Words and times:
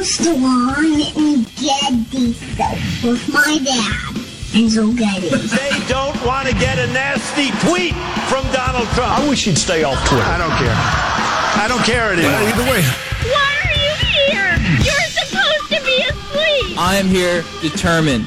Armstrong 0.00 1.02
and 1.18 1.44
Getty 1.56 2.32
soap 2.32 3.04
with 3.04 3.28
my 3.28 3.58
dad, 3.62 4.14
Enzo 4.56 4.96
Getty. 4.96 5.28
They 5.28 5.86
don't 5.88 6.16
want 6.24 6.48
to 6.48 6.54
get 6.54 6.78
a 6.78 6.86
nasty 6.86 7.50
tweet 7.68 7.92
from 8.26 8.50
Donald 8.50 8.88
Trump. 8.94 9.18
I 9.18 9.28
wish 9.28 9.44
he'd 9.44 9.58
stay 9.58 9.84
off 9.84 10.02
Twitter. 10.08 10.24
I 10.24 10.38
don't 10.38 10.56
care. 10.56 10.72
I 10.72 11.66
don't 11.68 11.84
care 11.84 12.14
anymore. 12.14 12.32
Either 12.32 12.64
way. 12.70 12.80
Why 13.28 13.52
are 13.66 13.76
you 13.76 13.92
here? 14.08 14.56
You're 14.80 15.10
supposed 15.12 15.68
to 15.68 15.84
be 15.84 16.02
asleep. 16.08 16.78
I 16.78 16.96
am 16.96 17.06
here 17.06 17.44
determined 17.60 18.26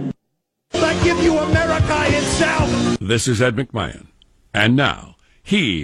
I 1.01 1.03
give 1.03 1.23
you 1.23 1.35
America 1.35 1.97
itself. 2.09 2.99
This 2.99 3.27
is 3.27 3.41
Ed 3.41 3.55
McMahon. 3.55 4.05
And 4.53 4.75
now, 4.75 5.15
here's 5.41 5.81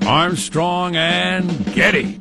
Armstrong 0.00 0.96
and 0.96 1.48
Getty. 1.72 2.18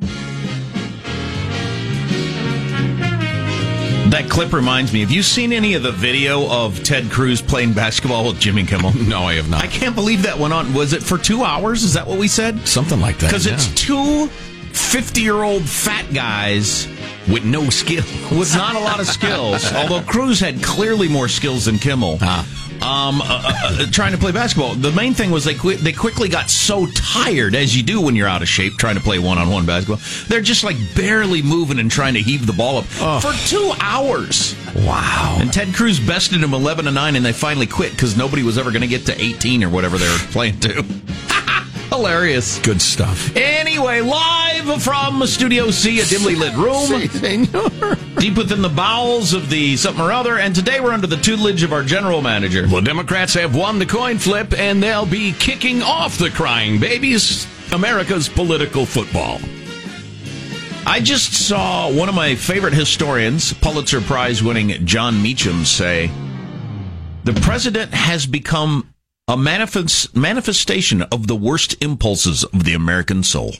That 4.11 4.27
clip 4.29 4.53
reminds 4.53 4.93
me. 4.93 4.99
Have 4.99 5.09
you 5.09 5.23
seen 5.23 5.51
any 5.51 5.73
of 5.73 5.81
the 5.81 5.91
video 5.91 6.47
of 6.47 6.83
Ted 6.83 7.09
Cruz 7.09 7.41
playing 7.41 7.73
basketball 7.73 8.27
with 8.27 8.39
Jimmy 8.39 8.63
Kimmel? 8.63 8.93
No, 9.07 9.23
I 9.23 9.33
have 9.33 9.49
not. 9.49 9.63
I 9.63 9.67
can't 9.67 9.95
believe 9.95 10.21
that 10.21 10.37
went 10.37 10.53
on. 10.53 10.71
Was 10.75 10.93
it 10.93 11.01
for 11.01 11.17
two 11.17 11.43
hours? 11.43 11.81
Is 11.81 11.93
that 11.93 12.05
what 12.05 12.19
we 12.19 12.27
said? 12.27 12.67
Something 12.67 12.99
like 12.99 13.17
that. 13.17 13.25
Because 13.25 13.47
yeah. 13.47 13.55
it's 13.55 13.73
two 13.73 14.27
50 14.27 15.19
year 15.19 15.41
old 15.41 15.63
fat 15.63 16.13
guys 16.13 16.85
with 17.31 17.43
no 17.45 17.69
skill. 17.69 18.03
with 18.37 18.55
not 18.55 18.75
a 18.75 18.79
lot 18.79 18.99
of 18.99 19.07
skills. 19.07 19.71
although 19.75 20.01
Cruz 20.01 20.39
had 20.39 20.61
clearly 20.63 21.07
more 21.07 21.27
skills 21.27 21.65
than 21.65 21.77
Kimmel. 21.79 22.17
Ah. 22.21 22.47
Um, 22.83 23.21
uh, 23.21 23.25
uh, 23.25 23.83
uh, 23.83 23.91
trying 23.91 24.11
to 24.11 24.17
play 24.17 24.33
basketball. 24.33 24.73
The 24.75 24.91
main 24.91 25.13
thing 25.13 25.31
was 25.31 25.45
they 25.45 25.53
qu- 25.53 25.77
they 25.77 25.93
quickly 25.93 26.27
got 26.27 26.49
so 26.49 26.85
tired, 26.87 27.55
as 27.55 27.77
you 27.77 27.81
do 27.81 28.01
when 28.01 28.13
you're 28.13 28.27
out 28.27 28.41
of 28.41 28.49
shape 28.49 28.73
trying 28.77 28.95
to 28.95 29.01
play 29.01 29.19
one 29.19 29.37
on 29.37 29.49
one 29.49 29.65
basketball. 29.65 30.01
They're 30.27 30.41
just 30.41 30.65
like 30.65 30.75
barely 30.93 31.41
moving 31.41 31.79
and 31.79 31.89
trying 31.89 32.15
to 32.15 32.19
heave 32.21 32.45
the 32.45 32.51
ball 32.51 32.79
up 32.79 32.85
for 33.21 33.31
two 33.47 33.71
hours. 33.79 34.53
Wow. 34.75 35.37
And 35.39 35.53
Ted 35.53 35.73
Cruz 35.73 35.97
bested 35.97 36.43
him 36.43 36.53
11 36.53 36.83
to 36.85 36.91
9, 36.91 37.15
and 37.15 37.23
they 37.25 37.31
finally 37.31 37.67
quit 37.67 37.91
because 37.91 38.17
nobody 38.17 38.43
was 38.43 38.57
ever 38.57 38.69
going 38.71 38.81
to 38.81 38.87
get 38.87 39.05
to 39.05 39.21
18 39.21 39.63
or 39.63 39.69
whatever 39.69 39.97
they 39.97 40.09
were 40.09 40.17
playing 40.31 40.59
to. 40.61 40.83
Hilarious. 41.89 42.59
Good 42.59 42.81
stuff. 42.81 43.35
Anyway, 43.35 44.01
live 44.01 44.81
from 44.81 45.25
Studio 45.27 45.71
C, 45.71 45.99
a 45.99 46.05
dimly 46.05 46.35
lit 46.35 46.55
room. 46.55 46.89
Deep 48.17 48.37
within 48.37 48.61
the 48.61 48.71
bowels 48.73 49.33
of 49.33 49.49
the 49.49 49.75
something 49.77 50.03
or 50.03 50.11
other, 50.11 50.37
and 50.37 50.55
today 50.55 50.79
we're 50.79 50.91
under 50.91 51.07
the 51.07 51.17
tutelage 51.17 51.63
of 51.63 51.73
our 51.73 51.83
general 51.83 52.21
manager. 52.21 52.65
The 52.65 52.81
Democrats 52.81 53.33
have 53.33 53.55
won 53.55 53.79
the 53.79 53.85
coin 53.85 54.17
flip, 54.17 54.53
and 54.53 54.81
they'll 54.81 55.05
be 55.05 55.33
kicking 55.33 55.81
off 55.81 56.17
the 56.17 56.29
crying 56.29 56.79
babies, 56.79 57.47
America's 57.71 58.29
political 58.29 58.85
football. 58.85 59.39
I 60.85 60.99
just 60.99 61.33
saw 61.33 61.91
one 61.91 62.09
of 62.09 62.15
my 62.15 62.35
favorite 62.35 62.73
historians, 62.73 63.53
Pulitzer 63.53 64.01
Prize 64.01 64.43
winning 64.43 64.85
Jon 64.85 65.21
Meacham, 65.21 65.63
say 65.63 66.11
the 67.23 67.33
president 67.33 67.93
has 67.93 68.25
become 68.25 68.92
a 69.27 69.37
manifest, 69.37 70.15
manifestation 70.15 71.01
of 71.03 71.27
the 71.27 71.35
worst 71.35 71.81
impulses 71.81 72.43
of 72.43 72.63
the 72.65 72.73
American 72.73 73.23
soul. 73.23 73.55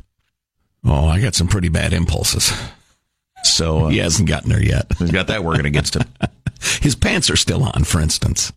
Oh, 0.86 1.08
I 1.08 1.22
got 1.22 1.36
some 1.36 1.48
pretty 1.48 1.70
bad 1.70 1.94
impulses. 1.94 2.52
So 3.44 3.80
uh, 3.86 3.88
He 3.90 3.98
hasn't 4.00 4.28
gotten 4.28 4.50
there 4.50 4.64
yet. 4.64 4.88
he's 5.00 5.12
got 5.12 5.28
that 5.28 5.44
working 5.44 5.66
against 5.66 5.96
him. 5.96 6.04
His 6.82 6.96
pants 6.96 7.30
are 7.30 7.36
still 7.36 7.64
on, 7.64 7.84
for 7.84 8.00
instance. 8.02 8.52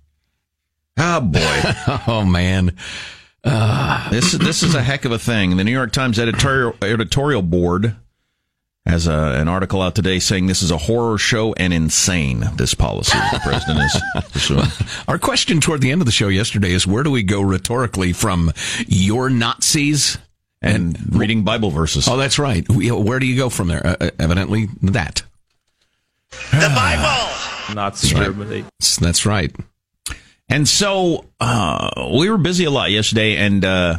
Oh 0.98 1.20
boy, 1.20 1.62
Oh, 2.06 2.24
man. 2.24 2.74
this 4.10 4.32
is 4.32 4.38
this 4.40 4.62
is 4.62 4.74
a 4.74 4.82
heck 4.82 5.04
of 5.04 5.12
a 5.12 5.18
thing. 5.18 5.56
The 5.56 5.62
New 5.64 5.70
York 5.72 5.92
Times 5.92 6.18
editorial 6.18 6.74
editorial 6.82 7.42
board 7.42 7.94
has 8.86 9.06
a, 9.06 9.12
an 9.12 9.48
article 9.48 9.82
out 9.82 9.94
today 9.94 10.18
saying 10.18 10.46
this 10.46 10.62
is 10.62 10.70
a 10.70 10.78
horror 10.78 11.18
show 11.18 11.52
and 11.54 11.72
insane. 11.72 12.44
This 12.54 12.74
policy 12.74 13.18
the 13.32 13.40
president 13.42 13.80
is 13.80 14.02
pursuing. 14.32 14.66
Our 15.08 15.18
question 15.18 15.60
toward 15.60 15.80
the 15.80 15.90
end 15.90 16.00
of 16.00 16.06
the 16.06 16.12
show 16.12 16.28
yesterday 16.28 16.70
is 16.70 16.86
where 16.86 17.02
do 17.02 17.10
we 17.10 17.22
go 17.22 17.40
rhetorically 17.40 18.12
from 18.12 18.52
your 18.86 19.28
Nazis 19.28 20.18
and 20.62 20.98
reading 21.14 21.44
Bible 21.44 21.70
verses. 21.70 22.08
Oh, 22.08 22.16
that's 22.16 22.38
right. 22.38 22.64
Where 22.68 23.18
do 23.18 23.26
you 23.26 23.36
go 23.36 23.48
from 23.48 23.68
there? 23.68 23.86
Uh, 23.86 23.96
uh, 24.00 24.10
evidently, 24.18 24.68
that. 24.82 25.22
The 26.50 26.72
Bible. 26.74 27.74
not 27.74 27.94
That's 27.94 28.12
right. 28.12 28.64
That's 29.00 29.26
right. 29.26 29.54
And 30.48 30.68
so 30.68 31.26
uh, 31.40 32.08
we 32.14 32.30
were 32.30 32.38
busy 32.38 32.64
a 32.64 32.70
lot 32.70 32.90
yesterday, 32.90 33.36
and 33.36 33.64
uh, 33.64 33.98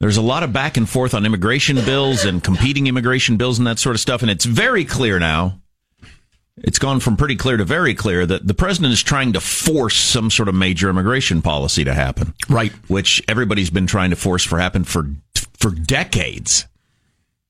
there's 0.00 0.16
a 0.16 0.22
lot 0.22 0.42
of 0.42 0.52
back 0.52 0.76
and 0.76 0.88
forth 0.88 1.14
on 1.14 1.26
immigration 1.26 1.76
bills 1.76 2.24
and 2.24 2.42
competing 2.42 2.86
immigration 2.86 3.36
bills 3.36 3.58
and 3.58 3.66
that 3.66 3.78
sort 3.78 3.94
of 3.94 4.00
stuff. 4.00 4.22
And 4.22 4.30
it's 4.30 4.46
very 4.46 4.84
clear 4.84 5.18
now. 5.18 5.60
It's 6.62 6.78
gone 6.78 7.00
from 7.00 7.16
pretty 7.16 7.36
clear 7.36 7.56
to 7.56 7.64
very 7.64 7.94
clear 7.94 8.26
that 8.26 8.46
the 8.46 8.54
president 8.54 8.92
is 8.92 9.02
trying 9.02 9.34
to 9.34 9.40
force 9.40 9.96
some 9.96 10.30
sort 10.30 10.48
of 10.48 10.54
major 10.54 10.90
immigration 10.90 11.42
policy 11.42 11.84
to 11.84 11.94
happen. 11.94 12.34
Right. 12.48 12.72
Which 12.88 13.22
everybody's 13.28 13.70
been 13.70 13.86
trying 13.86 14.10
to 14.10 14.16
force 14.16 14.44
for 14.44 14.58
happen 14.58 14.84
for 14.84 15.08
for 15.58 15.70
decades. 15.70 16.66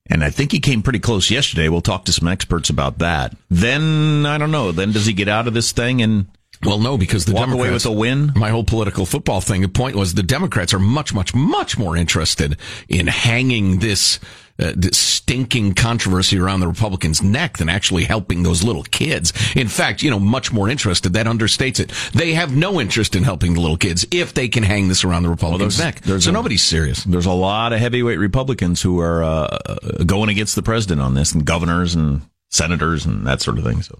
And 0.07 0.25
I 0.25 0.31
think 0.31 0.51
he 0.51 0.59
came 0.59 0.83
pretty 0.83 0.99
close 0.99 1.31
yesterday. 1.31 1.69
We'll 1.69 1.81
talk 1.81 2.05
to 2.07 2.13
some 2.13 2.27
experts 2.29 2.69
about 2.69 2.99
that. 2.99 3.37
Then 3.49 4.27
I 4.27 4.39
don't 4.39 4.51
know. 4.51 4.73
Then 4.73 4.93
does 4.93 5.07
he 5.07 5.13
get 5.13 5.29
out 5.29 5.47
of 5.47 5.55
this 5.55 5.71
thing 5.73 6.03
and 6.03 6.27
Well, 6.65 6.79
no, 6.79 6.99
because 6.99 7.25
the 7.25 7.33
walk 7.33 7.47
Democrats, 7.49 7.61
away 7.65 7.73
with 7.73 7.87
a 7.87 7.93
win? 7.93 8.33
My 8.37 8.51
whole 8.51 8.65
political 8.65 9.07
football 9.07 9.41
thing. 9.41 9.63
The 9.63 9.69
point 9.69 9.97
was 9.97 10.13
the 10.15 10.23
Democrats 10.23 10.75
are 10.75 10.79
much, 10.79 11.15
much, 11.15 11.35
much 11.35 11.79
more 11.79 11.97
interested 11.97 12.59
in 12.87 13.07
hanging 13.07 13.79
this, 13.79 14.21
uh, 14.59 14.73
this 14.77 14.99
stinking 14.99 15.73
controversy 15.73 16.39
around 16.39 16.61
the 16.61 16.69
Republicans' 16.69 17.23
neck 17.23 17.57
than 17.57 17.71
actually 17.71 18.05
helping 18.05 18.43
those 18.43 18.63
little 18.63 18.83
kids. 18.83 19.33
In 19.57 19.69
fact, 19.69 20.03
you 20.03 20.11
know, 20.11 20.21
much 20.21 20.53
more 20.53 20.69
interested. 20.69 21.15
That 21.15 21.25
understates 21.25 21.81
it. 21.81 21.93
They 22.13 22.35
have 22.35 22.55
no 22.55 22.79
interest 22.79 23.17
in 23.17 23.23
helping 23.25 23.55
the 23.55 23.61
little 23.61 23.79
kids 23.79 24.07
if 24.11 24.35
they 24.35 24.49
can 24.49 24.63
hang 24.63 24.89
this 24.89 25.03
around 25.03 25.23
the 25.23 25.31
Republicans' 25.31 25.79
there's- 25.79 25.95
neck. 25.95 26.03
there's 26.05 26.25
so 26.25 26.31
a- 26.31 26.35
nobody's 26.35 26.63
serious. 26.63 27.05
There's 27.05 27.25
a 27.27 27.33
lot 27.33 27.73
of 27.73 27.79
heavyweight 27.79 28.19
Republicans 28.19 28.83
who 28.83 29.01
are 29.01 29.25
uh, 29.25 29.57
going 30.05 30.29
against 30.29 30.57
the 30.57 30.63
president 30.63 31.01
on 31.01 31.15
this, 31.15 31.33
and 31.33 31.47
governors 31.47 31.95
and 31.95 32.21
senators 32.51 33.07
and 33.07 33.27
that 33.27 33.41
sort 33.41 33.57
of 33.57 33.65
thing. 33.65 33.81
So, 33.81 33.99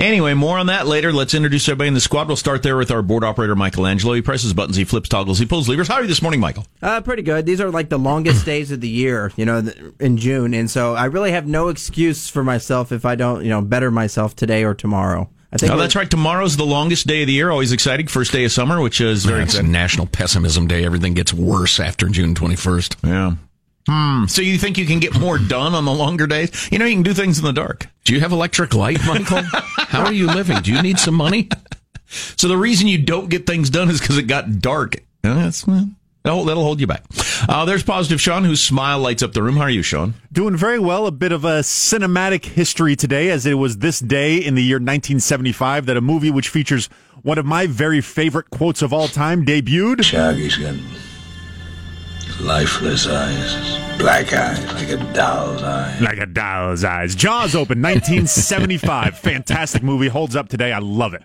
anyway, 0.00 0.34
more 0.34 0.58
on 0.58 0.66
that 0.66 0.86
later. 0.86 1.12
Let's 1.12 1.34
introduce 1.34 1.68
everybody 1.68 1.88
in 1.88 1.94
the 1.94 2.00
squad. 2.00 2.26
We'll 2.26 2.36
start 2.36 2.62
there 2.62 2.76
with 2.76 2.90
our 2.90 3.02
board 3.02 3.22
operator, 3.24 3.54
Michelangelo. 3.54 4.14
He 4.14 4.22
presses 4.22 4.52
buttons, 4.52 4.76
he 4.76 4.84
flips 4.84 5.08
toggles, 5.08 5.38
he 5.38 5.46
pulls 5.46 5.68
levers. 5.68 5.88
How 5.88 5.94
are 5.96 6.02
you 6.02 6.08
this 6.08 6.22
morning, 6.22 6.40
Michael? 6.40 6.66
Uh, 6.82 7.00
pretty 7.00 7.22
good. 7.22 7.46
These 7.46 7.60
are 7.60 7.70
like 7.70 7.88
the 7.88 7.98
longest 7.98 8.44
days 8.46 8.70
of 8.72 8.80
the 8.80 8.88
year, 8.88 9.32
you 9.36 9.44
know, 9.44 9.62
in 10.00 10.16
June, 10.16 10.54
and 10.54 10.70
so 10.70 10.94
I 10.94 11.04
really 11.06 11.32
have 11.32 11.46
no 11.46 11.68
excuse 11.68 12.28
for 12.28 12.42
myself 12.42 12.92
if 12.92 13.04
I 13.04 13.14
don't, 13.14 13.42
you 13.44 13.50
know, 13.50 13.60
better 13.60 13.90
myself 13.90 14.34
today 14.34 14.64
or 14.64 14.74
tomorrow. 14.74 15.30
I 15.52 15.56
think 15.56 15.72
Oh, 15.72 15.74
we're- 15.74 15.82
that's 15.84 15.96
right. 15.96 16.08
Tomorrow's 16.08 16.56
the 16.56 16.64
longest 16.64 17.08
day 17.08 17.22
of 17.22 17.26
the 17.26 17.32
year. 17.32 17.50
Always 17.50 17.72
exciting. 17.72 18.06
First 18.06 18.30
day 18.30 18.44
of 18.44 18.52
summer, 18.52 18.80
which 18.80 19.00
is 19.00 19.24
very 19.24 19.42
It's 19.42 19.56
good. 19.56 19.66
National 19.66 20.06
Pessimism 20.06 20.68
Day. 20.68 20.84
Everything 20.84 21.12
gets 21.14 21.34
worse 21.34 21.80
after 21.80 22.08
June 22.08 22.36
21st. 22.36 22.96
Yeah. 23.04 23.32
Hmm. 23.88 24.26
So 24.26 24.42
you 24.42 24.58
think 24.58 24.78
you 24.78 24.86
can 24.86 25.00
get 25.00 25.18
more 25.18 25.38
done 25.38 25.74
on 25.74 25.84
the 25.84 25.92
longer 25.92 26.26
days? 26.26 26.68
You 26.70 26.78
know, 26.78 26.84
you 26.84 26.94
can 26.94 27.02
do 27.02 27.14
things 27.14 27.38
in 27.38 27.44
the 27.44 27.52
dark. 27.52 27.88
Do 28.04 28.14
you 28.14 28.20
have 28.20 28.32
electric 28.32 28.74
light, 28.74 28.98
Michael? 29.06 29.42
How 29.52 30.04
are 30.04 30.12
you 30.12 30.26
living? 30.26 30.60
Do 30.62 30.72
you 30.72 30.82
need 30.82 30.98
some 30.98 31.14
money? 31.14 31.48
So 32.06 32.48
the 32.48 32.56
reason 32.56 32.88
you 32.88 32.98
don't 32.98 33.28
get 33.30 33.46
things 33.46 33.70
done 33.70 33.88
is 33.88 34.00
because 34.00 34.18
it 34.18 34.24
got 34.24 34.60
dark. 34.60 34.96
Uh, 35.22 35.34
That's 35.34 35.66
well, 35.66 35.88
that'll, 36.24 36.44
that'll 36.44 36.62
hold 36.62 36.80
you 36.80 36.86
back. 36.86 37.04
Uh, 37.48 37.64
there's 37.64 37.82
positive 37.82 38.20
Sean, 38.20 38.44
whose 38.44 38.62
smile 38.62 38.98
lights 38.98 39.22
up 39.22 39.32
the 39.32 39.42
room. 39.42 39.56
How 39.56 39.62
are 39.62 39.70
you, 39.70 39.82
Sean? 39.82 40.14
Doing 40.32 40.56
very 40.56 40.78
well. 40.78 41.06
A 41.06 41.12
bit 41.12 41.32
of 41.32 41.44
a 41.44 41.60
cinematic 41.60 42.44
history 42.44 42.96
today, 42.96 43.30
as 43.30 43.46
it 43.46 43.54
was 43.54 43.78
this 43.78 44.00
day 44.00 44.36
in 44.36 44.54
the 44.54 44.62
year 44.62 44.76
1975 44.76 45.86
that 45.86 45.96
a 45.96 46.00
movie 46.00 46.30
which 46.30 46.48
features 46.48 46.88
one 47.22 47.38
of 47.38 47.46
my 47.46 47.66
very 47.66 48.00
favorite 48.00 48.50
quotes 48.50 48.82
of 48.82 48.92
all 48.92 49.08
time 49.08 49.44
debuted. 49.44 50.04
Shaggy's 50.04 50.56
got 50.56 50.74
lifeless 52.40 53.06
eyes, 53.06 53.98
black 53.98 54.32
eyes 54.32 54.64
like 54.74 54.88
a 54.90 54.96
doll's 55.12 55.62
eyes. 55.62 56.00
Like 56.00 56.18
a 56.18 56.26
doll's 56.26 56.84
eyes. 56.84 57.14
Jaws 57.14 57.54
open 57.54 57.80
1975. 57.82 59.18
Fantastic 59.18 59.82
movie. 59.82 60.08
Holds 60.08 60.36
up 60.36 60.48
today. 60.48 60.72
I 60.72 60.78
love 60.78 61.14
it. 61.14 61.22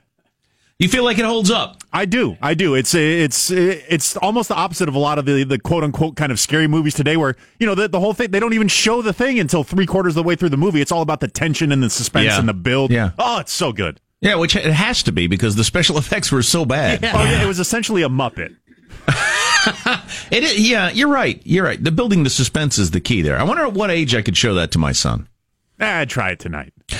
You 0.78 0.90
feel 0.90 1.06
like 1.06 1.18
it 1.18 1.24
holds 1.24 1.50
up? 1.50 1.78
I 1.94 2.04
do. 2.04 2.36
I 2.42 2.54
do. 2.54 2.76
It's 2.76 2.94
it's 2.94 3.50
it's 3.50 4.18
almost 4.18 4.50
the 4.50 4.56
opposite 4.56 4.90
of 4.90 4.96
a 4.96 5.00
lot 5.00 5.18
of 5.18 5.26
the, 5.26 5.46
the 5.46 5.58
quote 5.58 5.86
unquote 5.86 6.18
kind 6.18 6.34
of 6.34 6.40
scary 6.40 6.68
movies 6.68 6.94
today, 6.94 7.16
where 7.16 7.36
you 7.62 7.66
know 7.66 7.76
the, 7.76 7.88
the 7.88 8.00
whole 8.02 8.14
thing 8.14 8.32
they 8.32 8.42
don't 8.42 8.52
even 8.54 8.68
show 8.68 9.02
the 9.02 9.14
thing 9.14 9.40
until 9.40 9.64
three 9.64 9.86
quarters 9.86 10.12
of 10.12 10.24
the 10.24 10.28
way 10.28 10.36
through 10.36 10.50
the 10.50 10.58
movie. 10.58 10.82
It's 10.82 10.92
all 10.92 11.02
about 11.02 11.22
the 11.22 11.30
tension 11.30 11.72
and 11.72 11.82
the 11.82 11.90
suspense 11.90 12.26
Yeah. 12.26 12.40
and 12.40 12.50
the 12.50 12.54
build. 12.54 12.92
Yeah. 12.92 13.12
Oh, 13.18 13.40
it's 13.40 13.54
so 13.54 13.72
good. 13.72 14.02
Yeah, 14.20 14.36
which 14.36 14.56
it 14.58 14.66
has 14.66 15.02
to 15.04 15.14
be 15.14 15.28
because 15.28 15.56
the 15.56 15.64
special 15.64 15.98
effects 16.00 16.30
were 16.30 16.42
so 16.44 16.66
bad. 16.66 17.06
Oh, 17.06 17.24
yeah, 17.24 17.44
it 17.44 17.48
was 17.48 17.60
essentially 17.60 18.02
a 18.02 18.10
Muppet. 18.10 18.56
It 20.31 20.44
is, 20.44 20.69
yeah, 20.69 20.90
you're 20.90 21.07
right. 21.07 21.40
You're 21.46 21.63
right. 21.63 21.81
The 21.81 21.92
building 21.92 22.24
the 22.24 22.30
suspense 22.30 22.78
is 22.78 22.92
the 22.92 23.00
key 23.00 23.22
there. 23.22 23.38
I 23.38 23.44
wonder 23.44 23.63
at 23.66 23.74
what 23.74 23.92
age 23.92 24.16
I 24.16 24.22
could 24.22 24.36
show 24.36 24.56
that 24.56 24.72
to 24.72 24.80
my 24.80 24.92
son. 24.92 25.28
Ah, 25.80 26.00
I'd 26.00 26.10
try 26.10 26.31
it 26.31 26.40
tonight. 26.40 26.74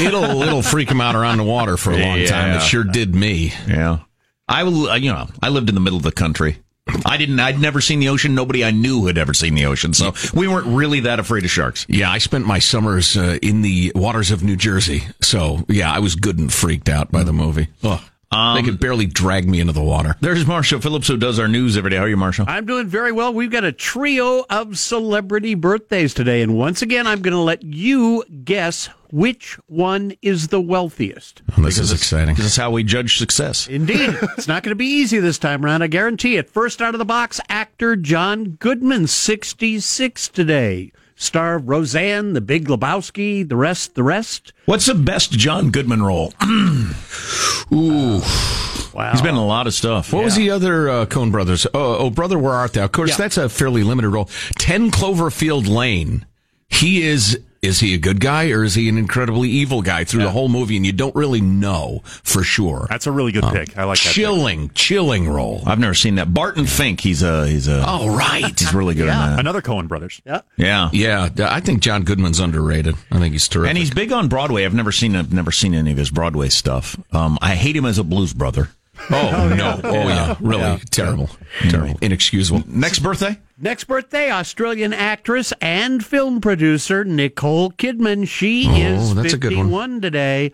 it'll 0.00 0.42
it'll 0.42 0.62
freak 0.62 0.90
him 0.90 1.00
out 1.00 1.14
around 1.14 1.38
the 1.38 1.44
water 1.44 1.76
for 1.76 1.92
a 1.92 1.96
long 1.96 2.24
time. 2.26 2.56
It 2.56 2.62
sure 2.62 2.84
did 2.84 3.14
me. 3.14 3.52
Yeah. 3.66 4.00
I 4.48 4.64
will, 4.64 4.88
uh, 4.88 4.96
you 4.96 5.12
know, 5.12 5.28
I 5.42 5.48
lived 5.48 5.68
in 5.68 5.74
the 5.74 5.80
middle 5.80 5.96
of 5.96 6.02
the 6.02 6.12
country. 6.12 6.58
I 7.06 7.16
didn't, 7.16 7.38
I'd 7.38 7.60
never 7.60 7.80
seen 7.80 8.00
the 8.00 8.08
ocean. 8.08 8.34
Nobody 8.34 8.64
I 8.64 8.72
knew 8.72 9.06
had 9.06 9.16
ever 9.16 9.32
seen 9.32 9.54
the 9.54 9.66
ocean. 9.66 9.94
So 9.94 10.12
we 10.34 10.48
weren't 10.48 10.66
really 10.66 11.00
that 11.00 11.20
afraid 11.20 11.44
of 11.44 11.50
sharks. 11.50 11.86
Yeah, 11.88 12.10
I 12.10 12.18
spent 12.18 12.46
my 12.46 12.58
summers 12.58 13.16
uh, 13.16 13.38
in 13.42 13.62
the 13.62 13.92
waters 13.94 14.32
of 14.32 14.42
New 14.42 14.56
Jersey. 14.56 15.04
So, 15.20 15.64
yeah, 15.68 15.92
I 15.92 16.00
was 16.00 16.16
good 16.16 16.38
and 16.38 16.52
freaked 16.52 16.88
out 16.88 17.12
by 17.12 17.22
the 17.22 17.32
movie. 17.32 17.68
Ugh. 17.84 18.00
They 18.30 18.62
could 18.62 18.74
um, 18.74 18.76
barely 18.76 19.06
drag 19.06 19.48
me 19.48 19.58
into 19.58 19.72
the 19.72 19.82
water. 19.82 20.14
There's 20.20 20.46
Marshall 20.46 20.80
Phillips 20.80 21.08
who 21.08 21.16
does 21.16 21.40
our 21.40 21.48
news 21.48 21.76
every 21.76 21.90
day. 21.90 21.96
How 21.96 22.04
are 22.04 22.08
you, 22.08 22.16
Marshall? 22.16 22.44
I'm 22.48 22.64
doing 22.64 22.86
very 22.86 23.10
well. 23.10 23.34
We've 23.34 23.50
got 23.50 23.64
a 23.64 23.72
trio 23.72 24.44
of 24.48 24.78
celebrity 24.78 25.56
birthdays 25.56 26.14
today. 26.14 26.40
And 26.40 26.56
once 26.56 26.80
again, 26.80 27.08
I'm 27.08 27.22
going 27.22 27.34
to 27.34 27.40
let 27.40 27.64
you 27.64 28.24
guess 28.44 28.88
which 29.10 29.58
one 29.66 30.12
is 30.22 30.48
the 30.48 30.60
wealthiest. 30.60 31.42
Oh, 31.58 31.62
this 31.62 31.78
is 31.78 31.90
exciting. 31.90 32.36
This 32.36 32.46
is 32.46 32.56
how 32.56 32.70
we 32.70 32.84
judge 32.84 33.18
success. 33.18 33.66
Indeed. 33.66 34.16
it's 34.38 34.46
not 34.46 34.62
going 34.62 34.70
to 34.70 34.76
be 34.76 34.86
easy 34.86 35.18
this 35.18 35.38
time 35.38 35.64
around, 35.64 35.82
I 35.82 35.88
guarantee 35.88 36.36
it. 36.36 36.48
First 36.48 36.80
out 36.80 36.94
of 36.94 37.00
the 37.00 37.04
box, 37.04 37.40
actor 37.48 37.96
John 37.96 38.50
Goodman, 38.60 39.08
66 39.08 40.28
today. 40.28 40.92
Star 41.20 41.56
of 41.56 41.68
Roseanne, 41.68 42.32
The 42.32 42.40
Big 42.40 42.66
Lebowski, 42.68 43.46
the 43.46 43.54
rest, 43.54 43.94
the 43.94 44.02
rest. 44.02 44.54
What's 44.64 44.86
the 44.86 44.94
best 44.94 45.32
John 45.32 45.70
Goodman 45.70 46.02
role? 46.02 46.32
Ooh. 47.72 48.20
Wow. 48.94 49.10
He's 49.12 49.20
been 49.20 49.34
in 49.34 49.40
a 49.40 49.46
lot 49.46 49.66
of 49.66 49.74
stuff. 49.74 50.14
What 50.14 50.24
was 50.24 50.34
the 50.34 50.50
other 50.50 50.88
uh, 50.88 51.06
Coen 51.06 51.30
Brothers? 51.30 51.66
Oh, 51.74 51.96
oh, 51.98 52.10
Brother, 52.10 52.38
Where 52.38 52.54
Art 52.54 52.72
Thou? 52.72 52.84
Of 52.84 52.92
course, 52.92 53.10
Yeah. 53.10 53.16
that's 53.18 53.36
a 53.36 53.48
fairly 53.50 53.84
limited 53.84 54.08
role. 54.08 54.30
10 54.58 54.90
Cloverfield 54.90 55.68
Lane. 55.68 56.24
He 56.68 57.02
is, 57.02 57.38
is 57.62 57.80
he 57.80 57.94
a 57.94 57.98
good 57.98 58.20
guy 58.20 58.50
or 58.50 58.64
is 58.64 58.74
he 58.74 58.88
an 58.88 58.96
incredibly 58.96 59.48
evil 59.50 59.82
guy 59.82 60.04
through 60.04 60.22
the 60.22 60.30
whole 60.30 60.48
movie 60.48 60.76
and 60.76 60.86
you 60.86 60.92
don't 60.92 61.14
really 61.14 61.40
know 61.40 62.00
for 62.04 62.42
sure? 62.42 62.86
That's 62.88 63.06
a 63.06 63.12
really 63.12 63.32
good 63.32 63.44
pick. 63.44 63.76
I 63.76 63.84
like 63.84 63.98
that. 63.98 64.04
pick. 64.04 64.12
Chilling, 64.12 64.70
chilling 64.70 65.28
role. 65.28 65.62
I've 65.66 65.78
never 65.78 65.94
seen 65.94 66.14
that. 66.14 66.32
Barton 66.32 66.66
Fink. 66.66 67.00
He's 67.00 67.22
a 67.22 67.46
he's 67.46 67.68
a. 67.68 67.84
Oh, 67.86 68.16
right. 68.16 68.58
He's 68.58 68.72
really 68.72 68.94
good 68.94 69.02
in 69.02 69.08
that. 69.08 69.38
Another 69.38 69.60
Coen 69.60 69.88
brothers. 69.88 70.20
Yeah. 70.24 70.40
Yeah. 70.56 70.88
Yeah, 70.92 71.28
I 71.38 71.60
think 71.60 71.80
John 71.80 72.04
Goodman's 72.04 72.40
underrated. 72.40 72.94
I 73.10 73.18
think 73.18 73.32
he's 73.32 73.48
terrific. 73.48 73.70
And 73.70 73.78
he's 73.78 73.90
big 73.90 74.12
on 74.12 74.28
Broadway. 74.28 74.64
I've 74.64 74.74
never 74.74 74.92
seen 74.92 75.14
I've 75.16 75.32
never 75.32 75.52
seen 75.52 75.74
any 75.74 75.92
of 75.92 75.98
his 75.98 76.10
Broadway 76.10 76.48
stuff. 76.48 76.98
Um, 77.12 77.38
I 77.42 77.54
hate 77.54 77.76
him 77.76 77.84
as 77.84 77.98
a 77.98 78.04
blues 78.04 78.32
brother. 78.32 78.70
Oh, 79.10 79.30
oh, 79.50 79.54
no. 79.54 79.80
Oh, 79.82 79.92
yeah. 79.92 80.36
Really 80.40 80.78
terrible. 80.90 81.30
Terrible. 81.68 81.98
Inexcusable. 82.00 82.64
Next 82.66 83.00
birthday? 83.00 83.38
Next 83.58 83.84
birthday, 83.84 84.30
Australian 84.30 84.92
actress 84.92 85.52
and 85.60 86.04
film 86.04 86.40
producer 86.40 87.04
Nicole 87.04 87.70
Kidman. 87.72 88.26
She 88.26 88.66
oh, 88.68 88.74
is 88.74 89.10
Oh, 89.10 89.14
that's 89.14 89.34
a 89.34 89.38
good 89.38 89.56
one. 89.56 89.66
51 89.66 90.00
today. 90.00 90.52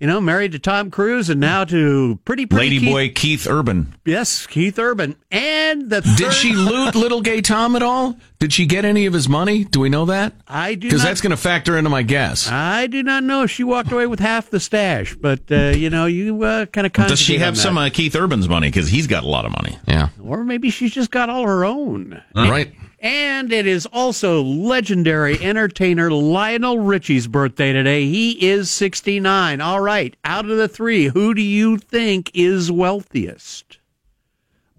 You 0.00 0.06
know, 0.06 0.20
married 0.20 0.52
to 0.52 0.58
Tom 0.58 0.90
Cruise 0.90 1.30
and 1.30 1.40
now 1.40 1.64
to 1.64 2.18
pretty 2.24 2.46
pretty 2.46 2.66
Lady 2.66 2.78
Keith, 2.80 2.88
boy 2.90 3.08
Keith 3.10 3.46
Urban. 3.48 3.94
Yes, 4.04 4.46
Keith 4.46 4.78
Urban. 4.78 5.16
And 5.30 5.90
the 5.90 6.00
Did 6.16 6.32
she 6.32 6.52
loot 6.54 6.94
little 6.94 7.20
gay 7.20 7.40
Tom 7.40 7.76
at 7.76 7.82
all? 7.82 8.16
Did 8.38 8.52
she 8.52 8.66
get 8.66 8.84
any 8.84 9.06
of 9.06 9.12
his 9.12 9.28
money? 9.28 9.64
Do 9.64 9.80
we 9.80 9.88
know 9.88 10.04
that? 10.06 10.32
I 10.46 10.74
do 10.74 10.86
Because 10.88 11.02
not- 11.02 11.08
that's 11.08 11.20
going 11.20 11.30
to 11.32 11.36
factor 11.36 11.76
into 11.76 11.90
my 11.90 12.02
guess. 12.02 12.48
I 12.50 12.86
do 12.86 13.02
not 13.02 13.24
know. 13.24 13.46
She 13.46 13.64
walked 13.64 13.90
away 13.92 14.06
with 14.06 14.20
half 14.20 14.48
the 14.50 14.60
stash, 14.60 15.14
but 15.16 15.40
uh, 15.50 15.70
you 15.76 15.90
know, 15.90 16.06
you 16.06 16.42
uh, 16.42 16.66
kind 16.66 16.86
of 16.86 16.92
Does 16.92 17.18
she 17.20 17.38
have 17.38 17.58
some 17.58 17.76
uh, 17.76 17.88
Keith 17.90 18.14
Urban's 18.14 18.48
money? 18.48 18.68
Because 18.68 18.88
he's 18.88 19.06
got 19.06 19.24
a 19.24 19.28
lot 19.28 19.44
of 19.44 19.52
money. 19.52 19.78
Yeah. 19.88 20.08
or 20.22 20.44
maybe 20.44 20.70
she's 20.70 20.92
just 20.92 21.10
got 21.10 21.28
all 21.28 21.46
her 21.46 21.64
own. 21.64 22.22
Right. 22.34 22.68
And 22.68 22.87
it 23.00 23.66
is 23.66 23.86
also 23.86 24.42
legendary 24.42 25.40
entertainer 25.40 26.10
Lionel 26.10 26.78
Richie's 26.78 27.26
birthday 27.26 27.72
today. 27.72 28.06
He 28.06 28.32
is 28.48 28.70
69. 28.70 29.60
All 29.60 29.80
right, 29.80 30.16
out 30.24 30.48
of 30.48 30.56
the 30.56 30.68
three, 30.68 31.06
who 31.06 31.34
do 31.34 31.42
you 31.42 31.78
think 31.78 32.30
is 32.34 32.70
wealthiest? 32.70 33.78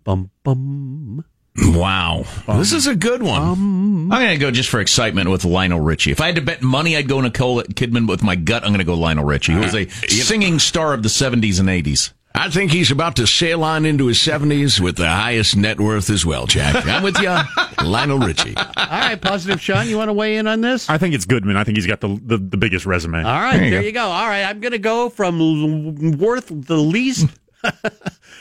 Bum 0.03 0.31
bum. 0.43 1.25
Wow. 1.61 2.25
This 2.47 2.73
is 2.73 2.87
a 2.87 2.95
good 2.95 3.21
one. 3.21 3.41
I'm 3.41 4.09
going 4.09 4.29
to 4.29 4.37
go 4.37 4.51
just 4.51 4.69
for 4.69 4.79
excitement 4.79 5.29
with 5.29 5.43
Lionel 5.43 5.81
Richie. 5.81 6.11
If 6.11 6.21
I 6.21 6.27
had 6.27 6.35
to 6.35 6.41
bet 6.41 6.61
money, 6.61 6.95
I'd 6.95 7.07
go 7.07 7.19
Nicole 7.19 7.61
Kidman. 7.63 8.07
But 8.07 8.13
with 8.13 8.23
my 8.23 8.35
gut, 8.35 8.63
I'm 8.63 8.69
going 8.69 8.79
to 8.79 8.85
go 8.85 8.95
Lionel 8.95 9.25
Richie, 9.25 9.53
who 9.53 9.59
uh, 9.59 9.63
was 9.63 9.75
a 9.75 9.89
singing 10.07 10.59
star 10.59 10.93
of 10.93 11.03
the 11.03 11.09
70s 11.09 11.59
and 11.59 11.67
80s. 11.67 12.13
I 12.35 12.49
think 12.49 12.71
he's 12.71 12.91
about 12.91 13.15
to 13.17 13.27
sail 13.27 13.63
on 13.63 13.85
into 13.85 14.05
his 14.05 14.17
70s 14.17 14.79
with 14.79 14.95
the 14.97 15.07
highest 15.09 15.55
net 15.57 15.79
worth 15.79 16.09
as 16.09 16.25
well, 16.25 16.45
Jack. 16.45 16.85
I'm 16.85 17.03
with 17.03 17.19
you, 17.19 17.35
Lionel 17.83 18.19
Richie. 18.19 18.55
All 18.55 18.65
right, 18.77 19.19
positive 19.19 19.59
Sean, 19.59 19.89
you 19.89 19.97
want 19.97 20.09
to 20.09 20.13
weigh 20.13 20.37
in 20.37 20.47
on 20.47 20.61
this? 20.61 20.89
I 20.89 20.97
think 20.97 21.15
it's 21.15 21.25
Goodman. 21.25 21.57
I 21.57 21.63
think 21.63 21.77
he's 21.77 21.87
got 21.87 22.01
the 22.01 22.19
the, 22.23 22.37
the 22.37 22.57
biggest 22.57 22.85
resume. 22.85 23.23
All 23.23 23.41
right, 23.41 23.57
there, 23.57 23.81
you, 23.81 23.91
go. 23.91 24.05
All 24.05 24.27
right, 24.27 24.43
I'm 24.43 24.59
going 24.59 24.71
to 24.73 24.79
go 24.79 25.09
from 25.09 26.17
worth 26.17 26.47
the 26.49 26.77
least. 26.77 27.27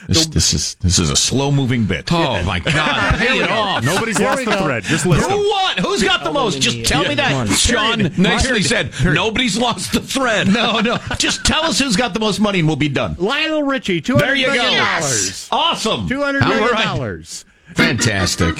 This, 0.06 0.26
this 0.26 0.54
is 0.54 0.74
this 0.76 0.98
is 0.98 1.10
a 1.10 1.16
slow 1.16 1.50
moving 1.50 1.84
bit. 1.84 2.10
Oh, 2.12 2.42
my 2.44 2.60
God. 2.60 3.18
Pay 3.18 3.40
it 3.42 3.50
off. 3.50 3.84
Nobody's 3.84 4.18
lost 4.20 4.44
the 4.44 4.56
thread. 4.56 4.82
Just 4.84 5.04
listen. 5.04 5.30
Who 5.30 5.36
what? 5.36 5.78
Who's 5.80 6.02
got 6.02 6.24
the 6.24 6.32
most? 6.32 6.60
Just 6.60 6.84
tell 6.86 7.02
me 7.04 7.14
that. 7.16 7.48
Sean 7.48 8.10
nicely 8.16 8.62
said, 8.62 8.92
nobody's 9.04 9.58
lost 9.58 9.92
the 9.92 10.00
thread. 10.00 10.48
No, 10.58 10.80
no. 10.80 10.98
Just 11.18 11.44
tell 11.44 11.64
us 11.64 11.78
who's 11.78 11.94
got 11.96 12.14
the 12.14 12.20
most 12.20 12.40
money 12.40 12.58
and 12.60 12.66
we'll 12.68 12.76
be 12.76 12.88
done. 12.88 13.14
Lionel 13.18 13.62
Richie, 13.62 14.00
two 14.00 14.14
There 14.16 14.26
hundred 14.28 14.40
you 14.40 14.46
go. 14.46 14.52
million 14.54 14.78
dollars. 14.84 15.48
Awesome. 15.52 16.08
Two 16.08 16.22
hundred 16.22 16.44
million 16.46 16.68
right. 16.70 16.84
dollars. 16.84 17.44
Fantastic. 17.74 18.56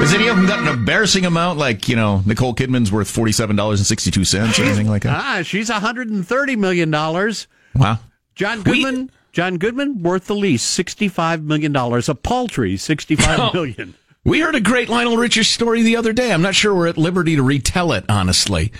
Has 0.00 0.14
any 0.14 0.28
of 0.28 0.36
them 0.36 0.46
got 0.46 0.60
an 0.60 0.68
embarrassing 0.68 1.26
amount 1.26 1.58
like, 1.58 1.88
you 1.88 1.94
know, 1.94 2.22
Nicole 2.24 2.54
Kidman's 2.54 2.90
worth 2.90 3.14
$47.62 3.14 4.58
or 4.58 4.62
anything 4.64 4.88
like 4.88 5.02
that? 5.02 5.16
Ah, 5.22 5.42
she's 5.42 5.68
one 5.70 5.80
hundred 5.80 6.08
and 6.08 6.26
thirty 6.26 6.56
million 6.56 6.90
dollars. 6.90 7.46
Wow. 7.74 7.98
John 8.40 8.62
Goodman. 8.62 9.10
John 9.32 9.58
Goodman 9.58 10.02
worth 10.02 10.26
the 10.26 10.34
least 10.34 10.70
sixty-five 10.70 11.42
million 11.42 11.72
dollars. 11.72 12.08
A 12.08 12.14
paltry 12.14 12.78
sixty-five 12.78 13.52
million. 13.52 13.94
We 14.24 14.40
heard 14.40 14.54
a 14.54 14.62
great 14.62 14.88
Lionel 14.88 15.18
Richie 15.18 15.42
story 15.42 15.82
the 15.82 15.96
other 15.96 16.14
day. 16.14 16.32
I'm 16.32 16.40
not 16.40 16.54
sure 16.54 16.74
we're 16.74 16.88
at 16.88 16.96
liberty 16.96 17.36
to 17.36 17.42
retell 17.42 17.92
it, 17.92 18.06
honestly. 18.08 18.72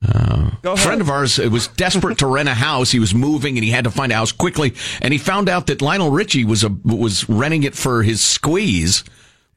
Uh, 0.00 0.52
a 0.62 0.76
friend 0.76 1.00
of 1.00 1.10
ours 1.10 1.38
was 1.38 1.66
desperate 1.66 2.18
to 2.18 2.26
rent 2.28 2.48
a 2.48 2.54
house. 2.54 2.92
He 2.92 3.00
was 3.00 3.12
moving 3.12 3.56
and 3.56 3.64
he 3.64 3.72
had 3.72 3.82
to 3.82 3.90
find 3.90 4.12
a 4.12 4.14
house 4.14 4.30
quickly. 4.30 4.74
And 5.02 5.12
he 5.12 5.18
found 5.18 5.48
out 5.48 5.66
that 5.66 5.82
Lionel 5.82 6.12
Richie 6.12 6.44
was 6.44 6.62
a, 6.62 6.68
was 6.68 7.28
renting 7.28 7.64
it 7.64 7.74
for 7.74 8.04
his 8.04 8.20
squeeze, 8.20 9.02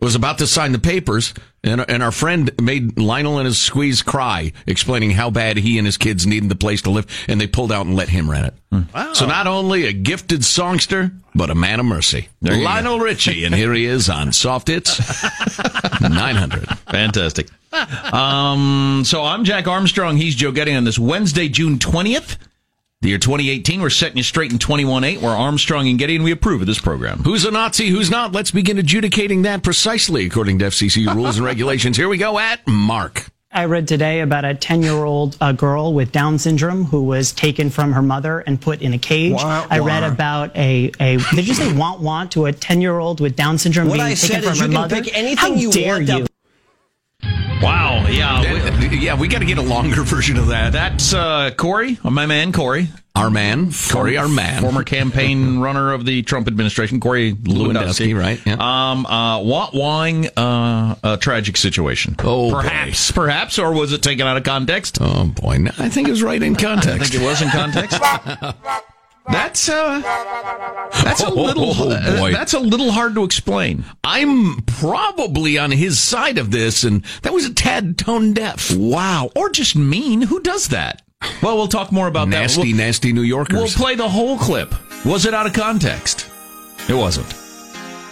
was 0.04 0.16
about 0.16 0.38
to 0.40 0.48
sign 0.48 0.74
the 0.74 0.80
papers. 0.80 1.34
And, 1.64 1.84
and 1.90 2.04
our 2.04 2.12
friend 2.12 2.52
made 2.62 3.00
Lionel 3.00 3.38
and 3.38 3.46
his 3.46 3.58
squeeze 3.58 4.02
cry, 4.02 4.52
explaining 4.68 5.12
how 5.12 5.30
bad 5.30 5.56
he 5.58 5.78
and 5.78 5.88
his 5.88 5.98
kids 5.98 6.28
needed 6.28 6.50
the 6.50 6.56
place 6.56 6.82
to 6.82 6.90
live. 6.90 7.08
And 7.30 7.40
they 7.40 7.48
pulled 7.48 7.72
out 7.72 7.86
and 7.86 7.96
let 7.96 8.10
him 8.10 8.30
rent 8.30 8.48
it. 8.48 9.16
So 9.16 9.26
not 9.26 9.48
only 9.48 9.86
a 9.86 9.94
gifted 9.94 10.44
songster, 10.44 11.12
but 11.34 11.50
a 11.50 11.56
man 11.56 11.80
of 11.80 11.86
mercy. 11.86 12.28
There 12.42 12.58
Lionel 12.58 13.00
Richie. 13.00 13.46
And 13.46 13.56
here 13.56 13.72
he 13.74 13.86
is 13.86 14.10
on 14.10 14.34
Soft 14.34 14.68
Hits 14.68 15.00
900. 16.02 16.68
Fantastic. 16.90 17.48
Um, 18.14 19.04
so 19.06 19.24
I'm 19.24 19.46
Jack 19.46 19.68
Armstrong. 19.68 20.18
He's 20.18 20.36
Joe 20.36 20.52
Getty 20.52 20.74
on 20.74 20.84
this 20.84 21.00
Wednesday, 21.00 21.48
June 21.48 21.80
20th. 21.80 22.38
The 23.04 23.10
year 23.10 23.18
2018, 23.18 23.82
we're 23.82 23.90
setting 23.90 24.16
you 24.16 24.24
straight 24.24 24.54
in 24.54 24.60
21.8. 24.60 25.22
We're 25.22 25.30
Armstrong 25.36 25.90
and 25.90 26.00
Getty, 26.00 26.16
and 26.16 26.24
we 26.24 26.32
approve 26.32 26.62
of 26.62 26.68
this 26.68 26.80
program. 26.80 27.18
Who's 27.20 27.44
a 27.44 27.52
Nazi? 27.52 27.90
Who's 27.90 28.10
not? 28.10 28.32
Let's 28.32 28.50
begin 28.50 28.78
adjudicating 28.78 29.42
that 29.42 29.62
precisely 29.62 30.26
according 30.26 30.60
to 30.60 30.68
FCC 30.68 31.14
rules 31.14 31.36
and 31.36 31.46
regulations. 31.46 31.98
Here 31.98 32.08
we 32.08 32.18
go 32.18 32.40
at 32.40 32.66
Mark. 32.66 33.26
I 33.52 33.66
read 33.66 33.90
today 33.90 34.22
about 34.22 34.46
a 34.46 34.56
10 34.56 34.84
year 34.84 35.04
old 35.04 35.36
uh, 35.42 35.52
girl 35.52 35.94
with 35.94 36.14
Down 36.14 36.40
syndrome 36.40 36.86
who 36.86 37.04
was 37.04 37.34
taken 37.34 37.70
from 37.70 37.92
her 37.92 38.02
mother 38.02 38.40
and 38.40 38.60
put 38.60 38.82
in 38.82 38.94
a 38.94 38.98
cage. 38.98 39.34
Wah, 39.34 39.68
I 39.70 39.80
read 39.80 40.04
about 40.04 40.56
a, 40.56 40.90
a 41.02 41.18
did 41.36 41.46
you 41.46 41.54
say 41.56 41.74
want 41.74 42.00
want 42.00 42.32
to 42.32 42.46
a 42.46 42.54
10 42.54 42.80
year 42.80 42.98
old 43.00 43.20
with 43.20 43.36
Down 43.36 43.58
syndrome 43.58 43.90
What 43.90 43.96
being 43.96 44.06
I 44.08 44.14
taken 44.14 44.30
said 44.30 44.44
from 44.46 44.54
is 44.54 44.60
her 44.60 44.66
you 44.68 44.72
can 44.72 44.82
mother? 44.82 45.02
pick 45.02 45.14
anything 45.14 45.38
How 45.38 45.60
you 45.60 45.72
dare 45.74 45.96
want 45.98 46.08
you? 46.08 46.26
Wow. 47.64 48.06
Yeah. 48.08 48.80
we, 48.90 48.98
yeah, 49.00 49.20
we 49.20 49.28
got 49.28 49.40
to 49.40 49.46
get 49.46 49.58
a 49.58 49.62
longer 49.64 50.04
version 50.04 50.38
of 50.38 50.48
that. 50.48 50.74
That's 50.74 51.14
uh, 51.14 51.52
Corey, 51.56 51.98
my 52.04 52.26
man, 52.26 52.52
Corey. 52.52 52.90
Our 53.16 53.30
man, 53.30 53.72
Corey, 53.92 54.18
our 54.18 54.28
man. 54.28 54.60
Former 54.64 54.84
campaign 54.84 55.60
runner 55.62 55.94
of 55.94 56.04
the 56.04 56.24
Trump 56.24 56.48
administration, 56.48 57.00
Corey 57.00 57.34
Lewandowski. 57.34 58.12
Lewandowski, 58.12 58.20
right, 58.20 58.42
yeah. 58.44 58.54
Um, 58.60 59.06
uh, 59.06 59.40
Wat 59.44 59.72
Wang, 59.76 60.28
uh, 60.36 60.96
a 61.04 61.18
tragic 61.18 61.56
situation. 61.58 62.16
Oh, 62.20 62.50
boy. 62.50 62.62
perhaps, 62.64 63.12
perhaps, 63.12 63.60
or 63.60 63.72
was 63.72 63.94
it 63.94 64.02
taken 64.02 64.26
out 64.26 64.38
of 64.38 64.44
context? 64.44 64.98
Oh 65.00 65.26
boy, 65.26 65.64
I 65.78 65.90
think 65.90 66.08
it 66.08 66.12
was 66.12 66.24
right 66.24 66.42
in 66.42 66.56
context. 66.56 66.90
I 66.90 66.98
think 66.98 67.22
it 67.22 67.26
was 67.26 67.42
in 67.44 67.50
context. 67.50 68.02
That's 69.32 69.70
uh, 69.70 70.02
that's 71.04 71.24
a 71.24 71.30
little 71.30 71.72
Oh, 71.76 71.90
uh, 71.92 72.18
boy. 72.20 72.32
that's 72.34 72.54
a 72.54 72.60
little 72.60 72.92
hard 72.92 73.16
to 73.16 73.24
explain. 73.24 73.86
I'm 74.04 74.58
probably 74.64 75.58
on 75.58 75.72
his 75.72 76.00
side 76.00 76.38
of 76.38 76.52
this, 76.52 76.84
and 76.84 77.04
that 77.22 77.34
was 77.34 77.46
a 77.46 77.54
tad 77.54 77.98
tone 77.98 78.34
deaf. 78.34 78.76
Wow, 78.76 79.30
or 79.36 79.50
just 79.50 79.76
mean. 79.76 80.24
Who 80.24 80.42
does 80.42 80.68
that? 80.70 81.02
Well, 81.42 81.56
we'll 81.56 81.68
talk 81.70 81.92
more 81.92 82.08
about 82.08 82.28
Nasty, 82.28 82.62
that. 82.62 82.68
We'll, 82.68 82.78
nasty 82.78 83.14
New 83.14 83.22
Yorkers. 83.22 83.56
we'll 83.58 83.68
play 83.70 83.96
the 83.96 84.10
whole 84.10 84.38
clip. 84.38 84.74
Was 85.06 85.26
it 85.26 85.34
out 85.34 85.46
of 85.48 85.54
context? 85.54 86.30
It 86.90 86.94
wasn't. 86.96 87.28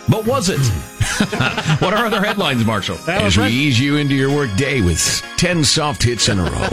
But 0.07 0.25
was 0.25 0.49
it? 0.49 0.59
what 1.81 1.93
are 1.93 2.05
other 2.05 2.21
headlines, 2.21 2.63
Marshall? 2.65 2.97
As 3.09 3.37
we 3.37 3.47
ease 3.47 3.77
you 3.79 3.97
into 3.97 4.15
your 4.15 4.33
work 4.33 4.55
day 4.55 4.81
with 4.81 4.97
10 5.37 5.63
soft 5.65 6.03
hits 6.03 6.29
in 6.29 6.39
a 6.39 6.43
row. 6.43 6.69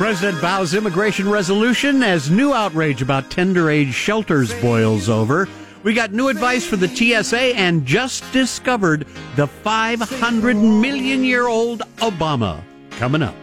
President 0.00 0.40
bows 0.40 0.72
immigration 0.72 1.28
resolution 1.28 2.02
as 2.02 2.30
new 2.30 2.54
outrage 2.54 3.02
about 3.02 3.30
tender 3.30 3.68
age 3.68 3.92
shelters 3.92 4.58
boils 4.62 5.10
over. 5.10 5.46
We 5.82 5.92
got 5.92 6.10
new 6.10 6.28
advice 6.28 6.64
for 6.64 6.76
the 6.76 6.88
TSA 6.88 7.54
and 7.54 7.84
just 7.84 8.24
discovered 8.32 9.06
the 9.36 9.46
500 9.46 10.56
million 10.56 11.22
year 11.22 11.48
old 11.48 11.80
Obama 11.98 12.62
coming 12.92 13.20
up. 13.20 13.34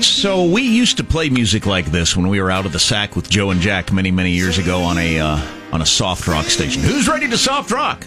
So 0.00 0.44
we 0.44 0.62
used 0.62 0.96
to 0.98 1.04
play 1.04 1.28
music 1.28 1.66
like 1.66 1.86
this 1.86 2.16
when 2.16 2.28
we 2.28 2.40
were 2.40 2.52
out 2.52 2.64
of 2.64 2.70
the 2.70 2.78
sack 2.78 3.16
with 3.16 3.28
Joe 3.28 3.50
and 3.50 3.60
Jack 3.60 3.92
many, 3.92 4.12
many 4.12 4.30
years 4.30 4.58
ago 4.58 4.80
on 4.82 4.96
a 4.98 5.18
uh, 5.18 5.44
on 5.72 5.82
a 5.82 5.86
soft 5.86 6.28
rock 6.28 6.44
station. 6.44 6.82
Who's 6.84 7.08
ready 7.08 7.28
to 7.30 7.36
soft 7.36 7.72
rock? 7.72 8.06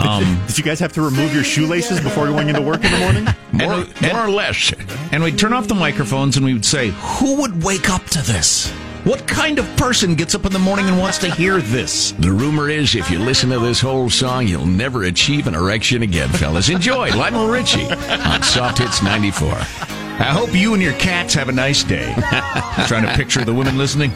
Um, 0.00 0.42
Did 0.46 0.58
you 0.58 0.64
guys 0.64 0.80
have 0.80 0.92
to 0.94 1.02
remove 1.02 1.34
your 1.34 1.44
shoelaces 1.44 2.00
before 2.00 2.26
going 2.26 2.48
into 2.48 2.60
work 2.60 2.84
in 2.84 2.90
the 2.90 2.98
morning? 2.98 3.24
more, 3.52 3.86
More 4.12 4.26
or 4.26 4.30
less. 4.30 4.72
And 5.12 5.22
we'd 5.22 5.38
turn 5.38 5.52
off 5.52 5.68
the 5.68 5.74
microphones 5.74 6.36
and 6.36 6.44
we 6.44 6.52
would 6.52 6.64
say, 6.64 6.88
Who 7.18 7.36
would 7.40 7.62
wake 7.62 7.88
up 7.88 8.04
to 8.06 8.22
this? 8.22 8.70
What 9.04 9.26
kind 9.28 9.58
of 9.58 9.66
person 9.76 10.14
gets 10.14 10.34
up 10.34 10.46
in 10.46 10.52
the 10.52 10.58
morning 10.58 10.86
and 10.86 10.98
wants 10.98 11.18
to 11.18 11.30
hear 11.30 11.58
this? 11.60 12.12
The 12.12 12.32
rumor 12.32 12.70
is 12.70 12.94
if 12.94 13.10
you 13.10 13.18
listen 13.18 13.50
to 13.50 13.58
this 13.58 13.78
whole 13.78 14.08
song, 14.08 14.48
you'll 14.48 14.64
never 14.64 15.04
achieve 15.04 15.46
an 15.46 15.54
erection 15.54 16.02
again, 16.02 16.30
fellas. 16.30 16.70
Enjoy 16.70 17.10
Lionel 17.10 17.48
Richie 17.48 17.84
on 17.84 18.42
Soft 18.42 18.78
Hits 18.78 19.02
94. 19.02 19.52
I 19.52 20.32
hope 20.32 20.54
you 20.54 20.72
and 20.72 20.82
your 20.82 20.94
cats 20.94 21.34
have 21.34 21.50
a 21.50 21.52
nice 21.52 21.84
day. 21.84 22.14
Trying 22.86 23.06
to 23.06 23.12
picture 23.14 23.44
the 23.44 23.52
women 23.52 23.76
listening. 23.76 24.10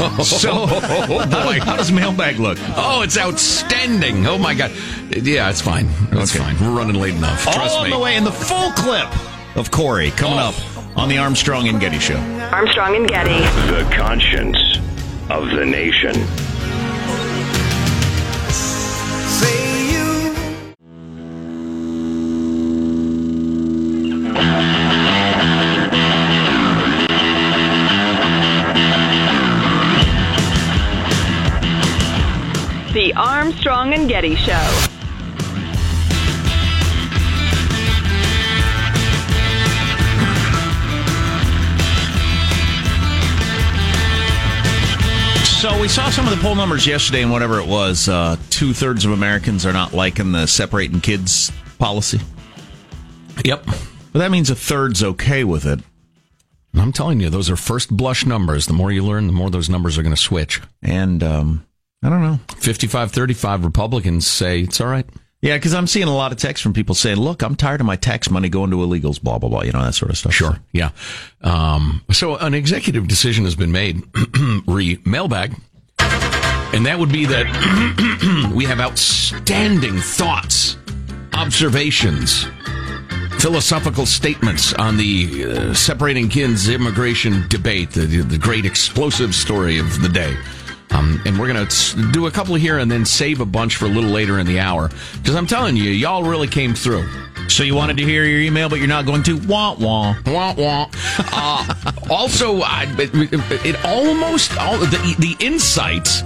So, 0.24 0.50
oh, 0.52 1.26
boy, 1.26 1.60
how 1.60 1.76
does 1.76 1.90
mailbag 1.92 2.38
look? 2.38 2.58
Oh, 2.76 3.02
it's 3.02 3.18
outstanding. 3.18 4.26
Oh, 4.26 4.38
my 4.38 4.54
God. 4.54 4.70
Yeah, 5.10 5.50
it's 5.50 5.60
fine. 5.60 5.88
It's 6.12 6.34
Okay. 6.34 6.44
fine. 6.44 6.58
We're 6.60 6.76
running 6.76 7.00
late 7.00 7.14
enough. 7.14 7.46
All 7.46 7.52
Trust 7.52 7.76
on 7.76 7.84
me. 7.84 7.90
the 7.90 7.98
way 7.98 8.16
in 8.16 8.24
the 8.24 8.32
full 8.32 8.70
clip 8.72 9.08
of 9.56 9.70
Corey 9.70 10.10
coming 10.12 10.38
up 10.38 10.54
on 10.96 11.08
the 11.08 11.18
Armstrong 11.18 11.68
and 11.68 11.80
Getty 11.80 11.98
Show. 11.98 12.16
Armstrong 12.52 12.96
and 12.96 13.08
Getty. 13.08 13.38
The 13.70 13.88
conscience 13.94 14.58
of 15.28 15.50
the 15.50 15.64
nation. 15.66 16.12
Armstrong 33.20 33.92
and 33.92 34.08
Getty 34.08 34.34
Show. 34.34 34.54
So 45.60 45.78
we 45.78 45.86
saw 45.86 46.08
some 46.08 46.26
of 46.26 46.34
the 46.34 46.38
poll 46.40 46.54
numbers 46.54 46.86
yesterday, 46.86 47.20
and 47.20 47.30
whatever 47.30 47.60
it 47.60 47.68
was, 47.68 48.08
uh, 48.08 48.36
two 48.48 48.72
thirds 48.72 49.04
of 49.04 49.12
Americans 49.12 49.66
are 49.66 49.74
not 49.74 49.92
liking 49.92 50.32
the 50.32 50.46
separating 50.46 51.02
kids 51.02 51.52
policy. 51.78 52.20
Yep. 53.44 53.66
But 53.66 54.20
that 54.20 54.30
means 54.30 54.48
a 54.48 54.54
third's 54.54 55.02
okay 55.02 55.44
with 55.44 55.66
it. 55.66 55.80
I'm 56.72 56.92
telling 56.92 57.20
you, 57.20 57.28
those 57.28 57.50
are 57.50 57.56
first 57.56 57.94
blush 57.94 58.24
numbers. 58.24 58.64
The 58.64 58.72
more 58.72 58.90
you 58.90 59.04
learn, 59.04 59.26
the 59.26 59.34
more 59.34 59.50
those 59.50 59.68
numbers 59.68 59.98
are 59.98 60.02
going 60.02 60.14
to 60.14 60.20
switch. 60.20 60.62
And 60.80 61.22
um, 61.22 61.66
I 62.02 62.08
don't 62.08 62.22
know. 62.22 62.38
55 62.56 63.12
35 63.12 63.64
Republicans 63.64 64.26
say 64.26 64.60
it's 64.60 64.80
all 64.80 64.88
right. 64.88 65.06
Yeah, 65.42 65.56
because 65.56 65.72
I'm 65.72 65.86
seeing 65.86 66.06
a 66.06 66.14
lot 66.14 66.32
of 66.32 66.38
texts 66.38 66.62
from 66.62 66.74
people 66.74 66.94
saying, 66.94 67.16
"Look, 67.16 67.42
I'm 67.42 67.56
tired 67.56 67.80
of 67.80 67.86
my 67.86 67.96
tax 67.96 68.30
money 68.30 68.50
going 68.50 68.70
to 68.70 68.76
illegals." 68.76 69.20
Blah 69.20 69.38
blah 69.38 69.48
blah. 69.48 69.62
You 69.62 69.72
know 69.72 69.82
that 69.82 69.94
sort 69.94 70.10
of 70.10 70.18
stuff. 70.18 70.34
Sure. 70.34 70.58
Yeah. 70.72 70.90
Um, 71.40 72.02
so 72.10 72.36
an 72.36 72.52
executive 72.52 73.08
decision 73.08 73.44
has 73.44 73.54
been 73.54 73.72
made, 73.72 74.02
re 74.66 75.00
mailbag, 75.04 75.54
and 75.98 76.84
that 76.84 76.98
would 76.98 77.10
be 77.10 77.24
that 77.26 78.50
we 78.54 78.64
have 78.66 78.80
outstanding 78.80 79.96
thoughts, 79.98 80.76
observations, 81.32 82.46
philosophical 83.38 84.04
statements 84.04 84.74
on 84.74 84.98
the 84.98 85.44
uh, 85.44 85.74
separating 85.74 86.28
kids 86.28 86.68
immigration 86.68 87.46
debate, 87.48 87.90
the, 87.92 88.04
the 88.04 88.38
great 88.38 88.66
explosive 88.66 89.34
story 89.34 89.78
of 89.78 90.02
the 90.02 90.08
day. 90.08 90.36
Um, 90.92 91.22
and 91.24 91.38
we're 91.38 91.52
going 91.52 91.66
to 91.66 92.12
do 92.12 92.26
a 92.26 92.30
couple 92.30 92.54
here 92.56 92.78
and 92.78 92.90
then 92.90 93.04
save 93.04 93.40
a 93.40 93.46
bunch 93.46 93.76
for 93.76 93.84
a 93.84 93.88
little 93.88 94.10
later 94.10 94.38
in 94.38 94.46
the 94.46 94.58
hour. 94.58 94.90
Because 95.18 95.36
I'm 95.36 95.46
telling 95.46 95.76
you, 95.76 95.84
y'all 95.84 96.24
really 96.24 96.48
came 96.48 96.74
through. 96.74 97.08
So 97.48 97.62
you 97.62 97.74
wanted 97.74 97.96
to 97.98 98.04
hear 98.04 98.24
your 98.24 98.40
email, 98.40 98.68
but 98.68 98.78
you're 98.78 98.88
not 98.88 99.06
going 99.06 99.22
to. 99.24 99.38
Wah 99.46 99.74
wah. 99.74 100.14
Wah 100.26 100.54
wah. 100.56 100.90
Uh, 101.32 101.92
also, 102.10 102.60
I, 102.62 102.86
it, 102.98 103.10
it 103.64 103.84
almost 103.84 104.56
all 104.58 104.78
the 104.78 104.86
the 105.18 105.36
insights 105.44 106.22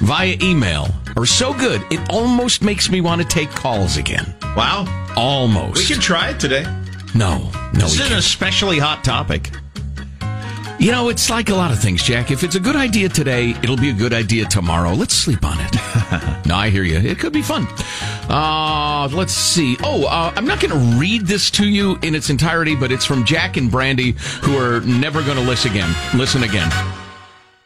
via 0.00 0.36
email 0.42 0.88
are 1.16 1.26
so 1.26 1.54
good. 1.54 1.82
It 1.92 2.00
almost 2.10 2.62
makes 2.62 2.90
me 2.90 3.00
want 3.00 3.22
to 3.22 3.28
take 3.28 3.50
calls 3.50 3.96
again. 3.96 4.34
Wow. 4.56 4.86
Almost. 5.16 5.78
We 5.78 5.86
can 5.86 6.00
try 6.00 6.30
it 6.30 6.40
today. 6.40 6.64
No, 7.14 7.38
no. 7.38 7.70
This 7.72 7.98
we 7.98 8.04
is 8.04 8.10
an 8.10 8.18
especially 8.18 8.78
hot 8.78 9.04
topic. 9.04 9.50
You 10.84 10.92
know, 10.92 11.08
it's 11.08 11.30
like 11.30 11.48
a 11.48 11.54
lot 11.54 11.70
of 11.70 11.78
things, 11.78 12.02
Jack. 12.02 12.30
If 12.30 12.44
it's 12.44 12.56
a 12.56 12.60
good 12.60 12.76
idea 12.76 13.08
today, 13.08 13.52
it'll 13.62 13.78
be 13.78 13.88
a 13.88 13.94
good 13.94 14.12
idea 14.12 14.44
tomorrow. 14.44 14.92
Let's 14.92 15.14
sleep 15.14 15.42
on 15.42 15.56
it. 15.58 15.74
no, 16.46 16.56
I 16.56 16.68
hear 16.68 16.82
you. 16.82 16.98
It 16.98 17.18
could 17.18 17.32
be 17.32 17.40
fun. 17.40 17.66
Uh, 18.28 19.08
let's 19.10 19.32
see. 19.32 19.78
Oh, 19.82 20.04
uh, 20.04 20.34
I'm 20.36 20.46
not 20.46 20.60
going 20.60 20.78
to 20.78 20.98
read 20.98 21.22
this 21.22 21.50
to 21.52 21.66
you 21.66 21.98
in 22.02 22.14
its 22.14 22.28
entirety, 22.28 22.76
but 22.76 22.92
it's 22.92 23.06
from 23.06 23.24
Jack 23.24 23.56
and 23.56 23.70
Brandy, 23.70 24.10
who 24.42 24.58
are 24.58 24.82
never 24.82 25.22
going 25.22 25.38
to 25.38 25.42
listen 25.42 25.70
again. 25.70 25.90
Listen 26.18 26.42
again. 26.42 26.70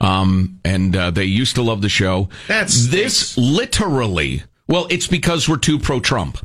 Um, 0.01 0.61
and 0.65 0.95
uh, 0.95 1.11
they 1.11 1.25
used 1.25 1.57
to 1.57 1.63
love 1.63 1.83
the 1.83 1.89
show. 1.89 2.29
That's 2.47 2.87
this 2.87 3.37
literally. 3.37 4.45
Well, 4.69 4.87
it's 4.91 5.09
because 5.09 5.49
we're 5.49 5.57
too 5.57 5.81
pro 5.81 5.99
Trump. 5.99 6.39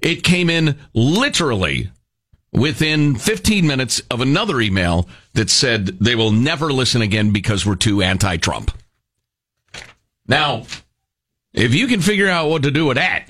It 0.00 0.24
came 0.24 0.50
in 0.50 0.80
literally 0.94 1.92
within 2.52 3.14
15 3.14 3.66
minutes 3.66 4.00
of 4.10 4.20
another 4.20 4.60
email 4.60 5.08
that 5.34 5.50
said 5.50 5.86
they 5.86 6.14
will 6.14 6.32
never 6.32 6.72
listen 6.72 7.02
again 7.02 7.32
because 7.32 7.66
we're 7.66 7.76
too 7.76 8.02
anti 8.02 8.36
Trump. 8.36 8.70
Now, 10.26 10.64
if 11.52 11.74
you 11.74 11.86
can 11.86 12.00
figure 12.00 12.28
out 12.28 12.48
what 12.48 12.62
to 12.62 12.70
do 12.70 12.86
with 12.86 12.96
that 12.96 13.26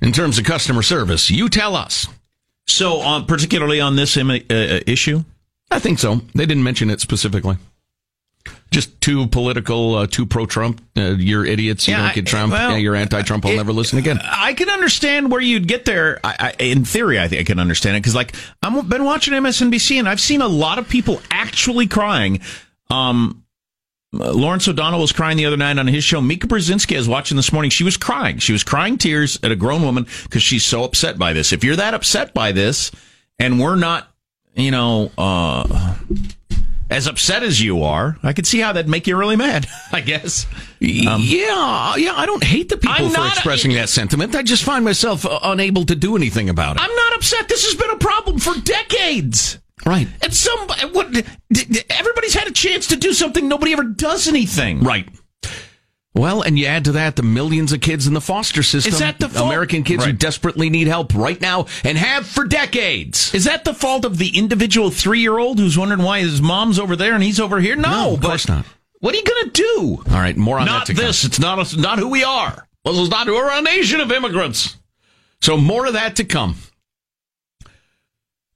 in 0.00 0.12
terms 0.12 0.38
of 0.38 0.44
customer 0.44 0.82
service, 0.82 1.30
you 1.30 1.48
tell 1.48 1.76
us. 1.76 2.06
So, 2.66 3.22
particularly 3.22 3.80
on 3.80 3.96
this 3.96 4.16
Im- 4.16 4.30
uh, 4.30 4.34
uh, 4.50 4.80
issue, 4.86 5.24
I 5.70 5.78
think 5.78 5.98
so. 5.98 6.16
They 6.34 6.46
didn't 6.46 6.64
mention 6.64 6.90
it 6.90 7.00
specifically. 7.00 7.56
Just 8.70 9.00
too 9.00 9.26
political, 9.28 9.94
uh, 9.94 10.06
too 10.06 10.26
pro 10.26 10.44
Trump. 10.44 10.82
Uh, 10.96 11.14
you're 11.16 11.44
idiots. 11.46 11.88
You 11.88 11.94
Yeah, 11.94 12.02
don't 12.06 12.14
get 12.14 12.26
Trump. 12.26 12.52
well, 12.52 12.72
yeah, 12.72 12.76
you're 12.76 12.94
anti 12.94 13.22
Trump. 13.22 13.46
I'll 13.46 13.52
it- 13.52 13.56
never 13.56 13.72
listen 13.72 13.98
again. 13.98 14.20
I 14.22 14.52
can 14.52 14.68
understand 14.68 15.30
where 15.30 15.40
you'd 15.40 15.66
get 15.66 15.86
there. 15.86 16.20
I, 16.22 16.36
I, 16.38 16.62
in 16.62 16.84
theory, 16.84 17.18
I 17.18 17.28
think 17.28 17.40
I 17.40 17.44
can 17.44 17.58
understand 17.58 17.96
it 17.96 18.00
because, 18.00 18.14
like, 18.14 18.34
I've 18.62 18.88
been 18.88 19.04
watching 19.04 19.32
MSNBC 19.34 19.98
and 19.98 20.08
I've 20.08 20.20
seen 20.20 20.42
a 20.42 20.48
lot 20.48 20.78
of 20.78 20.88
people 20.88 21.22
actually 21.30 21.86
crying. 21.86 22.40
Um, 22.90 23.44
Lawrence 24.12 24.66
O'Donnell 24.68 25.00
was 25.00 25.12
crying 25.12 25.36
the 25.36 25.46
other 25.46 25.56
night 25.58 25.78
on 25.78 25.86
his 25.86 26.02
show. 26.04 26.20
Mika 26.20 26.46
Brzezinski, 26.46 26.96
is 26.96 27.08
watching 27.08 27.36
this 27.36 27.52
morning. 27.52 27.70
She 27.70 27.84
was 27.84 27.96
crying. 27.98 28.38
She 28.38 28.52
was 28.52 28.64
crying 28.64 28.96
tears 28.98 29.38
at 29.42 29.50
a 29.50 29.56
grown 29.56 29.82
woman 29.82 30.06
because 30.24 30.42
she's 30.42 30.64
so 30.64 30.84
upset 30.84 31.18
by 31.18 31.32
this. 31.34 31.52
If 31.52 31.62
you're 31.64 31.76
that 31.76 31.92
upset 31.94 32.32
by 32.32 32.52
this, 32.52 32.90
and 33.38 33.60
we're 33.60 33.76
not, 33.76 34.08
you 34.54 34.70
know, 34.70 35.10
uh, 35.18 35.94
as 36.90 37.06
upset 37.06 37.42
as 37.42 37.60
you 37.60 37.82
are, 37.82 38.16
I 38.22 38.32
could 38.32 38.46
see 38.46 38.60
how 38.60 38.72
that'd 38.72 38.90
make 38.90 39.06
you 39.06 39.16
really 39.16 39.36
mad. 39.36 39.66
I 39.92 40.00
guess. 40.00 40.46
Um, 40.46 41.20
yeah, 41.20 41.96
yeah. 41.96 42.14
I 42.14 42.24
don't 42.26 42.42
hate 42.42 42.68
the 42.68 42.76
people 42.76 43.06
I'm 43.06 43.10
for 43.10 43.26
expressing 43.26 43.72
that 43.74 43.88
sentiment. 43.88 44.34
I 44.34 44.42
just 44.42 44.64
find 44.64 44.84
myself 44.84 45.26
uh, 45.26 45.38
unable 45.42 45.84
to 45.86 45.94
do 45.94 46.16
anything 46.16 46.48
about 46.48 46.76
it. 46.76 46.82
I'm 46.82 46.94
not 46.94 47.16
upset. 47.16 47.48
This 47.48 47.64
has 47.66 47.74
been 47.74 47.90
a 47.90 47.98
problem 47.98 48.38
for 48.38 48.54
decades. 48.60 49.58
Right. 49.86 50.08
And 50.22 50.34
some 50.34 50.58
what 50.92 51.06
everybody's 51.90 52.34
had 52.34 52.48
a 52.48 52.52
chance 52.52 52.88
to 52.88 52.96
do 52.96 53.12
something. 53.12 53.48
Nobody 53.48 53.72
ever 53.72 53.84
does 53.84 54.28
anything. 54.28 54.80
Right. 54.80 55.08
Well, 56.18 56.42
and 56.42 56.58
you 56.58 56.66
add 56.66 56.84
to 56.86 56.92
that 56.92 57.14
the 57.16 57.22
millions 57.22 57.72
of 57.72 57.80
kids 57.80 58.08
in 58.08 58.14
the 58.14 58.20
foster 58.20 58.64
system. 58.64 58.92
Is 58.92 58.98
that 58.98 59.18
the 59.18 59.28
fault? 59.28 59.46
American 59.46 59.84
kids 59.84 60.04
who 60.04 60.12
desperately 60.12 60.68
need 60.68 60.88
help 60.88 61.14
right 61.14 61.40
now 61.40 61.66
and 61.84 61.96
have 61.96 62.26
for 62.26 62.44
decades? 62.44 63.32
Is 63.34 63.44
that 63.44 63.64
the 63.64 63.72
fault 63.72 64.04
of 64.04 64.18
the 64.18 64.36
individual 64.36 64.90
three 64.90 65.20
year 65.20 65.38
old 65.38 65.58
who's 65.58 65.78
wondering 65.78 66.02
why 66.02 66.20
his 66.20 66.42
mom's 66.42 66.78
over 66.78 66.96
there 66.96 67.14
and 67.14 67.22
he's 67.22 67.38
over 67.38 67.60
here? 67.60 67.76
No, 67.76 67.90
No, 67.90 68.14
of 68.14 68.20
course 68.20 68.48
not. 68.48 68.64
What 69.00 69.14
are 69.14 69.18
you 69.18 69.24
going 69.24 69.44
to 69.44 69.50
do? 69.50 70.02
All 70.12 70.18
right, 70.18 70.36
more 70.36 70.58
on 70.58 70.66
not 70.66 70.88
that 70.88 70.94
to 70.96 71.00
this. 71.00 71.22
It's 71.24 71.38
not 71.38 71.60
us, 71.60 71.76
not 71.76 72.00
who 72.00 72.08
we 72.08 72.24
are. 72.24 72.66
This 72.84 72.98
is 72.98 73.10
not 73.10 73.26
who 73.28 73.34
we're 73.34 73.56
a 73.56 73.62
nation 73.62 74.00
of 74.00 74.10
immigrants. 74.10 74.76
So 75.40 75.56
more 75.56 75.86
of 75.86 75.92
that 75.92 76.16
to 76.16 76.24
come. 76.24 76.56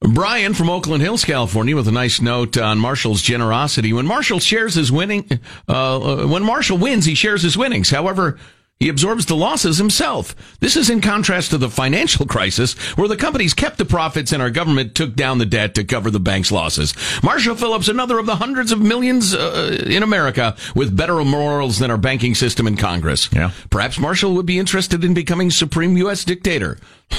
Brian 0.03 0.55
from 0.55 0.69
Oakland 0.69 1.03
Hills, 1.03 1.25
California, 1.25 1.77
with 1.77 1.87
a 1.89 1.93
nice 1.93 2.21
note 2.21 2.57
on 2.59 2.79
Marshall's 2.79 3.23
generosity. 3.23 3.93
When 3.93 4.07
Marshall 4.07 4.41
shares 4.41 4.75
his 4.75 4.91
winning, 4.91 5.41
uh, 5.69 6.27
when 6.27 6.43
Marshall 6.43 6.79
wins, 6.79 7.05
he 7.05 7.15
shares 7.15 7.43
his 7.43 7.57
winnings. 7.57 7.91
However, 7.91 8.39
he 8.83 8.89
absorbs 8.89 9.27
the 9.27 9.37
losses 9.37 9.79
himself. 9.79 10.35
This 10.59 10.75
is 10.75 10.91
in 10.91 11.01
contrast 11.01 11.51
to 11.51 11.59
the 11.59 11.71
financial 11.71 12.27
crisis, 12.35 12.75
where 12.97 13.07
the 13.07 13.17
companies 13.17 13.55
kept 13.55 13.79
the 13.79 13.85
profits 13.85 14.33
and 14.33 14.43
our 14.43 14.51
government 14.51 14.97
took 14.97 15.15
down 15.15 15.39
the 15.39 15.47
debt 15.47 15.77
to 15.77 15.85
cover 15.85 16.11
the 16.11 16.19
bank's 16.19 16.51
losses. 16.51 16.93
Marshall 17.23 17.55
Phillips, 17.55 17.87
another 17.87 18.19
of 18.19 18.27
the 18.27 18.35
hundreds 18.35 18.73
of 18.73 18.81
millions 18.81 19.37
uh, 19.37 19.85
in 19.87 20.03
America 20.03 20.57
with 20.75 20.97
better 20.97 21.25
morals 21.25 21.79
than 21.79 21.93
our 21.93 21.97
banking 21.97 22.35
system 22.35 22.67
and 22.67 22.77
Congress. 22.77 23.29
Yeah. 23.33 23.53
Perhaps 23.71 24.01
Marshall 24.01 24.35
would 24.35 24.47
be 24.47 24.59
interested 24.59 25.05
in 25.05 25.15
becoming 25.15 25.53
supreme 25.53 25.97
U.S. 25.99 26.25
dictator. 26.25 26.77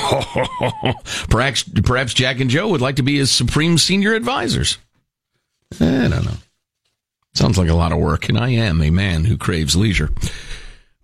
perhaps, 1.30 1.64
perhaps 1.64 2.14
Jack 2.14 2.42
and 2.42 2.50
Joe 2.50 2.68
would 2.68 2.82
like 2.82 2.98
to 2.98 3.04
be 3.04 3.20
his 3.20 3.32
supreme 3.32 3.78
senior 3.78 4.16
advisors. 4.16 4.80
I 5.80 6.10
don't 6.10 6.26
know. 6.26 6.38
Sounds 7.34 7.58
like 7.58 7.70
a 7.70 7.74
lot 7.74 7.94
of 7.94 8.00
work, 8.00 8.28
and 8.28 8.38
I 8.38 8.50
am 8.50 8.82
a 8.82 8.90
man 8.90 9.24
who 9.24 9.38
craves 9.38 9.78
leisure. 9.78 10.10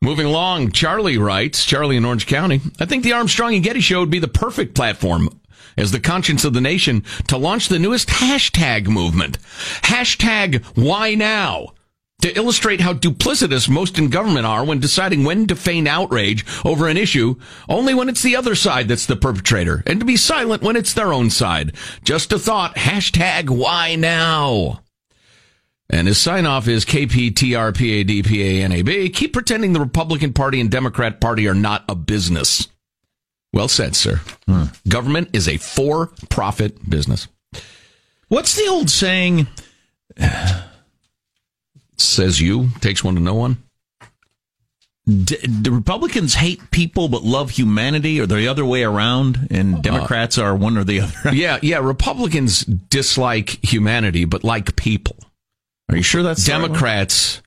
Moving 0.01 0.27
along, 0.27 0.71
Charlie 0.71 1.17
writes, 1.17 1.65
Charlie 1.65 1.97
in 1.97 2.05
Orange 2.05 2.25
County, 2.25 2.61
I 2.79 2.85
think 2.85 3.03
the 3.03 3.11
Armstrong 3.11 3.53
and 3.53 3.63
Getty 3.63 3.81
show 3.81 3.99
would 3.99 4.09
be 4.09 4.19
the 4.19 4.29
perfect 4.29 4.73
platform 4.73 5.41
as 5.75 5.91
the 5.91 5.99
conscience 5.99 6.45
of 6.45 6.53
the 6.53 6.61
nation 6.61 7.03
to 7.27 7.37
launch 7.37 7.67
the 7.67 7.79
newest 7.79 8.07
hashtag 8.07 8.87
movement. 8.87 9.39
Hashtag 9.83 10.63
why 10.75 11.15
now? 11.15 11.73
To 12.21 12.37
illustrate 12.37 12.81
how 12.81 12.93
duplicitous 12.93 13.69
most 13.69 13.97
in 13.97 14.09
government 14.09 14.45
are 14.45 14.63
when 14.63 14.79
deciding 14.79 15.25
when 15.25 15.47
to 15.47 15.55
feign 15.55 15.87
outrage 15.87 16.45
over 16.65 16.87
an 16.87 16.97
issue, 16.97 17.35
only 17.67 17.93
when 17.93 18.09
it's 18.09 18.21
the 18.21 18.35
other 18.35 18.55
side 18.55 18.87
that's 18.87 19.05
the 19.05 19.15
perpetrator, 19.15 19.83
and 19.85 19.99
to 19.99 20.05
be 20.05 20.17
silent 20.17 20.61
when 20.61 20.75
it's 20.75 20.93
their 20.93 21.13
own 21.13 21.29
side. 21.29 21.75
Just 22.03 22.33
a 22.33 22.39
thought, 22.39 22.75
hashtag 22.75 23.49
why 23.49 23.95
now? 23.95 24.81
And 25.89 26.07
his 26.07 26.19
sign 26.19 26.45
off 26.45 26.67
is 26.67 26.85
KPTRPADPANAB. 26.85 29.11
Keep 29.13 29.33
pretending 29.33 29.73
the 29.73 29.79
Republican 29.79 30.33
Party 30.33 30.61
and 30.61 30.69
Democrat 30.69 31.19
Party 31.19 31.47
are 31.47 31.55
not 31.55 31.83
a 31.89 31.95
business. 31.95 32.67
Well 33.53 33.67
said, 33.67 33.95
sir. 33.95 34.17
Hmm. 34.47 34.65
Government 34.87 35.29
is 35.33 35.47
a 35.47 35.57
for 35.57 36.11
profit 36.29 36.87
business. 36.87 37.27
What's 38.27 38.55
the 38.55 38.67
old 38.67 38.91
saying? 38.91 39.47
Says 41.97 42.39
you, 42.39 42.69
takes 42.79 43.03
one 43.03 43.15
to 43.15 43.21
know 43.21 43.33
one. 43.33 43.57
D- 45.07 45.37
the 45.43 45.71
Republicans 45.71 46.35
hate 46.35 46.69
people 46.69 47.09
but 47.09 47.23
love 47.23 47.49
humanity, 47.49 48.21
or 48.21 48.27
the 48.27 48.47
other 48.47 48.63
way 48.63 48.83
around, 48.83 49.47
and 49.49 49.81
Democrats 49.81 50.37
are 50.37 50.55
one 50.55 50.77
or 50.77 50.83
the 50.83 50.99
other. 51.01 51.13
Yeah, 51.33 51.57
yeah. 51.63 51.79
Republicans 51.79 52.59
dislike 52.61 53.57
humanity 53.65 54.25
but 54.25 54.43
like 54.43 54.75
people. 54.75 55.15
Are 55.89 55.97
you 55.97 56.03
sure 56.03 56.23
that's 56.23 56.45
the 56.45 56.51
right 56.51 56.61
one? 56.61 56.71
Democrats 56.71 57.41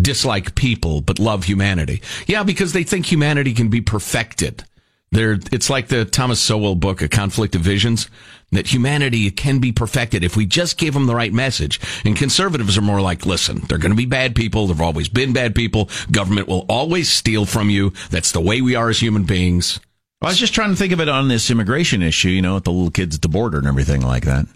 dislike 0.00 0.54
people 0.54 1.00
but 1.00 1.18
love 1.18 1.44
humanity. 1.44 2.02
Yeah, 2.26 2.44
because 2.44 2.72
they 2.72 2.84
think 2.84 3.06
humanity 3.06 3.52
can 3.52 3.68
be 3.68 3.80
perfected. 3.80 4.64
They're, 5.12 5.38
it's 5.50 5.68
like 5.68 5.88
the 5.88 6.04
Thomas 6.04 6.40
Sowell 6.40 6.76
book, 6.76 7.02
A 7.02 7.08
Conflict 7.08 7.56
of 7.56 7.62
Visions, 7.62 8.08
that 8.52 8.72
humanity 8.72 9.28
can 9.32 9.58
be 9.58 9.72
perfected 9.72 10.22
if 10.22 10.36
we 10.36 10.46
just 10.46 10.78
give 10.78 10.94
them 10.94 11.06
the 11.06 11.16
right 11.16 11.32
message. 11.32 11.80
And 12.04 12.16
conservatives 12.16 12.78
are 12.78 12.82
more 12.82 13.00
like, 13.00 13.26
listen, 13.26 13.62
they're 13.68 13.78
going 13.78 13.90
to 13.90 13.96
be 13.96 14.06
bad 14.06 14.36
people. 14.36 14.68
There've 14.68 14.80
always 14.80 15.08
been 15.08 15.32
bad 15.32 15.56
people. 15.56 15.90
Government 16.12 16.46
will 16.46 16.64
always 16.68 17.08
steal 17.08 17.44
from 17.44 17.70
you. 17.70 17.92
That's 18.10 18.30
the 18.30 18.40
way 18.40 18.60
we 18.60 18.76
are 18.76 18.88
as 18.88 19.00
human 19.00 19.24
beings. 19.24 19.80
I 20.22 20.26
was 20.26 20.38
just 20.38 20.54
trying 20.54 20.70
to 20.70 20.76
think 20.76 20.92
of 20.92 21.00
it 21.00 21.08
on 21.08 21.26
this 21.26 21.50
immigration 21.50 22.02
issue, 22.02 22.28
you 22.28 22.42
know, 22.42 22.54
with 22.54 22.64
the 22.64 22.72
little 22.72 22.90
kids 22.90 23.16
at 23.16 23.22
the 23.22 23.28
border 23.28 23.58
and 23.58 23.66
everything 23.66 24.02
like 24.02 24.26
that. 24.26 24.46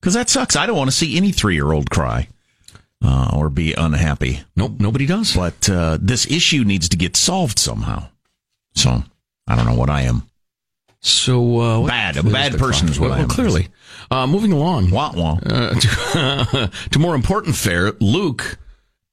Because 0.00 0.14
that 0.14 0.28
sucks. 0.28 0.54
I 0.54 0.66
don't 0.66 0.76
want 0.76 0.90
to 0.90 0.96
see 0.96 1.16
any 1.16 1.32
three 1.32 1.54
year 1.54 1.72
old 1.72 1.88
cry 1.88 2.28
uh, 3.02 3.30
or 3.34 3.50
be 3.50 3.72
unhappy. 3.74 4.42
Nope, 4.56 4.72
nobody 4.78 5.06
does. 5.06 5.34
But 5.34 5.68
uh, 5.68 5.98
this 6.00 6.26
issue 6.26 6.64
needs 6.64 6.88
to 6.90 6.96
get 6.96 7.16
solved 7.16 7.58
somehow. 7.58 8.08
So 8.74 9.02
I 9.46 9.56
don't 9.56 9.66
know 9.66 9.74
what 9.74 9.90
I 9.90 10.02
am. 10.02 10.22
So 11.00 11.58
uh, 11.60 11.86
Bad. 11.86 12.16
A 12.16 12.22
bad 12.22 12.58
person 12.58 12.88
is 12.88 12.98
what 12.98 13.10
well, 13.10 13.18
I 13.18 13.22
am. 13.22 13.28
clearly. 13.28 13.68
Uh, 14.10 14.26
moving 14.26 14.52
along. 14.52 14.90
Wah, 14.90 15.12
wah. 15.14 15.38
Uh, 15.44 15.74
to, 15.74 16.70
to 16.90 16.98
more 16.98 17.14
important 17.14 17.56
fare, 17.56 17.92
Luke, 18.00 18.58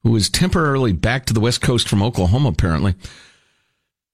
who 0.03 0.15
is 0.15 0.29
temporarily 0.29 0.93
back 0.93 1.25
to 1.25 1.33
the 1.33 1.41
West 1.41 1.61
Coast 1.61 1.89
from 1.89 2.01
Oklahoma, 2.01 2.49
apparently. 2.49 2.95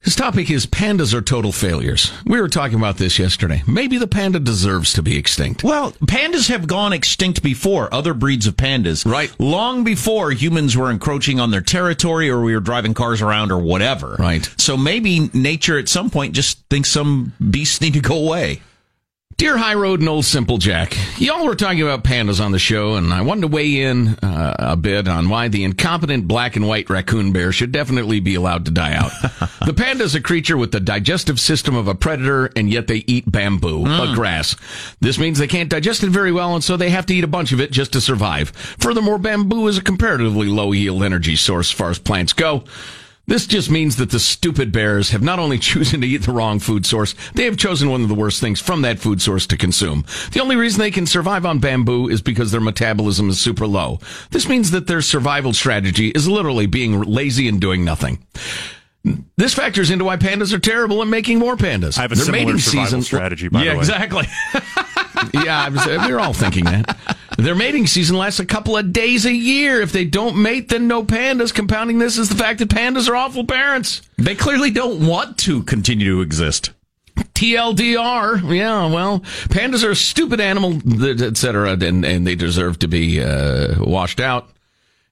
His 0.01 0.15
topic 0.15 0.49
is 0.49 0.65
pandas 0.65 1.13
are 1.13 1.21
total 1.21 1.51
failures. 1.51 2.13
We 2.25 2.39
were 2.39 2.47
talking 2.47 2.77
about 2.77 2.97
this 2.97 3.19
yesterday. 3.19 3.63
Maybe 3.67 3.97
the 3.97 4.07
panda 4.07 4.39
deserves 4.39 4.93
to 4.93 5.01
be 5.01 5.17
extinct. 5.17 5.63
Well, 5.63 5.91
pandas 5.93 6.49
have 6.49 6.67
gone 6.67 6.93
extinct 6.93 7.43
before, 7.43 7.93
other 7.93 8.13
breeds 8.13 8.47
of 8.47 8.55
pandas. 8.55 9.05
Right. 9.05 9.33
Long 9.39 9.83
before 9.83 10.31
humans 10.31 10.77
were 10.77 10.91
encroaching 10.91 11.39
on 11.39 11.51
their 11.51 11.62
territory 11.62 12.29
or 12.29 12.41
we 12.41 12.53
were 12.53 12.62
driving 12.62 12.93
cars 12.93 13.21
around 13.21 13.51
or 13.51 13.57
whatever. 13.57 14.15
Right. 14.19 14.49
So 14.57 14.77
maybe 14.77 15.29
nature 15.33 15.77
at 15.77 15.89
some 15.89 16.10
point 16.10 16.33
just 16.33 16.60
thinks 16.69 16.89
some 16.89 17.33
beasts 17.49 17.81
need 17.81 17.93
to 17.93 17.99
go 17.99 18.15
away. 18.17 18.62
Dear 19.38 19.56
High 19.56 19.76
Road 19.76 20.00
and 20.00 20.10
Old 20.10 20.26
Simple 20.26 20.58
Jack, 20.58 20.97
y'all 21.19 21.45
were 21.45 21.54
talking 21.54 21.84
about 21.84 22.04
pandas 22.04 22.43
on 22.43 22.52
the 22.52 22.58
show, 22.58 22.95
and 22.95 23.13
I 23.13 23.21
wanted 23.21 23.41
to 23.41 23.47
weigh 23.47 23.84
in 23.84 24.15
uh, 24.15 24.56
a 24.58 24.76
bit 24.76 25.08
on 25.08 25.30
why 25.30 25.47
the 25.47 25.63
incompetent 25.63 26.28
black 26.28 26.56
and 26.56 26.67
white 26.67 26.89
raccoon 26.89 27.34
bear 27.34 27.52
should 27.52 27.71
definitely 27.71 28.19
be 28.19 28.34
allowed 28.34 28.65
to 28.65 28.71
die 28.71 28.95
out. 28.95 29.12
the 29.67 29.76
panda 29.78 30.06
is 30.06 30.15
a 30.15 30.21
creature 30.21 30.58
with 30.58 30.71
the 30.71 30.80
digestive 30.80 31.39
system 31.39 31.76
of 31.76 31.88
a 31.88 31.93
predator, 31.93 32.50
and 32.56 32.71
yet 32.71 32.88
they 32.88 33.04
eat 33.06 33.32
bamboo, 33.32 33.86
a 33.86 34.12
grass. 34.15 34.56
This 35.02 35.19
means 35.19 35.38
they 35.38 35.45
can't 35.45 35.69
digest 35.69 36.02
it 36.02 36.10
very 36.10 36.32
well, 36.32 36.56
and 36.56 36.63
so 36.63 36.76
they 36.76 36.89
have 36.89 37.06
to 37.06 37.13
eat 37.13 37.23
a 37.23 37.28
bunch 37.28 37.52
of 37.52 37.62
it 37.62 37.71
just 37.71 37.93
to 37.93 38.02
survive. 38.02 38.50
Furthermore, 38.80 39.19
bamboo 39.19 39.67
is 39.67 39.78
a 39.78 39.84
comparatively 39.84 40.47
low 40.47 40.71
yield 40.71 41.04
energy 41.04 41.36
source 41.36 41.69
as 41.69 41.78
far 41.78 41.91
as 41.91 42.00
plants 42.00 42.34
go. 42.34 42.63
This 43.29 43.45
just 43.45 43.69
means 43.69 43.97
that 43.97 44.09
the 44.11 44.21
stupid 44.21 44.71
bears 44.71 45.09
have 45.09 45.21
not 45.21 45.37
only 45.37 45.57
chosen 45.59 45.99
to 46.01 46.07
eat 46.07 46.23
the 46.23 46.31
wrong 46.31 46.59
food 46.59 46.85
source, 46.85 47.13
they 47.33 47.43
have 47.43 47.57
chosen 47.57 47.89
one 47.89 48.01
of 48.01 48.07
the 48.07 48.15
worst 48.15 48.39
things 48.39 48.61
from 48.61 48.83
that 48.83 48.99
food 48.99 49.21
source 49.21 49.45
to 49.47 49.57
consume. 49.57 50.05
The 50.31 50.39
only 50.39 50.55
reason 50.55 50.79
they 50.79 50.91
can 50.91 51.05
survive 51.05 51.45
on 51.45 51.59
bamboo 51.59 52.07
is 52.07 52.21
because 52.21 52.51
their 52.51 52.61
metabolism 52.61 53.29
is 53.29 53.39
super 53.39 53.67
low. 53.67 53.99
This 54.31 54.47
means 54.47 54.71
that 54.71 54.87
their 54.87 55.01
survival 55.01 55.51
strategy 55.51 56.07
is 56.09 56.27
literally 56.27 56.67
being 56.67 57.01
lazy 57.01 57.49
and 57.49 57.59
doing 57.59 57.83
nothing. 57.83 58.23
This 59.37 59.53
factors 59.53 59.89
into 59.89 60.05
why 60.05 60.17
pandas 60.17 60.53
are 60.53 60.59
terrible 60.59 61.01
and 61.01 61.11
making 61.11 61.37
more 61.39 61.55
pandas. 61.57 61.97
I 61.97 62.01
have 62.03 62.11
a 62.11 62.15
Their 62.15 62.25
similar 62.25 62.57
survival 62.57 62.85
season- 62.85 63.01
strategy, 63.03 63.47
by 63.49 63.63
yeah, 63.63 63.71
the 63.71 63.75
way. 63.77 63.79
exactly. 63.81 64.25
yeah, 65.45 65.65
I 65.65 65.69
was, 65.69 65.85
we 66.07 66.13
were 66.13 66.19
all 66.19 66.33
thinking 66.33 66.65
that. 66.65 66.97
Their 67.38 67.54
mating 67.54 67.86
season 67.86 68.17
lasts 68.17 68.39
a 68.39 68.45
couple 68.45 68.76
of 68.76 68.91
days 68.91 69.26
a 69.26 69.34
year. 69.34 69.80
If 69.82 69.91
they 69.91 70.06
don't 70.06 70.41
mate, 70.41 70.69
then 70.69 70.88
no 70.88 71.04
pandas. 71.04 71.54
Compounding 71.54 72.00
this 72.00 72.17
is 72.17 72.30
the 72.30 72.36
fact 72.36 72.60
that 72.60 72.69
pandas 72.69 73.08
are 73.08 73.15
awful 73.15 73.45
parents. 73.45 74.02
They 74.17 74.34
clearly 74.34 74.71
don't 74.71 75.06
want 75.06 75.38
to 75.39 75.62
continue 75.63 76.15
to 76.15 76.21
exist. 76.21 76.71
TLDR. 77.15 78.56
Yeah, 78.56 78.91
well, 78.91 79.19
pandas 79.50 79.84
are 79.84 79.91
a 79.91 79.95
stupid 79.95 80.41
animal, 80.41 80.82
etc., 81.04 81.73
and, 81.73 82.04
and 82.04 82.26
they 82.26 82.36
deserve 82.36 82.80
to 82.80 82.88
be 82.88 83.21
uh, 83.21 83.76
washed 83.80 84.19
out. 84.19 84.50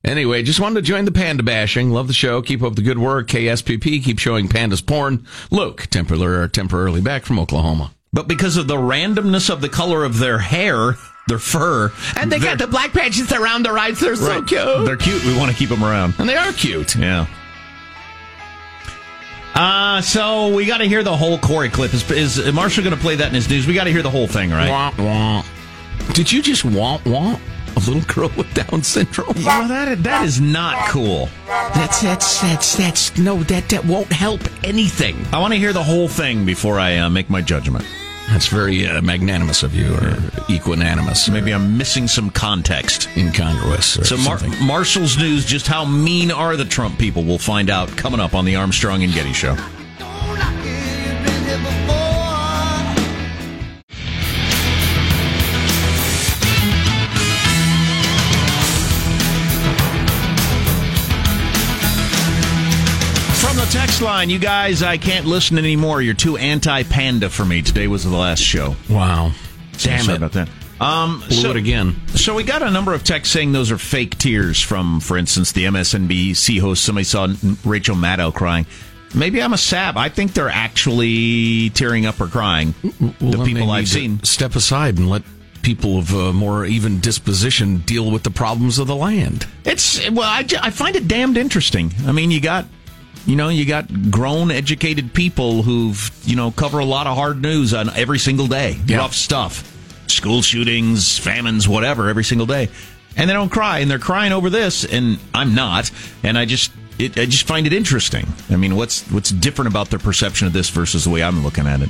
Anyway, 0.03 0.43
just 0.43 0.59
wanted 0.59 0.75
to 0.75 0.81
join 0.81 1.05
the 1.05 1.11
panda 1.11 1.43
bashing. 1.43 1.91
Love 1.91 2.07
the 2.07 2.13
show. 2.13 2.41
Keep 2.41 2.63
up 2.63 2.75
the 2.75 2.81
good 2.81 2.99
work. 2.99 3.27
KSPP, 3.27 4.03
keep 4.03 4.19
showing 4.19 4.47
pandas 4.47 4.85
porn. 4.85 5.25
Luke, 5.51 5.87
temporarily, 5.89 6.49
temporarily 6.49 7.01
back 7.01 7.25
from 7.25 7.39
Oklahoma. 7.39 7.91
But 8.13 8.27
because 8.27 8.55
of 8.55 8.67
the 8.67 8.77
randomness 8.77 9.49
of 9.49 9.61
the 9.61 9.69
color 9.69 10.03
of 10.03 10.19
their 10.19 10.39
hair, 10.39 10.95
their 11.27 11.39
fur, 11.39 11.91
And 12.15 12.31
they 12.31 12.37
got 12.39 12.59
the 12.59 12.67
black 12.67 12.93
patches 12.93 13.31
around 13.31 13.63
their 13.63 13.77
eyes. 13.77 13.99
They're 13.99 14.15
so 14.15 14.27
Right. 14.39 14.45
cute. 14.47 14.85
They're 14.85 14.95
cute. 14.97 15.23
We 15.25 15.35
want 15.35 15.49
to 15.51 15.57
keep 15.57 15.69
them 15.69 15.83
around. 15.83 16.13
and 16.19 16.29
they 16.29 16.35
are 16.35 16.51
cute. 16.53 16.95
Yeah. 16.95 17.25
Uh, 19.55 20.01
so 20.01 20.49
we 20.49 20.65
got 20.65 20.79
to 20.79 20.85
hear 20.85 21.01
the 21.01 21.15
whole 21.15 21.37
Corey 21.39 21.69
clip. 21.69 21.93
Is, 21.93 22.09
is 22.11 22.53
Marshall 22.53 22.83
going 22.83 22.95
to 22.95 23.01
play 23.01 23.15
that 23.15 23.29
in 23.29 23.33
his 23.33 23.49
news? 23.49 23.65
We 23.65 23.73
got 23.73 23.85
to 23.85 23.91
hear 23.91 24.03
the 24.03 24.09
whole 24.09 24.27
thing, 24.27 24.51
right? 24.51 24.69
Wah, 24.69 24.91
wah. 24.99 25.43
Did 26.13 26.31
you 26.31 26.41
just 26.41 26.63
want 26.65 27.03
want 27.05 27.39
a 27.75 27.79
little 27.79 28.01
girl 28.01 28.29
with 28.37 28.53
Down 28.53 28.83
syndrome? 28.83 29.33
Well, 29.43 29.67
that 29.69 30.03
that 30.03 30.25
is 30.25 30.39
not 30.41 30.89
cool. 30.89 31.29
That's 31.47 32.01
that's 32.01 32.41
that's 32.41 32.75
that's 32.75 33.17
no 33.17 33.41
that 33.43 33.69
that 33.69 33.85
won't 33.85 34.11
help 34.11 34.41
anything. 34.63 35.25
I 35.31 35.39
want 35.39 35.53
to 35.53 35.59
hear 35.59 35.73
the 35.73 35.83
whole 35.83 36.07
thing 36.09 36.45
before 36.45 36.77
I 36.79 36.97
uh, 36.97 37.09
make 37.09 37.29
my 37.29 37.41
judgment. 37.41 37.85
That's 38.29 38.47
very 38.47 38.87
uh, 38.87 39.01
magnanimous 39.01 39.61
of 39.63 39.75
you, 39.75 39.93
or 39.93 40.11
equanimous, 40.49 41.31
Maybe 41.31 41.53
I'm 41.53 41.77
missing 41.77 42.07
some 42.07 42.29
context. 42.31 43.07
incongruous. 43.15 43.97
Or 43.99 44.03
So 44.05 44.17
Mar- 44.17 44.39
Marshall's 44.61 45.17
news: 45.17 45.45
just 45.45 45.67
how 45.67 45.85
mean 45.85 46.31
are 46.31 46.55
the 46.57 46.65
Trump 46.65 46.97
people? 46.99 47.23
We'll 47.23 47.37
find 47.37 47.69
out 47.69 47.89
coming 47.95 48.19
up 48.19 48.33
on 48.33 48.43
the 48.45 48.55
Armstrong 48.55 49.03
and 49.03 49.13
Getty 49.13 49.33
show. 49.33 49.55
Text 63.75 64.01
line, 64.01 64.29
you 64.29 64.39
guys, 64.39 64.81
I 64.81 64.97
can't 64.97 65.25
listen 65.25 65.57
anymore. 65.57 66.01
You're 66.01 66.13
too 66.13 66.37
anti-panda 66.37 67.29
for 67.29 67.43
me. 67.43 67.61
Today 67.61 67.87
was 67.87 68.05
the 68.05 68.15
last 68.15 68.39
show. 68.39 68.73
Wow. 68.89 69.33
Damn 69.79 70.03
Sorry 70.05 70.15
it 70.15 70.17
about 70.17 70.31
that. 70.31 70.49
Um, 70.79 71.21
Blew 71.27 71.49
it 71.49 71.57
again. 71.57 71.95
So 72.07 72.35
we 72.35 72.43
got 72.45 72.61
a 72.61 72.71
number 72.71 72.93
of 72.93 73.03
texts 73.03 73.33
saying 73.33 73.51
those 73.51 73.71
are 73.71 73.77
fake 73.77 74.17
tears 74.17 74.61
from, 74.61 75.01
for 75.01 75.17
instance, 75.17 75.51
the 75.51 75.65
MSNBC 75.65 76.61
host. 76.61 76.85
Somebody 76.85 77.03
saw 77.03 77.27
Rachel 77.65 77.97
Maddow 77.97 78.33
crying. 78.33 78.65
Maybe 79.13 79.41
I'm 79.41 79.51
a 79.51 79.57
sap. 79.57 79.97
I 79.97 80.07
think 80.07 80.33
they're 80.33 80.47
actually 80.47 81.69
tearing 81.71 82.05
up 82.05 82.21
or 82.21 82.27
crying. 82.27 82.75
Well, 83.19 83.31
the 83.31 83.43
people 83.43 83.71
I've 83.71 83.89
seen. 83.89 84.23
Step 84.23 84.55
aside 84.55 84.97
and 84.97 85.09
let 85.09 85.23
people 85.63 85.97
of 85.97 86.13
a 86.13 86.31
more 86.31 86.65
even 86.65 87.01
disposition 87.01 87.79
deal 87.79 88.09
with 88.09 88.23
the 88.23 88.31
problems 88.31 88.79
of 88.79 88.87
the 88.87 88.95
land. 88.95 89.45
It's 89.65 89.99
well, 90.11 90.21
I, 90.29 90.45
I 90.61 90.69
find 90.69 90.95
it 90.95 91.09
damned 91.09 91.35
interesting. 91.35 91.93
I 92.05 92.13
mean, 92.13 92.31
you 92.31 92.39
got 92.39 92.67
you 93.25 93.35
know 93.35 93.49
you 93.49 93.65
got 93.65 94.11
grown, 94.11 94.51
educated 94.51 95.13
people 95.13 95.63
who've 95.63 96.11
you 96.25 96.35
know 96.35 96.51
cover 96.51 96.79
a 96.79 96.85
lot 96.85 97.07
of 97.07 97.15
hard 97.15 97.41
news 97.41 97.73
on 97.73 97.89
every 97.91 98.19
single 98.19 98.47
day, 98.47 98.77
Yeah. 98.87 98.97
rough 98.97 99.13
stuff, 99.13 99.63
school 100.07 100.41
shootings, 100.41 101.17
famines, 101.17 101.67
whatever, 101.67 102.09
every 102.09 102.23
single 102.23 102.45
day, 102.47 102.69
and 103.17 103.29
they 103.29 103.33
don't 103.33 103.49
cry, 103.49 103.79
and 103.79 103.89
they're 103.89 103.99
crying 103.99 104.31
over 104.33 104.49
this, 104.49 104.83
and 104.85 105.17
I'm 105.33 105.55
not, 105.55 105.91
and 106.23 106.37
I 106.37 106.45
just. 106.45 106.71
It, 106.97 107.19
I 107.19 107.25
just 107.25 107.45
find 107.45 107.67
it 107.67 107.73
interesting. 107.73 108.25
I 108.49 108.55
mean, 108.55 108.77
what's 108.77 109.01
what's 109.11 109.29
different 109.29 109.69
about 109.69 109.89
their 109.89 109.99
perception 109.99 110.47
of 110.47 110.53
this 110.53 110.69
versus 110.69 111.03
the 111.03 111.09
way 111.09 111.21
I'm 111.23 111.43
looking 111.43 111.67
at 111.67 111.81
it? 111.81 111.89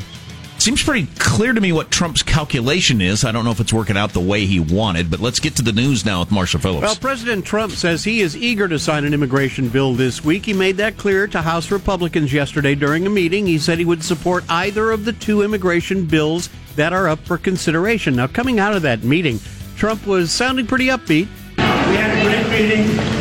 Seems 0.57 0.81
pretty 0.83 1.07
clear 1.19 1.53
to 1.53 1.61
me 1.61 1.71
what 1.71 1.91
Trump's 1.91 2.23
calculation 2.23 2.99
is. 2.99 3.23
I 3.23 3.31
don't 3.31 3.45
know 3.45 3.51
if 3.51 3.59
it's 3.59 3.73
working 3.73 3.97
out 3.97 4.13
the 4.13 4.19
way 4.19 4.45
he 4.45 4.59
wanted, 4.59 5.11
but 5.11 5.19
let's 5.19 5.39
get 5.39 5.55
to 5.57 5.61
the 5.61 5.71
news 5.71 6.05
now 6.05 6.21
with 6.21 6.31
Marshall 6.31 6.59
Phillips. 6.59 6.81
Well, 6.81 6.95
President 6.95 7.45
Trump 7.45 7.73
says 7.73 8.03
he 8.03 8.21
is 8.21 8.35
eager 8.35 8.67
to 8.67 8.79
sign 8.79 9.05
an 9.05 9.13
immigration 9.13 9.69
bill 9.69 9.93
this 9.93 10.23
week. 10.23 10.45
He 10.45 10.53
made 10.53 10.77
that 10.77 10.97
clear 10.97 11.27
to 11.27 11.41
House 11.41 11.69
Republicans 11.69 12.33
yesterday 12.33 12.73
during 12.73 13.05
a 13.05 13.09
meeting. 13.11 13.45
He 13.45 13.59
said 13.59 13.77
he 13.77 13.85
would 13.85 14.03
support 14.03 14.43
either 14.49 14.91
of 14.91 15.05
the 15.05 15.13
two 15.13 15.43
immigration 15.43 16.05
bills 16.05 16.49
that 16.75 16.93
are 16.93 17.07
up 17.07 17.19
for 17.19 17.37
consideration. 17.37 18.15
Now, 18.15 18.27
coming 18.27 18.59
out 18.59 18.75
of 18.75 18.81
that 18.81 19.03
meeting, 19.03 19.39
Trump 19.77 20.07
was 20.07 20.31
sounding 20.31 20.65
pretty 20.65 20.87
upbeat. 20.87 21.27
We 21.57 21.63
had 21.63 22.17
a 22.17 22.23
great 22.23 22.69
meeting. 22.69 23.14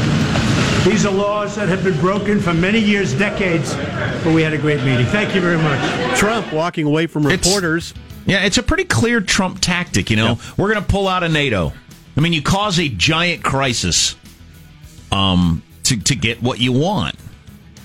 These 0.84 1.06
are 1.06 1.12
laws 1.12 1.56
that 1.56 1.68
have 1.70 1.82
been 1.82 1.98
broken 1.98 2.40
for 2.40 2.52
many 2.52 2.78
years, 2.78 3.14
decades, 3.14 3.74
but 4.22 4.34
we 4.34 4.42
had 4.42 4.52
a 4.52 4.58
great 4.58 4.82
meeting. 4.84 5.06
Thank 5.06 5.34
you 5.34 5.40
very 5.40 5.56
much. 5.56 6.18
Trump 6.18 6.52
walking 6.52 6.86
away 6.86 7.06
from 7.06 7.26
reporters. 7.26 7.94
Yeah, 8.26 8.44
it's 8.44 8.58
a 8.58 8.62
pretty 8.62 8.84
clear 8.84 9.22
Trump 9.22 9.60
tactic. 9.60 10.10
You 10.10 10.16
know, 10.16 10.38
we're 10.58 10.72
going 10.72 10.84
to 10.84 10.88
pull 10.90 11.08
out 11.08 11.22
of 11.22 11.32
NATO. 11.32 11.72
I 12.16 12.20
mean, 12.20 12.34
you 12.34 12.42
cause 12.42 12.78
a 12.78 12.88
giant 12.88 13.42
crisis, 13.42 14.14
um, 15.10 15.62
to 15.84 15.96
to 15.96 16.14
get 16.14 16.42
what 16.42 16.60
you 16.60 16.72
want, 16.72 17.16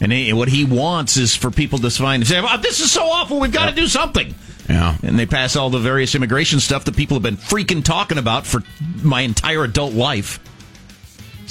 and 0.01 0.11
he, 0.11 0.33
what 0.33 0.49
he 0.49 0.65
wants 0.65 1.15
is 1.15 1.35
for 1.35 1.51
people 1.51 1.79
to 1.79 1.89
find 1.89 2.21
and 2.23 2.27
say, 2.27 2.41
well, 2.41 2.57
"This 2.57 2.81
is 2.81 2.91
so 2.91 3.05
awful. 3.05 3.39
We've 3.39 3.51
got 3.51 3.69
to 3.69 3.75
do 3.75 3.87
something." 3.87 4.35
Yeah, 4.67 4.97
and 5.03 5.17
they 5.17 5.25
pass 5.25 5.55
all 5.55 5.69
the 5.69 5.79
various 5.79 6.15
immigration 6.15 6.59
stuff 6.59 6.83
that 6.85 6.97
people 6.97 7.15
have 7.15 7.23
been 7.23 7.37
freaking 7.37 7.83
talking 7.83 8.17
about 8.17 8.45
for 8.45 8.61
my 9.01 9.21
entire 9.21 9.63
adult 9.63 9.93
life. 9.93 10.39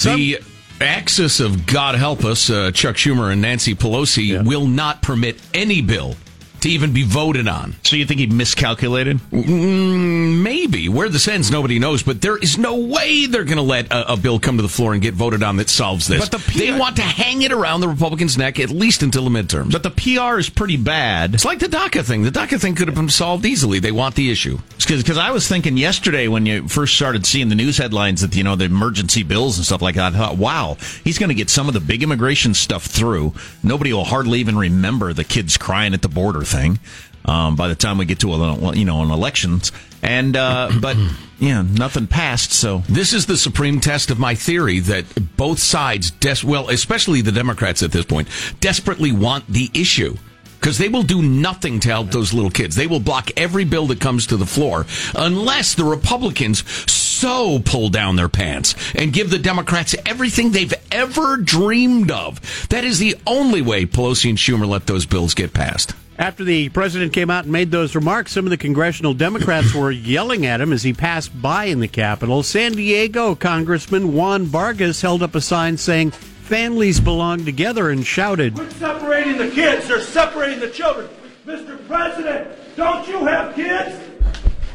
the 0.03 0.41
axis 0.81 1.41
of 1.41 1.67
God 1.67 1.95
help 1.95 2.25
us, 2.25 2.51
uh, 2.51 2.71
Chuck 2.73 2.97
Schumer 2.97 3.33
and 3.33 3.43
Nancy 3.43 3.75
Pelosi 3.75 4.45
will 4.45 4.67
not 4.67 5.03
permit 5.03 5.41
any 5.55 5.81
bill 5.83 6.17
to 6.61 6.69
even 6.69 6.93
be 6.93 7.03
voted 7.03 7.49
on. 7.49 7.77
So 7.85 7.97
you 7.97 8.05
think 8.07 8.21
he 8.21 8.27
miscalculated? 8.27 9.19
Mm, 9.31 10.43
maybe. 10.43 10.89
Where 10.89 11.09
this 11.09 11.29
ends, 11.29 11.51
nobody 11.51 11.79
knows. 11.79 12.03
But 12.03 12.21
there 12.21 12.37
is 12.37 12.59
no 12.59 12.77
way 12.77 13.27
they're 13.27 13.45
going 13.45 13.57
to 13.57 13.63
let 13.63 13.93
a, 13.93 14.13
a 14.13 14.17
bill 14.17 14.39
come 14.39 14.57
to 14.57 14.63
the 14.63 14.69
floor 14.69 14.93
and 14.93 15.03
get 15.03 15.15
voted 15.15 15.43
on 15.43 15.57
that 15.57 15.71
solves 15.71 16.07
this. 16.07 16.29
But 16.29 16.39
the 16.39 16.51
P- 16.51 16.59
they 16.59 16.79
want 16.79 16.97
to 16.97 17.03
hang 17.03 17.43
it 17.43 17.53
around 17.53 17.81
the 17.81 17.89
Republicans' 17.89 18.37
neck 18.37 18.59
at 18.61 18.71
least 18.71 19.03
until 19.03 19.25
the 19.25 19.31
midterms. 19.31 19.73
But 19.73 19.83
the 19.83 19.91
PR 19.91 20.39
is 20.39 20.51
pretty 20.51 20.77
bad. 20.77 21.35
It's 21.35 21.45
like 21.45 21.59
the 21.59 21.67
DACA 21.67 22.05
thing. 22.05 22.23
The 22.23 22.31
DACA 22.31 22.61
thing 22.61 22.75
could 22.75 22.89
have 22.89 22.95
been 22.97 23.09
solved 23.09 23.45
easily. 23.45 23.79
They 23.79 23.93
want 23.93 24.15
the 24.15 24.31
issue. 24.31 24.59
Because 24.89 25.19
I 25.19 25.31
was 25.31 25.47
thinking 25.47 25.77
yesterday 25.77 26.29
when 26.29 26.47
you 26.47 26.67
first 26.69 26.95
started 26.95 27.27
seeing 27.27 27.49
the 27.49 27.55
news 27.55 27.77
headlines 27.77 28.23
that 28.23 28.35
you 28.35 28.43
know 28.43 28.57
the 28.57 28.65
emergency 28.65 29.23
bills 29.23 29.59
and 29.59 29.67
stuff 29.67 29.83
like 29.83 29.97
that, 29.97 30.15
I 30.15 30.17
thought, 30.17 30.37
wow, 30.39 30.77
he's 31.05 31.19
going 31.19 31.29
to 31.29 31.35
get 31.35 31.51
some 31.51 31.69
of 31.69 31.75
the 31.75 31.81
big 31.81 32.03
immigration 32.03 32.55
stuff 32.55 32.85
through. 32.87 33.35
Nobody 33.63 33.93
will 33.93 34.05
hardly 34.05 34.41
even 34.41 34.57
remember 34.57 35.13
the 35.13 35.25
kids 35.25 35.57
crying 35.57 35.95
at 35.95 36.03
the 36.03 36.09
border 36.09 36.45
thing 36.49 36.79
um, 37.25 37.57
by 37.57 37.69
the 37.69 37.75
time 37.75 37.99
we 37.99 38.07
get 38.07 38.21
to 38.21 38.33
a, 38.33 38.75
you 38.75 38.85
know 38.85 39.03
an 39.03 39.11
elections. 39.11 39.71
And 40.03 40.37
uh, 40.37 40.71
but 40.81 40.97
yeah, 41.39 41.63
nothing 41.63 42.07
passed. 42.07 42.53
So 42.53 42.83
This 42.89 43.13
is 43.13 43.27
the 43.27 43.37
supreme 43.37 43.81
test 43.81 44.11
of 44.11 44.19
my 44.19 44.35
theory 44.35 44.81
that 44.81 45.37
both 45.37 45.59
sides, 45.59 46.11
des- 46.11 46.45
well, 46.45 46.69
especially 46.71 47.21
the 47.21 47.33
Democrats 47.33 47.83
at 47.83 47.93
this 47.93 48.05
point, 48.05 48.29
desperately 48.61 49.13
want 49.13 49.47
the 49.47 49.71
issue. 49.75 50.17
Because 50.59 50.77
they 50.77 50.89
will 50.89 51.05
do 51.05 51.23
nothing 51.23 51.79
to 51.81 51.89
help 51.89 52.11
those 52.11 52.35
little 52.35 52.51
kids. 52.51 52.75
They 52.75 52.89
will 52.89 52.99
block 52.99 53.31
every 53.37 53.65
bill 53.65 53.87
that 53.87 54.01
comes 54.01 54.27
to 54.27 54.37
the 54.37 54.45
floor 54.45 54.87
unless 55.15 55.77
the 55.77 55.85
Republicans 55.85 56.69
so 56.91 57.61
pull 57.61 57.91
down 57.91 58.17
their 58.17 58.29
pants 58.29 58.75
and 58.97 59.13
give 59.13 59.31
the 59.31 59.39
Democrats 59.39 59.95
everything 60.05 60.51
they've 60.51 60.75
ever 60.91 61.37
dreamed 61.37 62.11
of. 62.11 62.41
That 62.71 62.83
is 62.83 62.99
the 62.99 63.15
only 63.25 63.63
way 63.63 63.87
Pelosi 63.87 64.31
and 64.31 64.37
Schumer 64.39 64.67
let 64.67 64.89
those 64.89 65.07
bills 65.07 65.33
get 65.33 65.55
passed. 65.55 65.95
After 66.19 66.43
the 66.43 66.69
president 66.71 67.13
came 67.13 67.31
out 67.31 67.45
and 67.45 67.53
made 67.53 67.71
those 67.71 67.95
remarks, 67.95 68.33
some 68.33 68.45
of 68.45 68.51
the 68.51 68.57
congressional 68.57 69.15
Democrats 69.15 69.73
were 69.73 69.93
yelling 69.93 70.45
at 70.45 70.61
him 70.61 70.73
as 70.73 70.83
he 70.83 70.93
passed 70.93 71.41
by 71.41 71.67
in 71.67 71.79
the 71.79 71.87
Capitol. 71.87 72.43
San 72.43 72.73
Diego 72.73 73.37
Congressman 73.37 74.13
Juan 74.13 74.43
Vargas 74.43 75.01
held 75.01 75.23
up 75.23 75.37
a 75.37 75.41
sign 75.41 75.77
saying, 75.77 76.11
Families 76.11 76.99
belong 76.99 77.45
together, 77.45 77.91
and 77.91 78.05
shouted, 78.05 78.57
Quit 78.57 78.73
separating 78.73 79.37
the 79.37 79.49
kids. 79.51 79.87
They're 79.87 80.01
separating 80.01 80.59
the 80.59 80.71
children. 80.71 81.09
Mr. 81.47 81.87
President, 81.87 82.51
don't 82.75 83.07
you 83.07 83.25
have 83.25 83.55
kids? 83.55 83.97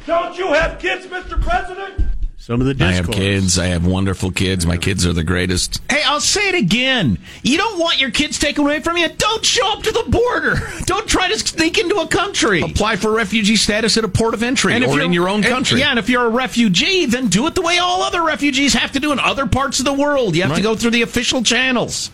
Don't 0.05 0.37
you 0.37 0.47
have 0.53 0.79
kids, 0.79 1.07
Mr. 1.07 1.41
President? 1.41 2.02
Some 2.43 2.59
of 2.59 2.77
the 2.77 2.85
I 2.85 2.91
have 2.91 3.09
kids. 3.09 3.57
I 3.57 3.67
have 3.67 3.87
wonderful 3.87 4.29
kids. 4.29 4.65
My 4.65 4.75
kids 4.75 5.05
are 5.05 5.13
the 5.13 5.23
greatest. 5.23 5.81
Hey, 5.89 6.01
I'll 6.03 6.19
say 6.19 6.49
it 6.49 6.55
again. 6.55 7.17
You 7.41 7.55
don't 7.55 7.79
want 7.79 8.01
your 8.01 8.11
kids 8.11 8.37
taken 8.37 8.65
away 8.65 8.81
from 8.81 8.97
you. 8.97 9.07
Don't 9.07 9.45
show 9.45 9.65
up 9.71 9.83
to 9.83 9.93
the 9.93 10.03
border. 10.09 10.55
Don't 10.85 11.07
try 11.07 11.29
to 11.29 11.39
sneak 11.39 11.77
into 11.77 11.95
a 12.01 12.07
country. 12.09 12.59
Apply 12.61 12.97
for 12.97 13.11
refugee 13.11 13.55
status 13.55 13.95
at 13.95 14.03
a 14.03 14.09
port 14.09 14.33
of 14.33 14.43
entry 14.43 14.73
if 14.73 14.83
or 14.85 14.95
you're- 14.95 15.05
in 15.05 15.13
your 15.13 15.29
own 15.29 15.45
and- 15.45 15.53
country. 15.53 15.79
yeah, 15.79 15.91
and 15.91 15.99
if 15.99 16.09
you're 16.09 16.25
a 16.25 16.29
refugee, 16.29 17.05
then 17.05 17.29
do 17.29 17.47
it 17.47 17.55
the 17.55 17.61
way 17.61 17.77
all 17.77 18.01
other 18.03 18.21
refugees 18.21 18.73
have 18.73 18.91
to 18.91 18.99
do 18.99 19.13
in 19.13 19.19
other 19.21 19.45
parts 19.47 19.79
of 19.79 19.85
the 19.85 19.93
world. 19.93 20.35
You 20.35 20.41
have 20.43 20.57
to 20.57 20.61
go 20.61 20.75
through 20.75 20.91
the 20.91 21.03
official 21.03 21.43
channels. 21.43 22.11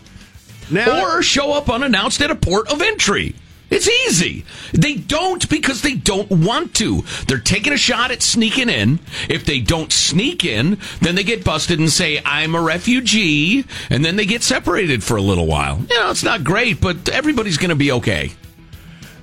Now, 0.69 1.01
or 1.15 1.23
show 1.23 1.53
up 1.53 1.71
unannounced 1.71 2.21
at 2.21 2.29
a 2.29 2.35
port 2.35 2.71
of 2.71 2.83
entry. 2.83 3.33
It's 3.69 3.88
easy. 4.08 4.45
They 4.73 4.95
don't 4.95 5.47
because 5.49 5.82
they 5.82 5.93
don't 5.95 6.29
want 6.32 6.73
to. 6.75 7.03
They're 7.27 7.38
taking 7.39 7.73
a 7.73 7.77
shot 7.77 8.12
at 8.12 8.23
sneaking 8.23 8.69
in. 8.69 8.99
If 9.29 9.45
they 9.45 9.60
don't 9.60 9.91
sneak 9.91 10.43
in, 10.43 10.79
then 11.01 11.15
they 11.15 11.23
get 11.23 11.43
busted 11.43 11.79
and 11.79 11.89
say, 11.89 12.21
I'm 12.25 12.55
a 12.55 12.62
refugee. 12.62 13.65
And 13.89 14.03
then 14.03 14.15
they 14.15 14.25
get 14.25 14.41
separated 14.43 15.03
for 15.03 15.17
a 15.17 15.21
little 15.21 15.45
while. 15.45 15.79
You 15.89 15.99
know, 15.99 16.10
it's 16.10 16.23
not 16.23 16.43
great, 16.43 16.82
but 16.82 17.10
everybody's 17.10 17.58
going 17.58 17.69
to 17.69 17.75
be 17.75 17.91
okay. 17.91 18.32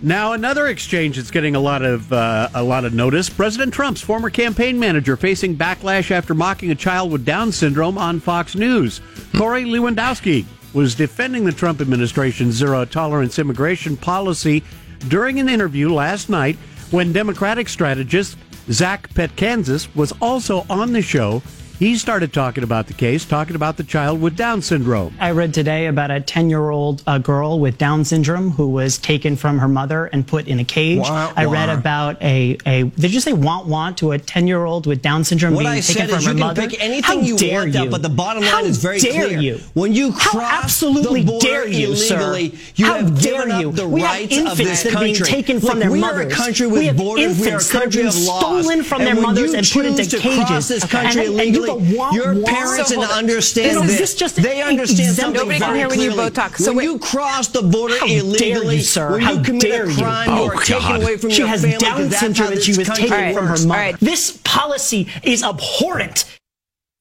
Now, 0.02 0.34
another 0.34 0.66
exchange 0.66 1.16
that's 1.16 1.30
getting 1.30 1.56
a 1.56 1.60
lot 1.60 1.82
of 1.82 2.12
uh, 2.12 2.50
a 2.54 2.62
lot 2.62 2.84
of 2.84 2.92
notice. 2.92 3.30
President 3.30 3.72
Trump's 3.72 4.02
former 4.02 4.28
campaign 4.28 4.78
manager 4.78 5.16
facing 5.16 5.56
backlash 5.56 6.10
after 6.10 6.34
mocking 6.34 6.70
a 6.70 6.74
child 6.74 7.10
with 7.10 7.24
Down 7.24 7.50
syndrome 7.50 7.96
on 7.96 8.20
Fox 8.20 8.54
News. 8.54 9.00
Corey 9.36 9.64
Lewandowski 9.64 10.44
was 10.76 10.94
defending 10.94 11.44
the 11.44 11.52
Trump 11.52 11.80
administration's 11.80 12.54
zero 12.54 12.84
tolerance 12.84 13.38
immigration 13.38 13.96
policy 13.96 14.62
during 15.08 15.40
an 15.40 15.48
interview 15.48 15.90
last 15.90 16.28
night 16.28 16.54
when 16.90 17.14
Democratic 17.14 17.66
strategist 17.66 18.36
Zach 18.70 19.08
Petkanas 19.14 19.88
was 19.96 20.12
also 20.20 20.66
on 20.68 20.92
the 20.92 21.00
show. 21.00 21.42
He 21.78 21.98
started 21.98 22.32
talking 22.32 22.64
about 22.64 22.86
the 22.86 22.94
case, 22.94 23.26
talking 23.26 23.54
about 23.54 23.76
the 23.76 23.82
child 23.84 24.22
with 24.22 24.34
Down 24.34 24.62
syndrome. 24.62 25.14
I 25.20 25.32
read 25.32 25.52
today 25.52 25.88
about 25.88 26.10
a 26.10 26.22
10 26.22 26.48
year 26.48 26.70
old 26.70 27.02
uh, 27.06 27.18
girl 27.18 27.60
with 27.60 27.76
Down 27.76 28.02
syndrome 28.02 28.52
who 28.52 28.68
was 28.70 28.96
taken 28.96 29.36
from 29.36 29.58
her 29.58 29.68
mother 29.68 30.06
and 30.06 30.26
put 30.26 30.48
in 30.48 30.58
a 30.58 30.64
cage. 30.64 31.00
Wah, 31.00 31.30
I 31.36 31.44
read 31.44 31.68
about 31.68 32.22
a, 32.22 32.56
a, 32.64 32.84
did 32.84 33.12
you 33.12 33.20
say 33.20 33.34
want 33.34 33.66
want 33.66 33.98
to 33.98 34.12
a 34.12 34.18
10 34.18 34.46
year 34.46 34.64
old 34.64 34.86
with 34.86 35.02
Down 35.02 35.22
syndrome 35.22 35.52
What 35.52 35.64
being 35.64 35.72
I 35.74 35.80
taken 35.80 36.08
said 36.08 36.08
from 36.08 36.18
is 36.20 36.24
her 36.24 36.30
you 36.32 36.38
can 36.38 36.46
mother? 36.46 36.66
pick 36.66 36.82
anything 36.82 37.02
How 37.02 37.12
you 37.20 37.36
dare 37.36 37.60
want 37.60 37.74
you? 37.74 37.80
out, 37.80 37.90
but 37.90 38.00
the 38.00 38.08
bottom 38.08 38.42
line 38.42 38.52
How 38.52 38.64
is 38.64 38.78
very 38.78 38.98
dare 38.98 39.26
clear. 39.26 39.38
You? 39.38 39.60
When 39.74 39.92
you 39.92 40.12
How 40.12 40.30
cross 40.30 40.64
absolutely 40.64 41.24
the 41.24 41.30
border 41.32 41.46
dare 41.46 41.68
you, 41.68 41.94
sir? 41.94 42.16
illegally, 42.18 42.58
you 42.76 42.86
How 42.86 42.94
have 43.00 43.20
dare 43.20 43.32
given 43.42 43.50
up 43.50 43.60
you? 43.60 43.72
the 43.72 43.86
we 43.86 44.02
rights 44.02 44.34
have 44.34 44.46
of 44.52 44.60
infants 44.60 44.82
this 44.82 44.82
that 44.84 44.94
are 44.98 45.04
being 45.04 45.14
country. 45.14 45.26
taken 45.34 45.60
from 45.60 45.68
Look, 45.68 45.78
their 45.80 45.90
we 45.90 46.00
mothers. 46.00 46.24
are 46.24 46.28
a 46.28 46.30
country 46.30 46.66
with 46.68 46.78
we 46.78 46.86
have 46.86 46.96
borders. 46.96 47.38
We 47.38 47.48
are 47.48 47.50
a 47.50 47.54
infants 47.58 47.68
that 47.70 47.76
are 47.76 47.80
country 47.82 48.00
being 48.02 48.08
of 48.08 48.16
laws. 48.16 48.40
stolen 48.64 48.82
from 48.82 49.02
and 49.02 49.08
their 49.08 49.22
mothers 49.22 49.52
and 49.52 49.66
put 49.70 49.84
into 49.84 50.16
cages. 50.18 50.46
cross 50.48 50.68
this 50.68 50.84
country 50.86 51.10
and, 51.10 51.18
and 51.20 51.38
illegally, 51.38 51.65
go 51.66 51.96
want, 51.96 52.14
your 52.14 52.32
want. 52.34 52.46
parents 52.46 52.88
So 52.88 52.94
and 52.94 53.02
hold 53.04 53.12
on. 53.12 53.18
understand 53.18 53.76
Is 53.84 53.86
this. 53.90 53.98
this 53.98 54.14
just 54.14 54.36
they 54.36 54.62
understand 54.62 55.00
exempt- 55.10 55.20
something 55.38 55.40
Nobody 55.48 55.58
very 55.58 55.68
can 55.70 55.76
hear 55.78 55.88
when 55.88 55.98
you 56.00 56.10
clearly. 56.10 56.30
both 56.30 56.34
talk. 56.34 56.56
So 56.56 56.72
when 56.72 56.84
you 56.84 56.98
cross 56.98 57.48
the 57.48 57.62
border 57.62 57.98
How 57.98 58.06
dare 58.06 58.18
illegally, 58.20 58.76
you, 58.76 58.82
sir? 58.82 59.12
when 59.12 59.20
How 59.20 59.32
you 59.32 59.42
commit 59.42 59.62
dare 59.62 59.84
a 59.86 59.90
you? 59.90 59.96
crime, 59.96 60.28
Oh, 60.30 60.44
you 60.44 60.50
are 60.52 60.62
taken 60.64 60.82
God. 60.82 61.02
away 61.02 61.16
from 61.16 61.30
she 61.30 61.38
your 61.38 61.48
has 61.48 61.62
family. 61.62 61.78
Down 61.78 62.08
that's 62.08 62.20
syndrome 62.20 62.46
how 62.48 62.52
and 62.54 62.62
she 62.62 62.76
was 62.76 62.86
country 62.86 63.08
taken 63.08 63.34
from 63.34 63.44
her 63.46 63.50
works. 63.52 63.64
mother. 63.64 63.98
This 64.00 64.40
policy 64.44 65.08
is 65.22 65.42
abhorrent. 65.42 66.24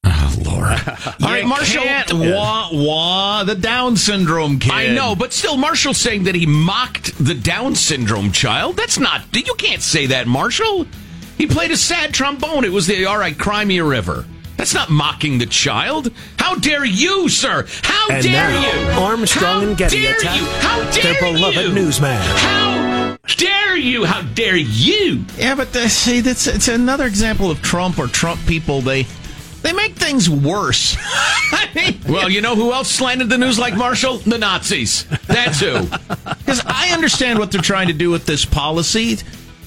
Oh, 0.03 0.35
Lord. 0.43 0.55
Lord. 0.55 0.79
All 1.21 1.29
right, 1.29 1.45
Marshall. 1.45 1.83
Can't 1.83 2.13
wah 2.13 2.69
wah 2.71 3.43
the 3.43 3.55
Down 3.55 3.97
syndrome 3.97 4.59
kid. 4.59 4.71
I 4.71 4.87
know, 4.93 5.15
but 5.15 5.33
still, 5.33 5.57
Marshall's 5.57 5.97
saying 5.97 6.23
that 6.25 6.35
he 6.35 6.45
mocked 6.45 7.17
the 7.23 7.33
Down 7.33 7.73
syndrome 7.75 8.31
child. 8.31 8.75
That's 8.77 8.99
not. 8.99 9.21
You 9.33 9.55
can't 9.55 9.81
say 9.81 10.05
that, 10.07 10.27
Marshall. 10.27 10.85
He 11.37 11.47
played 11.47 11.71
a 11.71 11.77
sad 11.77 12.13
trombone. 12.13 12.63
It 12.65 12.71
was 12.71 12.87
the 12.87 13.05
all 13.05 13.17
right, 13.17 13.37
cry 13.37 13.65
me 13.65 13.77
a 13.79 13.83
river. 13.83 14.25
That's 14.57 14.73
not 14.73 14.89
mocking 14.89 15.37
the 15.37 15.45
child. 15.45 16.11
How 16.37 16.55
dare 16.55 16.85
you, 16.85 17.27
sir? 17.29 17.65
How 17.83 18.09
And 18.09 18.23
dare 18.23 18.49
now, 18.49 18.61
you? 18.61 18.87
Armstrong 19.01 19.61
How 19.61 19.67
and 19.67 19.77
Getty 19.77 20.01
dare 20.03 20.15
attack 20.17 20.39
you? 20.39 20.45
How 20.45 20.91
dare 20.91 21.03
their 21.13 21.21
beloved 21.33 21.57
you? 21.67 21.73
newsman. 21.73 22.21
How 22.21 23.17
dare 23.37 23.75
you? 23.77 24.05
How 24.05 24.21
dare 24.21 24.55
you? 24.55 25.25
Yeah, 25.37 25.55
but 25.55 25.73
the, 25.73 25.89
see, 25.89 26.21
that's 26.21 26.47
it's 26.47 26.67
another 26.67 27.05
example 27.05 27.51
of 27.51 27.61
Trump 27.61 27.99
or 27.99 28.07
Trump 28.07 28.39
people. 28.47 28.81
They 28.81 29.05
they 29.61 29.73
make 29.73 29.93
things 29.95 30.29
worse. 30.29 30.95
I 31.01 31.67
mean, 31.75 31.99
Well, 32.07 32.29
you 32.29 32.39
know 32.41 32.55
who 32.55 32.71
else 32.71 32.89
slanted 32.89 33.29
the 33.29 33.37
news 33.37 33.57
like 33.59 33.75
Marshall? 33.75 34.17
The 34.19 34.37
Nazis. 34.37 35.05
That's 35.27 35.59
who. 35.59 35.81
because 36.39 36.61
I 36.65 36.91
understand 36.93 37.39
what 37.39 37.51
they're 37.51 37.61
trying 37.61 37.87
to 37.87 37.93
do 37.93 38.09
with 38.11 38.25
this 38.27 38.45
policy. 38.45 39.17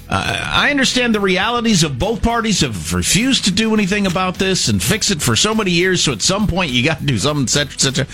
Uh, 0.08 0.40
I 0.54 0.70
understand 0.70 1.14
the 1.14 1.20
realities 1.20 1.84
of 1.84 1.98
both 1.98 2.22
parties 2.22 2.60
have 2.62 2.94
refused 2.94 3.44
to 3.44 3.50
do 3.50 3.74
anything 3.74 4.06
about 4.06 4.36
this 4.36 4.68
and 4.68 4.82
fix 4.82 5.10
it 5.10 5.20
for 5.20 5.36
so 5.36 5.54
many 5.54 5.70
years. 5.70 6.02
So 6.02 6.12
at 6.12 6.22
some 6.22 6.46
point, 6.46 6.70
you 6.72 6.82
got 6.84 6.98
to 7.00 7.04
do 7.04 7.18
something, 7.18 7.42
etc., 7.44 7.74
etc. 7.74 8.06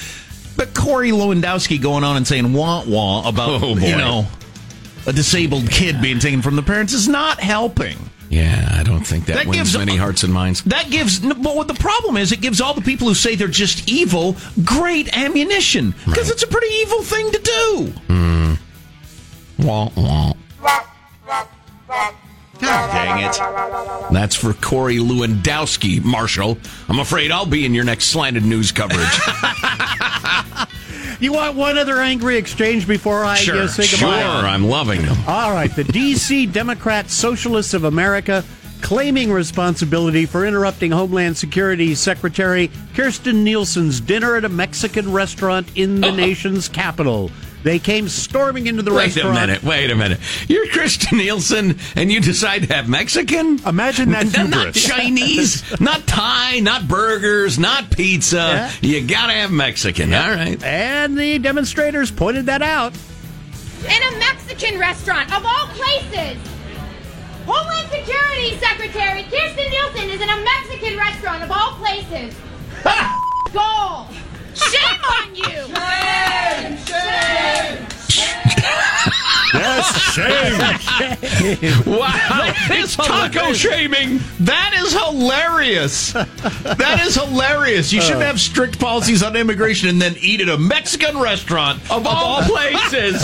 But 0.56 0.74
Corey 0.74 1.10
Lewandowski 1.10 1.80
going 1.80 2.04
on 2.04 2.16
and 2.16 2.26
saying 2.26 2.52
wah 2.52 2.84
wah 2.86 3.28
about 3.28 3.62
Oh, 3.62 3.76
you 3.76 3.96
know 3.96 4.26
a 5.06 5.12
disabled 5.12 5.70
kid 5.70 6.00
being 6.00 6.18
taken 6.18 6.42
from 6.42 6.56
the 6.56 6.62
parents 6.62 6.92
is 6.92 7.06
not 7.08 7.38
helping. 7.40 7.98
Yeah, 8.30 8.68
I 8.72 8.82
don't 8.82 9.04
think 9.06 9.26
that, 9.26 9.36
That 9.36 9.46
wins 9.46 9.58
gives- 9.72 9.76
many 9.78 9.96
hearts 9.96 10.22
and 10.24 10.32
minds. 10.32 10.62
That 10.62 10.90
gives, 10.90 11.20
but 11.20 11.54
what 11.54 11.68
the 11.68 11.74
problem 11.74 12.16
is, 12.16 12.32
it 12.32 12.40
gives 12.40 12.60
all 12.60 12.72
the 12.74 12.80
people 12.80 13.06
who 13.06 13.14
say 13.14 13.36
they're 13.36 13.48
just 13.48 13.88
evil 13.88 14.36
great 14.64 15.14
ammunition 15.16 15.94
because 16.06 16.30
it's 16.30 16.42
a 16.42 16.46
pretty 16.48 16.74
evil 16.76 17.02
thing 17.02 17.30
to 17.32 17.38
do. 17.38 17.92
Hmm. 18.08 18.54
Wah, 19.58 19.90
wah. 19.96 20.32
Dang 22.64 23.24
it! 23.24 24.12
That's 24.12 24.34
for 24.34 24.54
Corey 24.54 24.96
Lewandowski, 24.96 26.02
Marshall. 26.02 26.58
I'm 26.88 26.98
afraid 26.98 27.30
I'll 27.30 27.46
be 27.46 27.64
in 27.64 27.74
your 27.74 27.84
next 27.84 28.06
slanted 28.06 28.44
news 28.44 28.72
coverage. 28.72 29.00
You 31.20 31.32
want 31.32 31.56
one 31.56 31.78
other 31.78 32.00
angry 32.00 32.36
exchange 32.36 32.86
before 32.86 33.24
I 33.24 33.36
sure, 33.36 33.62
uh, 33.62 33.68
say 33.68 33.84
sure. 33.84 34.10
goodbye? 34.10 34.48
I'm 34.48 34.66
loving 34.66 35.02
them. 35.02 35.16
All 35.26 35.52
right, 35.52 35.74
the 35.74 35.84
D.C. 35.84 36.46
Democrat 36.46 37.08
Socialists 37.08 37.72
of 37.72 37.84
America 37.84 38.44
claiming 38.82 39.32
responsibility 39.32 40.26
for 40.26 40.44
interrupting 40.44 40.90
Homeland 40.90 41.38
Security 41.38 41.94
Secretary 41.94 42.68
Kirstjen 42.92 43.36
Nielsen's 43.42 44.00
dinner 44.00 44.36
at 44.36 44.44
a 44.44 44.50
Mexican 44.50 45.10
restaurant 45.10 45.66
in 45.76 46.02
the 46.02 46.12
nation's 46.16 46.68
capital. 46.68 47.30
They 47.64 47.78
came 47.78 48.08
storming 48.08 48.66
into 48.66 48.82
the 48.82 48.92
Wait 48.92 49.16
restaurant. 49.16 49.34
Wait 49.34 49.42
a 49.42 49.46
minute. 49.46 49.62
Wait 49.64 49.90
a 49.90 49.94
minute. 49.96 50.20
You're 50.48 50.68
Christian 50.68 51.16
Nielsen, 51.16 51.78
and 51.96 52.12
you 52.12 52.20
decide 52.20 52.64
to 52.68 52.74
have 52.74 52.90
Mexican? 52.90 53.58
Imagine 53.66 54.10
that 54.10 54.48
Not. 54.50 54.74
Chinese, 54.74 55.64
not 55.80 56.06
Thai, 56.06 56.60
not 56.60 56.86
burgers, 56.86 57.58
not 57.58 57.90
pizza. 57.90 58.36
Yeah. 58.36 58.72
You 58.82 59.06
gotta 59.06 59.32
have 59.32 59.50
Mexican. 59.50 60.12
All 60.12 60.30
right. 60.30 60.62
And 60.62 61.16
the 61.16 61.38
demonstrators 61.38 62.10
pointed 62.10 62.46
that 62.46 62.60
out. 62.60 62.92
In 63.84 64.14
a 64.14 64.18
Mexican 64.18 64.78
restaurant, 64.78 65.34
of 65.34 65.44
all 65.44 65.66
places! 65.68 66.36
Homeland 67.46 67.90
Security 67.90 68.56
Secretary 68.58 69.22
Kirstjen 69.24 69.70
Nielsen 69.70 70.10
is 70.10 70.20
in 70.20 70.28
a 70.28 70.44
Mexican 70.44 70.98
restaurant, 70.98 71.42
of 71.42 71.50
all 71.50 71.72
places! 71.72 72.34
Goal! 73.54 74.06
Shame 74.54 75.04
on 75.10 75.34
you! 75.34 75.44
Shame! 76.86 77.76
Shame! 78.08 78.54
Yes, 79.54 79.86
shame. 80.14 81.30
Wow. 81.86 82.52
it's 82.70 82.96
taco 82.96 83.52
shaming. 83.52 84.20
That 84.40 84.72
is 84.82 84.92
hilarious. 84.92 86.12
That 86.12 87.02
is 87.06 87.14
hilarious. 87.16 87.92
You 87.92 88.00
shouldn't 88.00 88.22
uh. 88.22 88.26
have 88.26 88.40
strict 88.40 88.78
policies 88.80 89.22
on 89.22 89.36
immigration 89.36 89.88
and 89.88 90.00
then 90.00 90.14
eat 90.20 90.40
at 90.40 90.48
a 90.48 90.58
Mexican 90.58 91.18
restaurant 91.18 91.80
of 91.90 92.06
all 92.06 92.42
places. 92.42 93.22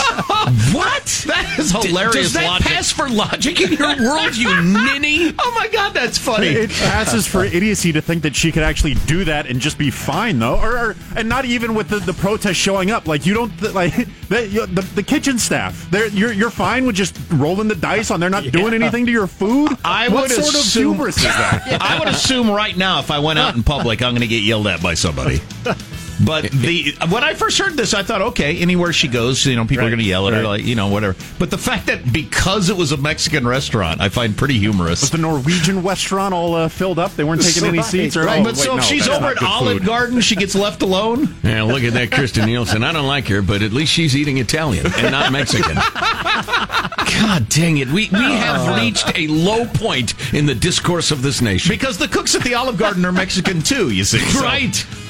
what? 0.72 1.04
That 1.26 1.56
is 1.59 1.70
hilarious 1.72 2.14
Does 2.14 2.33
that 2.35 2.44
logic. 2.46 2.66
pass 2.66 2.90
for 2.90 3.09
logic 3.09 3.61
in 3.61 3.72
your 3.72 3.96
world, 4.02 4.37
you 4.37 4.62
ninny? 4.62 5.35
oh 5.38 5.54
my 5.59 5.68
god, 5.68 5.94
that's 5.94 6.18
funny. 6.18 6.48
It 6.48 6.70
passes 6.70 7.26
for 7.26 7.44
idiocy 7.44 7.92
to 7.92 8.00
think 8.02 8.22
that 8.22 8.37
she 8.37 8.52
could 8.52 8.62
actually 8.62 8.94
do 9.06 9.24
that 9.24 9.46
and 9.46 9.61
just 9.61 9.78
be 9.78 9.90
fine, 9.90 10.38
though, 10.38 10.56
or, 10.59 10.76
or 10.76 10.96
and 11.16 11.28
not 11.28 11.44
even 11.44 11.74
with 11.74 11.88
the, 11.88 11.98
the 11.98 12.12
protest 12.14 12.59
showing 12.59 12.90
up. 12.90 13.06
Like 13.06 13.26
you 13.26 13.35
don't 13.35 13.50
th- 13.59 13.72
like 13.72 13.94
the, 14.28 14.68
the 14.70 14.83
the 14.94 15.02
kitchen 15.02 15.38
staff. 15.38 15.88
They're 15.90 16.09
you're 16.09 16.33
you're 16.33 16.50
fine 16.50 16.87
with 16.87 16.96
just 16.96 17.16
rolling 17.33 17.68
the 17.68 17.74
dice 17.74 18.10
on 18.11 18.20
they're 18.20 18.31
not 18.31 18.44
doing 18.53 18.75
anything 18.75 19.07
to 19.07 19.12
your 19.12 19.27
food. 19.27 19.77
I 19.85 20.09
what 20.09 20.23
would 20.23 20.31
sort 20.31 20.55
assume, 20.55 20.90
of 20.90 20.96
hubris 20.96 21.16
is 21.18 21.23
that? 21.25 21.79
I 21.81 21.99
would 21.99 22.09
assume 22.09 22.51
right 22.51 22.77
now, 22.77 23.01
if 23.01 23.11
I 23.11 23.18
went 23.18 23.38
out 23.38 23.55
in 23.55 23.62
public, 23.62 24.03
I'm 24.03 24.12
going 24.12 24.23
to 24.23 24.29
get 24.29 24.42
yelled 24.42 24.66
at 24.66 24.83
by 24.83 24.94
somebody. 24.94 25.40
But 26.24 26.44
the 26.52 26.94
when 27.09 27.24
I 27.24 27.35
first 27.35 27.59
heard 27.59 27.76
this, 27.76 27.94
I 27.94 28.02
thought, 28.02 28.20
okay, 28.22 28.59
anywhere 28.59 28.92
she 28.92 29.09
goes, 29.09 29.44
you 29.46 29.56
know, 29.56 29.64
people 29.64 29.85
are 29.85 29.90
going 29.90 29.98
to 30.00 30.04
yell 30.04 30.28
at 30.28 30.35
her, 30.35 30.42
like 30.42 30.64
you 30.64 30.74
know, 30.74 30.88
whatever. 30.88 31.16
But 31.38 31.50
the 31.50 31.59
fact 31.59 31.87
that 31.87 32.12
because 32.12 32.68
it 32.70 32.76
was 32.76 32.92
a 32.92 32.96
Mexican 32.96 33.46
restaurant, 33.46 34.00
I 34.00 34.09
find 34.09 34.37
pretty 34.37 34.59
humorous. 34.59 35.00
Was 35.00 35.11
the 35.11 35.18
Norwegian 35.18 35.83
restaurant 35.83 36.35
all 36.35 36.54
uh, 36.54 36.68
filled 36.68 36.98
up? 36.98 37.12
They 37.16 37.24
weren't 37.24 37.42
taking 37.42 37.64
any 37.64 37.78
Right, 37.78 37.87
seats, 37.87 38.16
or 38.16 38.24
right. 38.24 38.40
oh, 38.40 38.44
but 38.44 38.56
so 38.56 38.72
if 38.72 38.76
no, 38.78 38.83
she's 38.83 39.09
over 39.09 39.26
at 39.26 39.42
Olive 39.42 39.78
food. 39.78 39.87
Garden, 39.87 40.20
she 40.20 40.37
gets 40.37 40.54
left 40.54 40.83
alone. 40.83 41.35
Yeah, 41.50 41.62
look 41.64 41.83
at 41.83 41.94
that 41.94 42.11
Kirstjen 42.11 42.46
Nielsen. 42.46 42.85
I 42.85 42.92
don't 42.92 43.06
like 43.06 43.26
her, 43.28 43.42
but 43.42 43.62
at 43.62 43.72
least 43.72 43.92
she's 43.92 44.14
eating 44.14 44.38
Italian 44.38 44.87
and 44.87 45.11
not 45.11 45.33
Mexican. 45.33 45.74
God 45.74 47.48
dang 47.48 47.78
it. 47.78 47.88
We, 47.88 48.09
we 48.12 48.18
have 48.18 48.80
reached 48.80 49.11
a 49.18 49.26
low 49.26 49.66
point 49.66 50.14
in 50.35 50.46
the 50.46 50.54
discourse 50.54 51.11
of 51.11 51.22
this 51.22 51.40
nation. 51.40 51.72
Because 51.72 51.98
the 51.98 52.09
cooks 52.09 52.35
at 52.35 52.42
the 52.42 52.54
Olive 52.54 52.76
Garden 52.78 53.04
are 53.04 53.12
Mexican 53.12 53.62
too, 53.62 53.90
you 53.90 54.04
see. 54.04 54.18
So- 54.18 54.42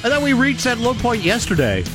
Right. 0.03 0.05
And 0.05 0.13
then 0.13 0.23
we 0.23 0.33
reached 0.33 0.65
that 0.65 0.79
low 0.79 0.95
point 0.95 1.23
yesterday. 1.23 1.85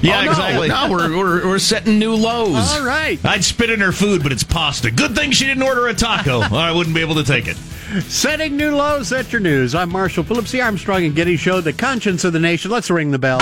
Yeah, 0.00 0.20
Oh, 0.20 0.24
no, 0.26 0.30
exactly. 0.30 0.68
No, 0.68 0.88
we're, 0.92 1.16
we're, 1.18 1.48
we're 1.48 1.58
setting 1.58 1.98
new 1.98 2.14
lows. 2.14 2.54
All 2.70 2.84
right. 2.86 3.18
I'd 3.24 3.42
spit 3.42 3.68
in 3.68 3.80
her 3.80 3.90
food, 3.90 4.22
but 4.22 4.30
it's 4.30 4.44
pasta. 4.44 4.92
Good 4.92 5.16
thing 5.16 5.32
she 5.32 5.44
didn't 5.44 5.64
order 5.64 5.88
a 5.88 5.92
taco, 5.94 6.38
or 6.38 6.44
I 6.52 6.70
wouldn't 6.70 6.94
be 6.94 7.00
able 7.00 7.16
to 7.16 7.24
take 7.24 7.48
it. 7.48 7.56
Setting 8.04 8.56
new 8.56 8.76
lows, 8.76 9.08
that's 9.08 9.32
your 9.32 9.40
news. 9.40 9.74
I'm 9.74 9.90
Marshall 9.90 10.22
Phillips, 10.22 10.52
the 10.52 10.60
Armstrong 10.60 11.04
and 11.04 11.16
Getty 11.16 11.36
Show, 11.36 11.60
the 11.60 11.72
conscience 11.72 12.22
of 12.22 12.32
the 12.32 12.38
nation. 12.38 12.70
Let's 12.70 12.90
ring 12.90 13.10
the 13.10 13.18
bell. 13.18 13.40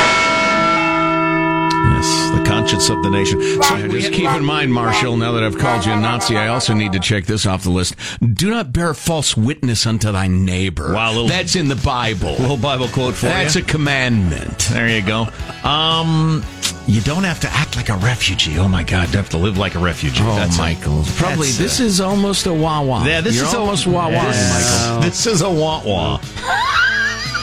Yes, 2.47 2.49
the 2.49 2.51
conscience 2.51 2.89
of 2.91 3.03
the 3.03 3.11
nation. 3.11 3.41
Yeah, 3.41 3.89
just 3.89 4.13
keep 4.13 4.31
in 4.31 4.45
mind, 4.45 4.73
Marshall, 4.73 5.17
now 5.17 5.33
that 5.33 5.43
I've 5.43 5.59
called 5.59 5.85
you 5.85 5.93
a 5.93 5.97
Nazi, 6.01 6.37
I 6.37 6.49
also 6.49 6.75
need 6.75 6.93
to 6.93 7.01
check 7.01 7.25
this 7.27 7.47
off 7.47 7.63
the 7.65 7.71
list. 7.71 7.95
Do 8.35 8.51
not 8.51 8.73
bear 8.73 8.95
false 8.95 9.37
witness 9.37 9.87
unto 9.87 10.13
thy 10.13 10.27
neighbor. 10.29 10.93
Wow, 10.95 11.11
little- 11.13 11.29
That's 11.29 11.57
in 11.57 11.69
the 11.69 11.77
Bible. 11.77 12.33
Little 12.33 12.57
Bible 12.57 12.89
quote 12.89 13.15
for 13.15 13.27
That's 13.27 13.57
you. 13.57 13.63
a 13.63 13.65
commandment. 13.65 14.59
There 14.71 14.89
you 14.89 15.03
go. 15.03 15.29
Um, 15.65 16.45
you 16.87 17.01
don't 17.01 17.25
have 17.25 17.41
to 17.41 17.49
act 17.51 17.77
like 17.77 17.89
a 17.89 17.97
refugee. 17.97 18.59
Oh 18.59 18.69
my 18.69 18.83
God, 18.85 19.11
you 19.11 19.17
have 19.17 19.31
to 19.31 19.39
live 19.39 19.59
like 19.59 19.75
a 19.75 19.79
refugee. 19.81 20.23
Oh, 20.25 20.37
That's 20.37 20.57
a- 20.57 20.61
Michael. 20.61 21.03
Probably 21.17 21.47
that's 21.47 21.59
this 21.59 21.81
a- 21.81 21.85
is 21.85 22.01
almost 22.01 22.47
a 22.47 22.55
wah 22.55 22.83
wah. 22.83 23.05
Yeah, 23.05 23.21
this 23.21 23.35
You're 23.37 23.45
is 23.47 23.55
a- 23.55 23.59
almost 23.59 23.87
wah 23.87 24.07
wah, 24.07 24.11
Yes. 24.11 24.87
Michael. 24.87 25.01
This 25.03 25.27
is 25.27 25.43
a 25.43 25.51
wah 25.51 25.83
wah. 25.85 26.21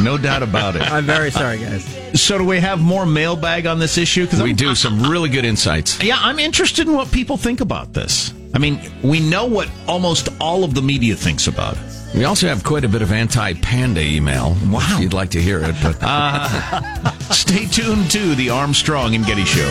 No 0.02 0.18
doubt 0.18 0.42
about 0.42 0.76
it. 0.76 0.82
I'm 0.82 1.06
very 1.06 1.30
sorry, 1.30 1.60
guys. 1.60 1.86
So, 2.14 2.38
do 2.38 2.46
we 2.46 2.60
have 2.60 2.80
more 2.80 3.06
mailbag 3.06 3.66
on 3.66 3.80
this 3.80 3.98
issue? 3.98 4.26
Because 4.26 4.42
We 4.42 4.54
do 4.54 4.76
some 4.76 5.02
really 5.10 5.30
good 5.30 5.46
insights. 5.46 6.02
Yeah, 6.04 6.18
I'm 6.20 6.38
interested 6.40 6.88
in 6.88 6.94
what 6.94 7.12
people 7.12 7.38
think 7.38 7.60
about 7.62 7.94
this. 7.94 8.34
I 8.54 8.60
mean, 8.60 8.80
we 9.02 9.20
know 9.20 9.46
what 9.46 9.68
almost 9.88 10.30
all 10.40 10.64
of 10.64 10.76
the 10.76 10.82
media 10.82 11.16
thinks 11.16 11.48
about 11.48 11.74
it. 11.76 11.82
We 12.16 12.26
also 12.26 12.48
have 12.48 12.64
quite 12.64 12.84
a 12.84 12.88
bit 12.88 13.02
of 13.02 13.12
anti-panda 13.12 14.00
email. 14.02 14.56
Wow. 14.68 14.82
If 14.92 15.00
you'd 15.02 15.14
like 15.14 15.32
to 15.32 15.42
hear 15.42 15.64
it, 15.64 15.76
but 15.82 15.98
Uh, 16.04 17.12
stay 17.32 17.66
tuned 17.66 18.12
to 18.12 18.36
the 18.36 18.52
Armstrong 18.52 19.16
and 19.16 19.26
Getty 19.26 19.46
Show. 19.46 19.68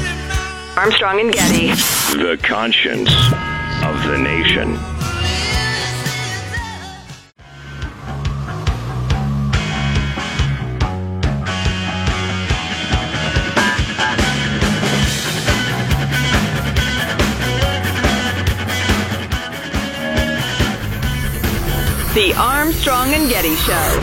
Armstrong 0.77 1.21
and 1.21 1.33
Getty. 1.33 1.69
The 2.19 2.41
conscience 2.43 3.11
of 3.85 4.03
the 4.11 4.19
nation. 4.19 4.77
Armstrong 22.43 23.15
and 23.15 23.31
Getty 23.31 23.55
Show. 23.55 24.01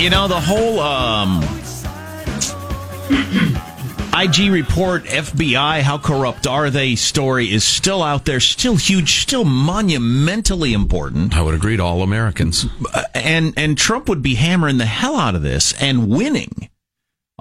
You 0.00 0.08
know, 0.08 0.28
the 0.28 0.40
whole 0.40 0.78
um 0.78 1.42
IG 4.14 4.52
report, 4.52 5.02
FBI, 5.02 5.80
how 5.80 5.98
corrupt 5.98 6.46
are 6.46 6.70
they 6.70 6.94
story 6.94 7.50
is 7.50 7.64
still 7.64 8.04
out 8.04 8.24
there, 8.24 8.38
still 8.38 8.76
huge, 8.76 9.20
still 9.20 9.44
monumentally 9.44 10.72
important. 10.72 11.34
I 11.34 11.42
would 11.42 11.54
agree 11.54 11.76
to 11.78 11.82
all 11.82 12.02
Americans. 12.02 12.66
And 13.14 13.52
and 13.56 13.76
Trump 13.76 14.08
would 14.08 14.22
be 14.22 14.36
hammering 14.36 14.78
the 14.78 14.86
hell 14.86 15.16
out 15.16 15.34
of 15.34 15.42
this 15.42 15.72
and 15.82 16.08
winning 16.08 16.68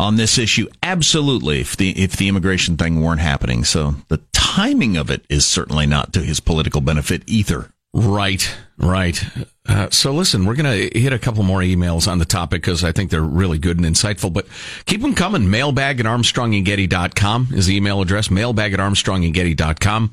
on 0.02 0.16
this 0.16 0.40
issue 0.40 0.68
absolutely 0.82 1.62
if 1.62 1.78
the 1.78 1.92
if 1.92 2.18
the 2.18 2.28
immigration 2.28 2.76
thing 2.76 3.02
weren't 3.02 3.22
happening. 3.22 3.64
So 3.64 3.94
the 4.08 4.18
timing 4.34 4.98
of 4.98 5.12
it 5.12 5.24
is 5.30 5.46
certainly 5.46 5.86
not 5.86 6.12
to 6.14 6.22
his 6.22 6.40
political 6.40 6.82
benefit 6.82 7.22
either. 7.28 7.70
Right, 7.94 8.50
right. 8.78 9.22
Uh, 9.68 9.90
so 9.92 10.14
listen, 10.14 10.46
we're 10.46 10.56
going 10.56 10.90
to 10.92 10.98
hit 10.98 11.14
a 11.14 11.20
couple 11.20 11.44
more 11.44 11.60
emails 11.60 12.08
on 12.08 12.18
the 12.20 12.26
topic 12.26 12.62
because 12.62 12.84
I 12.84 12.94
think 12.94 13.12
they're 13.12 13.22
really 13.22 13.60
good 13.60 13.78
and 13.78 13.86
insightful, 13.86 14.34
but 14.34 14.48
keep 14.86 15.02
them 15.02 15.14
coming. 15.14 15.52
Mailbag 15.52 16.00
at 16.00 16.06
armstrongandgetty.com 16.06 17.50
is 17.52 17.68
the 17.68 17.76
email 17.76 18.02
address. 18.02 18.32
Mailbag 18.32 18.74
at 18.74 18.80
armstrongandgetty.com. 18.80 20.12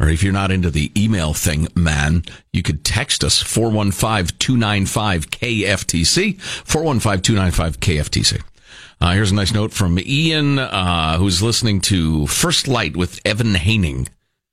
Or 0.00 0.08
if 0.08 0.24
you're 0.24 0.32
not 0.32 0.50
into 0.50 0.70
the 0.70 0.90
email 1.00 1.32
thing, 1.32 1.68
man, 1.76 2.24
you 2.52 2.62
could 2.62 2.84
text 2.84 3.22
us 3.22 3.40
415-295-KFTC, 3.42 6.38
415-295-KFTC. 6.38 8.42
Uh, 9.02 9.14
here's 9.14 9.32
a 9.32 9.34
nice 9.34 9.52
note 9.52 9.72
from 9.72 9.98
Ian, 9.98 10.60
uh, 10.60 11.18
who's 11.18 11.42
listening 11.42 11.80
to 11.80 12.24
First 12.28 12.68
Light 12.68 12.96
with 12.96 13.18
Evan 13.24 13.56
Haning. 13.56 14.08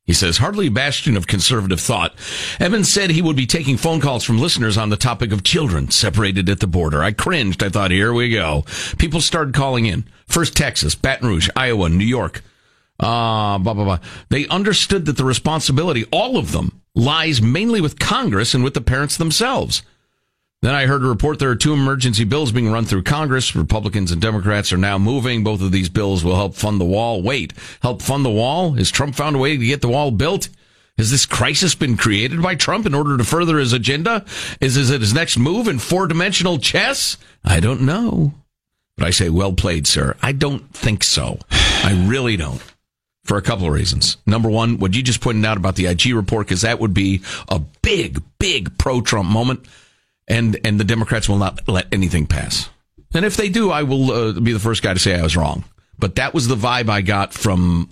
He 0.05 0.13
says, 0.13 0.39
hardly 0.39 0.65
a 0.65 0.71
bastion 0.71 1.15
of 1.15 1.27
conservative 1.27 1.79
thought. 1.79 2.15
Evan 2.59 2.83
said 2.83 3.11
he 3.11 3.21
would 3.21 3.35
be 3.35 3.45
taking 3.45 3.77
phone 3.77 4.01
calls 4.01 4.23
from 4.23 4.39
listeners 4.39 4.75
on 4.75 4.89
the 4.89 4.97
topic 4.97 5.31
of 5.31 5.43
children 5.43 5.91
separated 5.91 6.49
at 6.49 6.61
the 6.61 6.65
border. 6.65 7.03
I 7.03 7.11
cringed. 7.11 7.61
I 7.61 7.69
thought, 7.69 7.91
here 7.91 8.11
we 8.11 8.31
go. 8.31 8.65
People 8.97 9.21
started 9.21 9.53
calling 9.53 9.85
in. 9.85 10.05
First 10.25 10.57
Texas, 10.57 10.95
Baton 10.95 11.27
Rouge, 11.27 11.49
Iowa, 11.55 11.87
New 11.87 12.03
York. 12.03 12.41
Uh, 12.99 13.59
blah, 13.59 13.75
blah, 13.75 13.83
blah. 13.83 13.99
They 14.29 14.47
understood 14.47 15.05
that 15.05 15.17
the 15.17 15.25
responsibility, 15.25 16.05
all 16.11 16.37
of 16.37 16.53
them, 16.53 16.81
lies 16.95 17.39
mainly 17.39 17.81
with 17.81 17.99
Congress 17.99 18.55
and 18.55 18.63
with 18.63 18.73
the 18.73 18.81
parents 18.81 19.15
themselves. 19.15 19.83
Then 20.61 20.75
I 20.75 20.87
heard 20.87 21.03
a 21.03 21.07
report 21.07 21.39
there 21.39 21.51
are 21.51 21.55
two 21.55 21.73
emergency 21.73 22.25
bills 22.25 22.51
being 22.51 22.69
run 22.69 22.83
through 22.83 23.03
Congress. 23.03 23.55
Republicans 23.55 24.11
and 24.11 24.21
Democrats 24.21 24.73
are 24.73 24.77
now 24.77 24.97
moving. 24.97 25.41
Both 25.41 25.61
of 25.61 25.71
these 25.71 25.87
bills 25.87 26.23
will 26.23 26.35
help 26.35 26.53
fund 26.55 26.81
the 26.81 26.85
wall. 26.85 27.21
Wait, 27.21 27.53
help 27.81 28.01
fund 28.01 28.25
the 28.25 28.29
wall? 28.29 28.73
Has 28.73 28.91
Trump 28.91 29.15
found 29.15 29.37
a 29.37 29.39
way 29.39 29.55
to 29.55 29.65
get 29.65 29.79
the 29.79 29.87
wall 29.87 30.11
built? 30.11 30.49
Has 30.97 31.11
this 31.11 31.25
crisis 31.25 31.75
been 31.75 31.95
created 31.95 32.41
by 32.41 32.55
Trump 32.55 32.85
in 32.85 32.93
order 32.93 33.17
to 33.17 33.23
further 33.23 33.57
his 33.57 33.71
agenda? 33.71 34.25
Is, 34.59 34.75
is 34.75 34.89
it 34.89 34.99
his 34.99 35.13
next 35.13 35.37
move 35.37 35.69
in 35.69 35.79
four 35.79 36.07
dimensional 36.07 36.57
chess? 36.59 37.15
I 37.45 37.61
don't 37.61 37.81
know. 37.81 38.33
But 38.97 39.07
I 39.07 39.11
say, 39.11 39.29
well 39.29 39.53
played, 39.53 39.87
sir. 39.87 40.17
I 40.21 40.33
don't 40.33 40.73
think 40.73 41.05
so. 41.05 41.39
I 41.49 42.05
really 42.09 42.35
don't. 42.35 42.61
For 43.23 43.37
a 43.37 43.41
couple 43.41 43.67
of 43.67 43.71
reasons. 43.71 44.17
Number 44.25 44.49
one, 44.49 44.77
what 44.77 44.93
you 44.93 45.01
just 45.01 45.21
pointed 45.21 45.45
out 45.45 45.55
about 45.55 45.75
the 45.75 45.85
IG 45.85 46.07
report, 46.13 46.47
because 46.47 46.63
that 46.63 46.79
would 46.79 46.93
be 46.93 47.21
a 47.47 47.59
big, 47.81 48.21
big 48.39 48.77
pro 48.77 48.99
Trump 48.99 49.29
moment 49.29 49.65
and 50.29 50.59
and 50.63 50.79
the 50.79 50.83
Democrats 50.83 51.27
will 51.27 51.37
not 51.37 51.67
let 51.67 51.87
anything 51.91 52.27
pass. 52.27 52.69
And 53.13 53.25
if 53.25 53.35
they 53.35 53.49
do, 53.49 53.71
I 53.71 53.83
will 53.83 54.11
uh, 54.11 54.39
be 54.39 54.53
the 54.53 54.59
first 54.59 54.83
guy 54.83 54.93
to 54.93 54.99
say 54.99 55.17
I 55.17 55.23
was 55.23 55.35
wrong. 55.35 55.63
But 55.97 56.15
that 56.15 56.33
was 56.33 56.47
the 56.47 56.55
vibe 56.55 56.89
I 56.89 57.01
got 57.01 57.33
from 57.33 57.89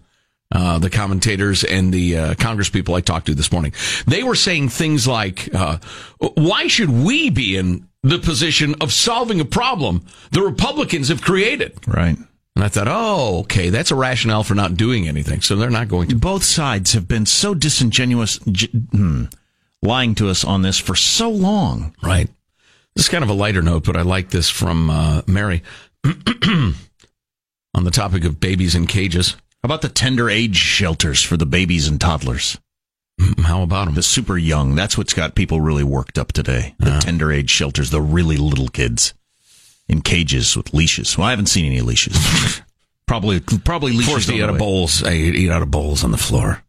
uh, 0.52 0.80
the 0.80 0.89
commentators 0.89 1.63
and 1.63 1.93
the 1.93 2.17
uh, 2.17 2.36
Congress 2.36 2.69
people 2.69 2.95
I 2.95 3.02
talked 3.02 3.26
to 3.26 3.36
this 3.36 3.52
morning. 3.52 3.73
They 4.06 4.23
were 4.23 4.36
saying 4.36 4.69
things 4.69 5.08
like, 5.08 5.54
uh, 5.54 5.78
"Why 6.19 6.67
should 6.67 6.89
we 6.89 7.30
be 7.30 7.58
in 7.58 7.88
the 8.04 8.19
position 8.19 8.76
of 8.80 8.93
solving 8.93 9.41
a 9.41 9.45
problem 9.45 10.06
the 10.32 10.41
Republicans 10.41 11.10
have 11.10 11.21
created?" 11.21 11.78
Right. 11.88 12.17
And 12.56 12.63
I 12.63 12.69
thought, 12.69 12.88
oh, 12.89 13.41
okay, 13.41 13.69
that's 13.69 13.91
a 13.91 13.95
rationale 13.95 14.43
for 14.43 14.56
not 14.56 14.73
doing 14.73 15.08
anything. 15.08 15.41
So 15.41 15.56
they're 15.56 15.69
not 15.69 15.89
going 15.89 16.10
to. 16.10 16.15
Both 16.15 16.43
sides 16.43 16.93
have 16.93 17.08
been 17.08 17.28
so 17.28 17.54
disingenuous. 17.54 18.38
hmm, 18.38 19.26
lying 19.82 20.16
to 20.16 20.30
us 20.30 20.44
on 20.44 20.62
this 20.62 20.80
for 20.80 20.96
so 20.96 21.30
long. 21.30 21.96
Right. 22.04 22.30
This 22.96 23.06
is 23.06 23.10
kind 23.10 23.24
of 23.24 23.30
a 23.30 23.34
lighter 23.34 23.62
note, 23.62 23.86
but 23.86 23.96
I 23.96 24.02
like 24.02 24.30
this 24.32 24.50
from 24.50 24.90
uh, 24.90 25.22
Mary 25.28 25.62
on 26.04 26.74
the 27.84 27.92
topic 27.92 28.24
of 28.26 28.40
babies 28.40 28.76
in 28.76 28.88
cages. 28.88 29.32
How 29.63 29.68
about 29.68 29.82
the 29.82 29.90
tender 29.90 30.30
age 30.30 30.56
shelters 30.56 31.22
for 31.24 31.38
the 31.38 31.46
babies 31.46 31.88
and 31.88 32.00
toddlers? 32.00 32.58
How 33.40 33.63
about 33.63 33.86
them? 33.86 33.96
The 33.96 34.04
super 34.04 34.38
young. 34.38 34.76
That's 34.76 34.98
what's 34.98 35.13
got 35.13 35.36
people 35.36 35.60
really 35.62 35.84
worked 35.84 36.18
up 36.20 36.32
today. 36.34 36.76
The 36.80 36.90
Uh-huh. 36.92 37.00
tender 37.02 37.32
age 37.32 37.50
shelters, 37.50 37.90
the 37.90 38.02
really 38.02 38.38
little 38.38 38.68
kids 38.68 39.13
in 39.90 40.02
cages 40.02 40.56
with 40.56 40.74
leashes. 40.74 41.18
Well, 41.18 41.28
I 41.28 41.32
haven't 41.32 41.48
seen 41.48 41.66
any 41.66 41.82
leashes. 41.82 42.62
probably, 43.08 43.40
probably 43.40 43.92
leashes. 43.94 44.08
Forced 44.10 44.28
to 44.30 44.36
eat 44.36 44.44
out 44.44 44.50
of 44.52 44.58
bowls. 44.60 45.04
I 45.04 45.13
eat 45.13 45.50
out 45.50 45.62
of 45.63 45.72
bowls 45.72 46.04
on 46.04 46.12
the 46.12 46.18
floor. 46.18 46.63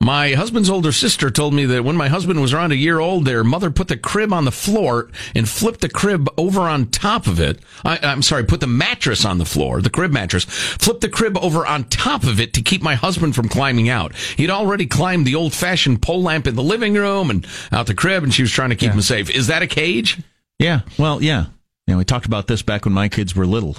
My 0.00 0.34
husband's 0.34 0.70
older 0.70 0.92
sister 0.92 1.28
told 1.28 1.54
me 1.54 1.66
that 1.66 1.82
when 1.82 1.96
my 1.96 2.06
husband 2.08 2.40
was 2.40 2.52
around 2.54 2.70
a 2.70 2.76
year 2.76 3.00
old, 3.00 3.24
their 3.24 3.42
mother 3.42 3.68
put 3.68 3.88
the 3.88 3.96
crib 3.96 4.32
on 4.32 4.44
the 4.44 4.52
floor 4.52 5.10
and 5.34 5.48
flipped 5.48 5.80
the 5.80 5.88
crib 5.88 6.28
over 6.38 6.60
on 6.60 6.86
top 6.86 7.26
of 7.26 7.40
it. 7.40 7.58
I, 7.84 7.98
I'm 8.02 8.22
sorry, 8.22 8.44
put 8.44 8.60
the 8.60 8.68
mattress 8.68 9.24
on 9.24 9.38
the 9.38 9.44
floor, 9.44 9.82
the 9.82 9.90
crib 9.90 10.12
mattress, 10.12 10.44
flipped 10.44 11.00
the 11.00 11.08
crib 11.08 11.36
over 11.38 11.66
on 11.66 11.84
top 11.84 12.22
of 12.22 12.38
it 12.38 12.54
to 12.54 12.62
keep 12.62 12.80
my 12.80 12.94
husband 12.94 13.34
from 13.34 13.48
climbing 13.48 13.88
out. 13.88 14.14
He'd 14.14 14.50
already 14.50 14.86
climbed 14.86 15.26
the 15.26 15.34
old 15.34 15.52
fashioned 15.52 16.00
pole 16.00 16.22
lamp 16.22 16.46
in 16.46 16.54
the 16.54 16.62
living 16.62 16.94
room 16.94 17.28
and 17.28 17.44
out 17.72 17.88
the 17.88 17.94
crib, 17.94 18.22
and 18.22 18.32
she 18.32 18.42
was 18.42 18.52
trying 18.52 18.70
to 18.70 18.76
keep 18.76 18.92
him 18.92 19.02
safe. 19.02 19.28
Is 19.30 19.48
that 19.48 19.62
a 19.62 19.66
cage? 19.66 20.22
Yeah. 20.60 20.82
Well, 20.96 21.20
yeah. 21.20 21.46
Yeah. 21.88 21.96
We 21.96 22.04
talked 22.04 22.26
about 22.26 22.46
this 22.46 22.62
back 22.62 22.84
when 22.84 22.94
my 22.94 23.08
kids 23.08 23.34
were 23.34 23.46
little. 23.46 23.76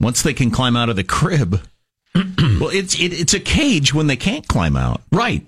Once 0.00 0.22
they 0.22 0.34
can 0.34 0.50
climb 0.50 0.76
out 0.76 0.88
of 0.88 0.96
the 0.96 1.04
crib, 1.04 1.60
well, 2.60 2.70
it's 2.70 2.98
it, 2.98 3.12
it's 3.12 3.34
a 3.34 3.40
cage 3.40 3.92
when 3.94 4.06
they 4.06 4.16
can't 4.16 4.46
climb 4.46 4.76
out. 4.76 5.02
Right. 5.12 5.44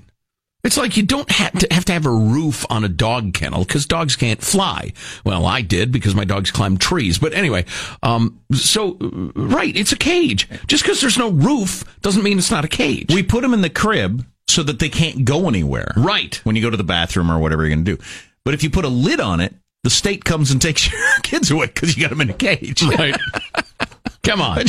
It's 0.65 0.77
like 0.77 0.97
you 0.97 1.05
don't 1.05 1.31
have 1.31 1.53
to 1.61 1.69
have 1.71 1.85
to 1.87 1.93
have 1.93 2.05
a 2.05 2.11
roof 2.11 2.67
on 2.69 2.85
a 2.85 2.89
dog 2.89 3.33
kennel 3.33 3.65
because 3.65 3.87
dogs 3.87 4.17
can't 4.17 4.43
fly. 4.43 4.93
Well, 5.25 5.47
I 5.47 5.63
did 5.63 5.93
because 5.93 6.15
my 6.15 6.25
dogs 6.25 6.51
climb 6.51 6.77
trees. 6.77 7.19
But 7.19 7.33
anyway, 7.33 7.65
um, 8.03 8.41
so 8.53 8.99
right, 9.35 9.75
it's 9.75 9.93
a 9.93 9.97
cage. 9.97 10.49
Just 10.67 10.83
because 10.83 11.01
there's 11.01 11.17
no 11.17 11.31
roof 11.31 11.85
doesn't 12.03 12.23
mean 12.23 12.39
it's 12.39 12.51
not 12.51 12.65
a 12.65 12.69
cage. 12.69 13.13
We 13.15 13.23
put 13.23 13.43
them 13.43 13.55
in 13.55 13.63
the 13.63 13.71
crib 13.71 14.27
so 14.49 14.63
that 14.65 14.79
they 14.79 14.89
can't 14.89 15.25
go 15.25 15.49
anywhere. 15.49 15.93
Right. 15.97 16.35
When 16.45 16.57
you 16.57 16.63
go 16.63 16.71
to 16.71 16.77
the 16.77 16.85
bathroom 16.85 17.31
or 17.31 17.39
whatever 17.39 17.63
you're 17.63 17.75
going 17.75 17.85
to 17.85 17.97
do. 17.97 18.03
But 18.45 18.55
if 18.55 18.63
you 18.63 18.71
put 18.71 18.85
a 18.85 18.89
lid 18.89 19.21
on 19.21 19.41
it, 19.41 19.55
the 19.85 19.91
state 19.91 20.25
comes 20.25 20.51
and 20.51 20.61
takes 20.61 20.91
your 20.93 21.01
kids 21.23 21.51
away 21.51 21.67
because 21.67 21.97
you 21.97 22.03
got 22.03 22.11
them 22.11 22.21
in 22.21 22.31
a 22.31 22.35
cage. 22.35 22.83
Right. 22.83 23.17
Come 24.25 24.43
on. 24.43 24.65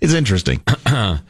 It's 0.00 0.14
interesting. 0.14 0.62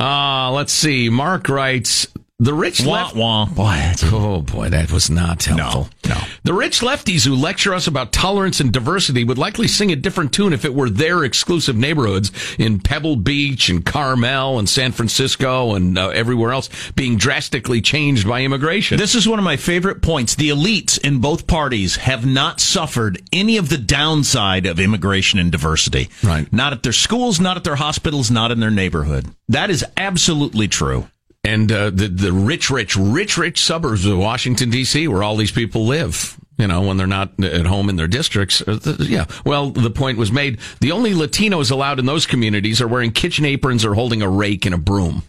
Uh, 0.00 0.50
let's 0.52 0.72
see. 0.72 1.08
Mark 1.08 1.48
writes, 1.48 2.06
the 2.40 2.52
rich 2.52 2.84
Wah, 2.84 2.92
left- 2.92 3.14
wah. 3.16 3.46
Boy, 3.46 3.92
oh 4.04 4.40
boy, 4.42 4.68
that 4.68 4.90
was 4.90 5.08
not 5.08 5.44
helpful. 5.44 5.88
No, 6.04 6.14
no. 6.14 6.20
The 6.42 6.52
rich 6.52 6.80
lefties 6.80 7.24
who 7.24 7.36
lecture 7.36 7.72
us 7.72 7.86
about 7.86 8.12
tolerance 8.12 8.58
and 8.58 8.72
diversity 8.72 9.22
would 9.22 9.38
likely 9.38 9.68
sing 9.68 9.92
a 9.92 9.96
different 9.96 10.32
tune 10.32 10.52
if 10.52 10.64
it 10.64 10.74
were 10.74 10.90
their 10.90 11.22
exclusive 11.22 11.76
neighborhoods 11.76 12.32
in 12.58 12.80
Pebble 12.80 13.16
Beach 13.16 13.68
and 13.68 13.84
Carmel 13.84 14.58
and 14.58 14.68
San 14.68 14.90
Francisco 14.90 15.74
and 15.74 15.96
uh, 15.96 16.08
everywhere 16.08 16.52
else 16.52 16.68
being 16.96 17.16
drastically 17.16 17.80
changed 17.80 18.26
by 18.26 18.42
immigration. 18.42 18.98
This 18.98 19.14
is 19.14 19.28
one 19.28 19.38
of 19.38 19.44
my 19.44 19.56
favorite 19.56 20.02
points. 20.02 20.34
The 20.34 20.48
elites 20.48 20.98
in 20.98 21.20
both 21.20 21.46
parties 21.46 21.96
have 21.96 22.26
not 22.26 22.60
suffered 22.60 23.22
any 23.32 23.58
of 23.58 23.68
the 23.68 23.78
downside 23.78 24.66
of 24.66 24.80
immigration 24.80 25.38
and 25.38 25.52
diversity. 25.52 26.10
Right. 26.24 26.52
Not 26.52 26.72
at 26.72 26.82
their 26.82 26.92
schools, 26.92 27.38
not 27.38 27.56
at 27.56 27.62
their 27.62 27.76
hospitals, 27.76 28.30
not 28.30 28.50
in 28.50 28.58
their 28.58 28.72
neighborhood. 28.72 29.26
That 29.48 29.70
is 29.70 29.84
absolutely 29.96 30.66
true. 30.66 31.06
And 31.44 31.70
uh, 31.70 31.90
the 31.90 32.08
the 32.08 32.32
rich, 32.32 32.70
rich, 32.70 32.96
rich, 32.96 33.36
rich 33.36 33.62
suburbs 33.62 34.06
of 34.06 34.18
Washington 34.18 34.70
D.C., 34.70 35.06
where 35.08 35.22
all 35.22 35.36
these 35.36 35.52
people 35.52 35.86
live. 35.86 36.38
You 36.56 36.68
know, 36.68 36.82
when 36.82 36.96
they're 36.96 37.08
not 37.08 37.42
at 37.42 37.66
home 37.66 37.88
in 37.88 37.96
their 37.96 38.06
districts. 38.06 38.62
Uh, 38.62 38.96
yeah. 39.00 39.26
Well, 39.44 39.70
the 39.70 39.90
point 39.90 40.18
was 40.18 40.30
made. 40.30 40.60
The 40.80 40.92
only 40.92 41.12
Latinos 41.12 41.72
allowed 41.72 41.98
in 41.98 42.06
those 42.06 42.26
communities 42.26 42.80
are 42.80 42.86
wearing 42.86 43.10
kitchen 43.10 43.44
aprons 43.44 43.84
or 43.84 43.94
holding 43.94 44.22
a 44.22 44.28
rake 44.28 44.64
and 44.64 44.72
a 44.72 44.78
broom. 44.78 45.24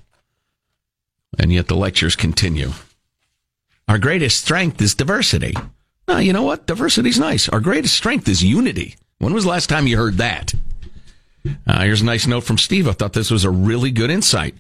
And 1.40 1.52
yet 1.52 1.68
the 1.68 1.76
lectures 1.76 2.16
continue. 2.16 2.74
Our 3.88 3.98
greatest 3.98 4.44
strength 4.44 4.80
is 4.82 4.94
diversity. 4.94 5.56
No, 6.08 6.18
you 6.20 6.32
know 6.32 6.44
what? 6.44 6.68
Diversity's 6.68 7.20
nice. 7.20 7.50
Our 7.50 7.60
greatest 7.60 7.96
strength 7.96 8.28
is 8.28 8.44
unity. 8.44 8.96
When 9.18 9.34
was 9.34 9.46
the 9.46 9.50
last 9.50 9.68
time 9.68 9.88
you 9.88 9.98
heard 9.98 10.18
that? 10.18 10.54
Uh, 11.66 11.82
here's 11.82 12.02
a 12.02 12.06
nice 12.06 12.28
note 12.28 12.44
from 12.44 12.58
Steve. 12.58 12.88
I 12.88 12.92
thought 12.92 13.14
this 13.14 13.32
was 13.32 13.44
a 13.44 13.50
really 13.50 13.92
good 13.92 14.12
insight. 14.12 14.56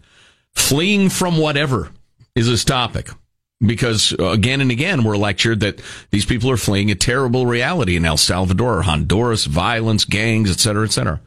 Fleeing 0.56 1.10
from 1.10 1.38
whatever 1.38 1.91
is 2.36 2.47
his 2.47 2.66
topic. 2.66 3.10
Because 3.66 4.14
uh, 4.20 4.26
again 4.30 4.62
and 4.62 4.72
again, 4.72 5.03
we're 5.03 5.18
lectured 5.18 5.62
that 5.62 5.82
these 6.12 6.26
people 6.26 6.51
are 6.51 6.58
fleeing 6.58 6.91
a 6.91 6.95
terrible 6.95 7.45
reality 7.45 7.95
in 7.95 8.06
El 8.06 8.18
Salvador, 8.18 8.82
Honduras, 8.82 9.45
violence, 9.45 10.03
gangs, 10.06 10.51
et 10.51 10.60
cetera, 10.60 10.86
et 10.86 10.91
cetera. 10.91 11.22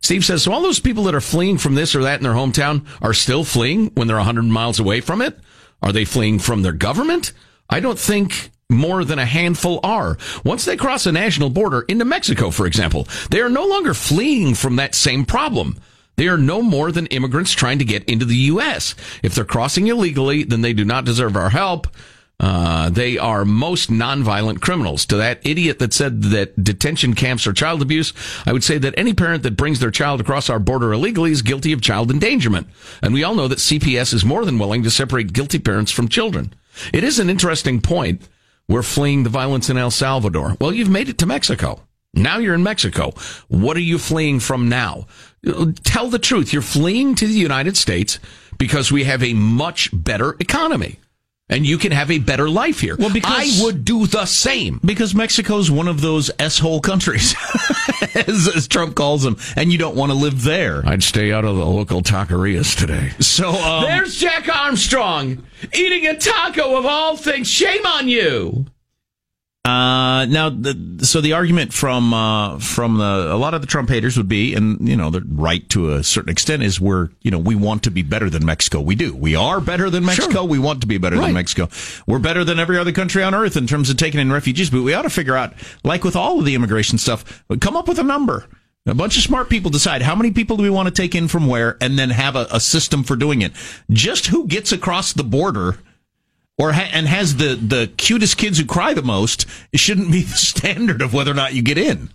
Steve 0.00 0.24
says, 0.24 0.42
so 0.42 0.52
all 0.52 0.62
those 0.62 0.80
people 0.80 1.04
that 1.04 1.14
are 1.14 1.20
fleeing 1.20 1.58
from 1.58 1.74
this 1.74 1.94
or 1.94 2.02
that 2.02 2.18
in 2.20 2.24
their 2.24 2.34
hometown 2.34 2.86
are 3.00 3.14
still 3.14 3.42
fleeing 3.42 3.86
when 3.94 4.06
they're 4.06 4.16
100 4.16 4.42
miles 4.42 4.78
away 4.78 5.00
from 5.00 5.22
it? 5.22 5.38
Are 5.82 5.92
they 5.92 6.04
fleeing 6.04 6.38
from 6.38 6.62
their 6.62 6.72
government? 6.72 7.32
I 7.70 7.80
don't 7.80 7.98
think 7.98 8.50
more 8.70 9.04
than 9.04 9.18
a 9.18 9.26
handful 9.26 9.80
are. 9.82 10.18
Once 10.44 10.64
they 10.64 10.76
cross 10.76 11.06
a 11.06 11.12
national 11.12 11.50
border 11.50 11.82
into 11.82 12.04
Mexico, 12.04 12.50
for 12.50 12.66
example, 12.66 13.08
they 13.30 13.40
are 13.40 13.48
no 13.48 13.66
longer 13.66 13.94
fleeing 13.94 14.54
from 14.54 14.76
that 14.76 14.94
same 14.94 15.24
problem. 15.24 15.78
They 16.16 16.28
are 16.28 16.38
no 16.38 16.62
more 16.62 16.92
than 16.92 17.06
immigrants 17.06 17.52
trying 17.52 17.78
to 17.78 17.84
get 17.84 18.04
into 18.04 18.24
the 18.24 18.36
U.S. 18.36 18.94
If 19.22 19.34
they're 19.34 19.44
crossing 19.44 19.88
illegally, 19.88 20.44
then 20.44 20.60
they 20.60 20.72
do 20.72 20.84
not 20.84 21.04
deserve 21.04 21.36
our 21.36 21.50
help. 21.50 21.88
Uh, 22.40 22.90
they 22.90 23.16
are 23.16 23.44
most 23.44 23.90
nonviolent 23.90 24.60
criminals. 24.60 25.06
To 25.06 25.16
that 25.16 25.40
idiot 25.46 25.78
that 25.78 25.94
said 25.94 26.22
that 26.24 26.62
detention 26.62 27.14
camps 27.14 27.46
are 27.46 27.52
child 27.52 27.80
abuse, 27.80 28.12
I 28.44 28.52
would 28.52 28.64
say 28.64 28.76
that 28.78 28.94
any 28.96 29.14
parent 29.14 29.44
that 29.44 29.56
brings 29.56 29.78
their 29.78 29.92
child 29.92 30.20
across 30.20 30.50
our 30.50 30.58
border 30.58 30.92
illegally 30.92 31.30
is 31.30 31.42
guilty 31.42 31.72
of 31.72 31.80
child 31.80 32.10
endangerment. 32.10 32.66
And 33.02 33.14
we 33.14 33.22
all 33.22 33.34
know 33.34 33.48
that 33.48 33.58
CPS 33.58 34.12
is 34.12 34.24
more 34.24 34.44
than 34.44 34.58
willing 34.58 34.82
to 34.82 34.90
separate 34.90 35.32
guilty 35.32 35.58
parents 35.60 35.92
from 35.92 36.08
children. 36.08 36.52
It 36.92 37.04
is 37.04 37.18
an 37.18 37.30
interesting 37.30 37.80
point. 37.80 38.28
We're 38.68 38.82
fleeing 38.82 39.22
the 39.22 39.30
violence 39.30 39.70
in 39.70 39.76
El 39.76 39.90
Salvador. 39.90 40.56
Well, 40.60 40.72
you've 40.72 40.90
made 40.90 41.08
it 41.08 41.18
to 41.18 41.26
Mexico. 41.26 41.82
Now 42.14 42.38
you're 42.38 42.54
in 42.54 42.62
Mexico. 42.62 43.12
What 43.48 43.76
are 43.76 43.80
you 43.80 43.98
fleeing 43.98 44.40
from 44.40 44.68
now? 44.68 45.06
Tell 45.84 46.08
the 46.08 46.18
truth. 46.18 46.52
You're 46.52 46.62
fleeing 46.62 47.14
to 47.16 47.26
the 47.26 47.34
United 47.34 47.76
States 47.76 48.18
because 48.58 48.90
we 48.92 49.04
have 49.04 49.22
a 49.22 49.34
much 49.34 49.90
better 49.92 50.36
economy. 50.40 50.98
And 51.50 51.66
you 51.66 51.76
can 51.76 51.92
have 51.92 52.10
a 52.10 52.18
better 52.20 52.48
life 52.48 52.80
here. 52.80 52.96
Well, 52.96 53.12
because- 53.12 53.60
I 53.60 53.64
would 53.64 53.84
do 53.84 54.06
the 54.06 54.24
same. 54.24 54.80
Because 54.82 55.14
Mexico's 55.14 55.70
one 55.70 55.88
of 55.88 56.00
those 56.00 56.30
s-hole 56.38 56.80
countries, 56.80 57.34
as, 58.14 58.48
as 58.56 58.66
Trump 58.66 58.94
calls 58.94 59.22
them, 59.24 59.36
and 59.54 59.70
you 59.70 59.76
don't 59.76 59.94
want 59.94 60.10
to 60.10 60.16
live 60.16 60.42
there. 60.42 60.82
I'd 60.86 61.02
stay 61.02 61.32
out 61.34 61.44
of 61.44 61.56
the 61.56 61.66
local 61.66 62.00
taquerias 62.00 62.74
today. 62.74 63.10
So, 63.20 63.50
um, 63.50 63.84
There's 63.84 64.16
Jack 64.16 64.48
Armstrong 64.48 65.44
eating 65.74 66.06
a 66.06 66.16
taco 66.18 66.78
of 66.78 66.86
all 66.86 67.18
things. 67.18 67.46
Shame 67.46 67.84
on 67.84 68.08
you. 68.08 68.64
Uh, 69.64 70.26
now, 70.26 70.50
the, 70.50 70.98
so 71.06 71.22
the 71.22 71.32
argument 71.32 71.72
from 71.72 72.12
uh, 72.12 72.58
from 72.58 72.98
the, 72.98 73.32
a 73.32 73.36
lot 73.38 73.54
of 73.54 73.62
the 73.62 73.66
Trump 73.66 73.88
haters 73.88 74.18
would 74.18 74.28
be, 74.28 74.54
and 74.54 74.86
you 74.86 74.94
know, 74.94 75.08
they're 75.08 75.22
right 75.26 75.66
to 75.70 75.92
a 75.94 76.02
certain 76.04 76.28
extent, 76.28 76.62
is 76.62 76.78
we're 76.78 77.08
you 77.22 77.30
know 77.30 77.38
we 77.38 77.54
want 77.54 77.82
to 77.84 77.90
be 77.90 78.02
better 78.02 78.28
than 78.28 78.44
Mexico. 78.44 78.82
We 78.82 78.94
do. 78.94 79.14
We 79.16 79.34
are 79.36 79.62
better 79.62 79.88
than 79.88 80.04
Mexico. 80.04 80.44
We 80.44 80.58
want 80.58 80.82
to 80.82 80.86
be 80.86 80.98
better 80.98 81.16
Right. 81.16 81.26
than 81.26 81.34
Mexico. 81.34 81.70
We're 82.06 82.18
better 82.18 82.44
than 82.44 82.58
every 82.58 82.76
other 82.78 82.92
country 82.92 83.22
on 83.22 83.34
earth 83.34 83.56
in 83.56 83.66
terms 83.66 83.88
of 83.88 83.96
taking 83.96 84.20
in 84.20 84.30
refugees. 84.30 84.68
But 84.68 84.82
we 84.82 84.92
ought 84.92 85.02
to 85.02 85.10
figure 85.10 85.36
out, 85.36 85.54
like 85.82 86.04
with 86.04 86.14
all 86.14 86.38
of 86.38 86.44
the 86.44 86.54
immigration 86.54 86.98
stuff, 86.98 87.42
come 87.60 87.74
up 87.74 87.88
with 87.88 87.98
a 87.98 88.02
number. 88.04 88.46
A 88.86 88.94
bunch 88.94 89.16
of 89.16 89.22
smart 89.22 89.48
people 89.48 89.70
decide 89.70 90.02
how 90.02 90.14
many 90.14 90.30
people 90.30 90.58
do 90.58 90.62
we 90.62 90.68
want 90.68 90.88
to 90.88 91.02
take 91.02 91.14
in 91.14 91.26
from 91.26 91.46
where, 91.46 91.78
and 91.80 91.98
then 91.98 92.10
have 92.10 92.36
a, 92.36 92.46
a 92.52 92.60
system 92.60 93.02
for 93.02 93.16
doing 93.16 93.40
it. 93.40 93.52
Just 93.90 94.26
who 94.26 94.46
gets 94.46 94.72
across 94.72 95.14
the 95.14 95.24
border 95.24 95.78
or 96.58 96.72
ha- 96.72 96.88
and 96.92 97.06
has 97.06 97.36
the 97.36 97.54
the 97.56 97.92
cutest 97.96 98.36
kids 98.36 98.58
who 98.58 98.64
cry 98.66 98.94
the 98.94 99.02
most 99.02 99.46
it 99.72 99.80
shouldn't 99.80 100.10
be 100.12 100.22
the 100.32 100.36
standard 100.36 101.02
of 101.02 101.12
whether 101.14 101.30
or 101.30 101.34
not 101.34 101.54
you 101.54 101.62
get 101.62 101.78
in. 101.78 102.10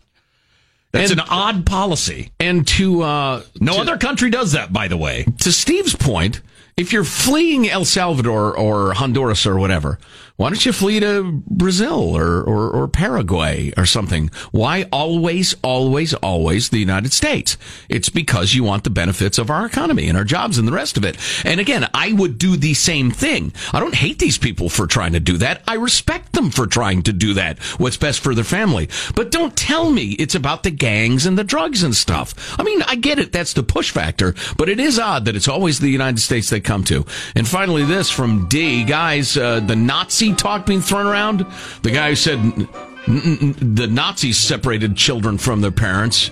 That's 0.91 1.11
And- 1.11 1.19
an 1.19 1.27
odd 1.29 1.65
policy. 1.65 2.31
And 2.39 2.67
to 2.69 3.03
uh, 3.03 3.43
No 3.59 3.73
to- 3.73 3.79
other 3.79 3.97
country 3.97 4.29
does 4.29 4.53
that, 4.53 4.73
by 4.73 4.87
the 4.87 4.97
way. 4.97 5.25
to 5.41 5.51
Steve's 5.51 5.95
point, 5.95 6.41
if 6.77 6.91
you're 6.93 7.03
fleeing 7.03 7.69
El 7.69 7.85
Salvador 7.85 8.57
or 8.57 8.93
Honduras 8.93 9.45
or 9.45 9.59
whatever, 9.59 9.99
why 10.39 10.47
don't 10.49 10.65
you 10.65 10.71
flee 10.71 11.01
to 11.01 11.43
Brazil 11.47 12.15
or, 12.15 12.41
or, 12.41 12.69
or 12.69 12.87
Paraguay 12.87 13.73
or 13.75 13.85
something? 13.85 14.31
Why 14.51 14.85
always, 14.89 15.53
always, 15.61 16.13
always 16.13 16.69
the 16.69 16.77
United 16.77 17.11
States? 17.11 17.57
It's 17.89 18.07
because 18.07 18.53
you 18.53 18.63
want 18.63 18.85
the 18.85 18.89
benefits 18.89 19.37
of 19.37 19.49
our 19.49 19.65
economy 19.65 20.07
and 20.07 20.17
our 20.17 20.23
jobs 20.23 20.57
and 20.57 20.65
the 20.65 20.71
rest 20.71 20.95
of 20.95 21.03
it. 21.03 21.17
And 21.43 21.59
again, 21.59 21.89
I 21.93 22.13
would 22.13 22.37
do 22.37 22.55
the 22.55 22.73
same 22.73 23.11
thing. 23.11 23.51
I 23.73 23.81
don't 23.81 23.93
hate 23.93 24.19
these 24.19 24.37
people 24.37 24.69
for 24.69 24.87
trying 24.87 25.11
to 25.11 25.19
do 25.19 25.35
that. 25.39 25.61
I 25.67 25.73
respect 25.73 26.31
them 26.31 26.51
for 26.51 26.67
trying 26.67 27.03
to 27.03 27.11
do 27.11 27.33
that. 27.33 27.59
What's 27.77 27.97
best 27.97 28.21
for 28.21 28.33
their 28.33 28.45
family. 28.45 28.87
But 29.15 29.31
don't 29.31 29.57
tell 29.57 29.91
me 29.91 30.11
it's 30.11 30.35
about 30.35 30.63
the 30.63 30.71
gangs 30.71 31.25
and 31.25 31.37
the 31.37 31.43
drugs 31.43 31.83
and 31.83 31.93
stuff. 31.93 32.57
I 32.57 32.63
mean, 32.63 32.81
I 32.83 32.95
get 32.95 33.19
it. 33.19 33.33
That's 33.33 33.51
the 33.51 33.63
push 33.63 33.91
factor, 33.91 34.35
but 34.57 34.69
it 34.69 34.79
is 34.79 34.99
odd 34.99 35.25
that 35.25 35.35
it's 35.35 35.49
always 35.49 35.81
the 35.81 35.89
United 35.89 36.21
States 36.21 36.49
they 36.49 36.61
come 36.61 36.85
to. 36.85 37.05
And 37.35 37.45
finally, 37.45 37.83
this 37.83 38.09
from 38.09 38.47
D. 38.47 38.85
Guys, 38.85 39.35
uh, 39.35 39.59
the 39.59 39.75
Nazi 39.75 40.28
talk 40.35 40.65
being 40.65 40.81
thrown 40.81 41.05
around. 41.05 41.45
The 41.83 41.91
guy 41.91 42.09
who 42.09 42.15
said 42.15 42.39
"N- 42.39 42.67
n- 43.07 43.37
n- 43.41 43.75
the 43.75 43.87
Nazis 43.87 44.37
separated 44.37 44.95
children 44.95 45.37
from 45.37 45.61
their 45.61 45.71
parents. 45.71 46.31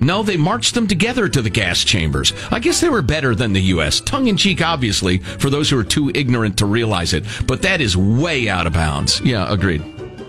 No, 0.00 0.24
they 0.24 0.36
marched 0.36 0.74
them 0.74 0.88
together 0.88 1.28
to 1.28 1.40
the 1.42 1.50
gas 1.50 1.84
chambers. 1.84 2.32
I 2.50 2.58
guess 2.58 2.80
they 2.80 2.88
were 2.88 3.02
better 3.02 3.36
than 3.36 3.52
the 3.52 3.60
U.S. 3.62 4.00
Tongue 4.00 4.26
in 4.26 4.36
cheek, 4.36 4.60
obviously, 4.60 5.18
for 5.18 5.48
those 5.48 5.70
who 5.70 5.78
are 5.78 5.84
too 5.84 6.10
ignorant 6.12 6.58
to 6.58 6.66
realize 6.66 7.12
it. 7.12 7.24
But 7.46 7.62
that 7.62 7.80
is 7.80 7.96
way 7.96 8.48
out 8.48 8.66
of 8.66 8.72
bounds. 8.72 9.20
Yeah, 9.20 9.50
agreed. 9.52 9.84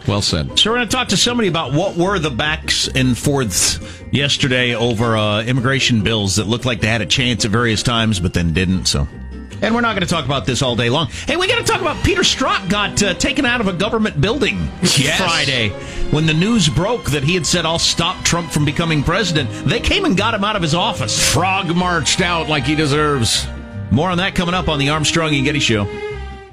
Well 0.08 0.22
said. 0.22 0.60
So 0.60 0.70
we're 0.70 0.78
going 0.78 0.90
to 0.90 0.96
talk 0.96 1.08
to 1.08 1.18
somebody 1.18 1.48
about 1.48 1.74
what 1.74 1.96
were 1.96 2.20
the 2.20 2.30
backs 2.30 2.88
and 2.90 3.18
forths 3.18 3.80
yesterday 4.12 4.76
over 4.76 5.18
uh, 5.18 5.44
immigration 5.44 6.04
bills 6.04 6.36
that 6.36 6.46
looked 6.46 6.66
like 6.66 6.82
they 6.82 6.88
had 6.88 7.02
a 7.02 7.06
chance 7.08 7.46
at 7.46 7.52
various 7.52 7.82
times, 7.82 8.20
but 8.20 8.34
then 8.34 8.54
didn't. 8.54 8.86
So. 8.86 9.08
And 9.62 9.74
we're 9.74 9.82
not 9.82 9.94
going 9.96 10.02
to 10.06 10.14
talk 10.14 10.26
about 10.26 10.46
this 10.46 10.62
all 10.62 10.76
day 10.76 10.90
long. 10.90 11.08
Hey, 11.28 11.38
we 11.38 11.48
got 11.48 11.58
to 11.58 11.64
talk 11.64 11.82
about 11.82 12.04
Peter 12.04 12.22
Strzok 12.22 12.70
got 12.70 13.02
uh, 13.02 13.14
taken 13.14 13.46
out 13.46 13.62
of 13.62 13.68
a 13.68 13.74
government 13.74 14.20
building 14.20 14.58
Yes. 14.82 15.18
Friday 15.20 15.70
when 16.12 16.26
the 16.26 16.34
news 16.34 16.68
broke 16.70 17.12
that 17.12 17.24
he 17.24 17.34
had 17.36 17.46
said, 17.46 17.66
"I'll 17.66 17.80
stop 17.80 18.24
Trump 18.26 18.52
from 18.52 18.66
becoming 18.66 19.04
president." 19.04 19.50
They 19.66 19.80
came 19.80 20.06
and 20.06 20.16
got 20.18 20.34
him 20.34 20.44
out 20.44 20.56
of 20.56 20.62
his 20.62 20.74
office. 20.76 21.18
Frog 21.34 21.76
marched 21.76 22.22
out 22.22 22.50
like 22.50 22.66
he 22.66 22.76
deserves. 22.76 23.48
More 23.92 24.10
on 24.10 24.18
that 24.18 24.36
coming 24.36 24.56
up 24.56 24.68
on 24.70 24.80
the 24.80 24.90
Armstrong 24.90 25.34
and 25.36 25.46
Getty 25.46 25.60
Show. 25.60 25.86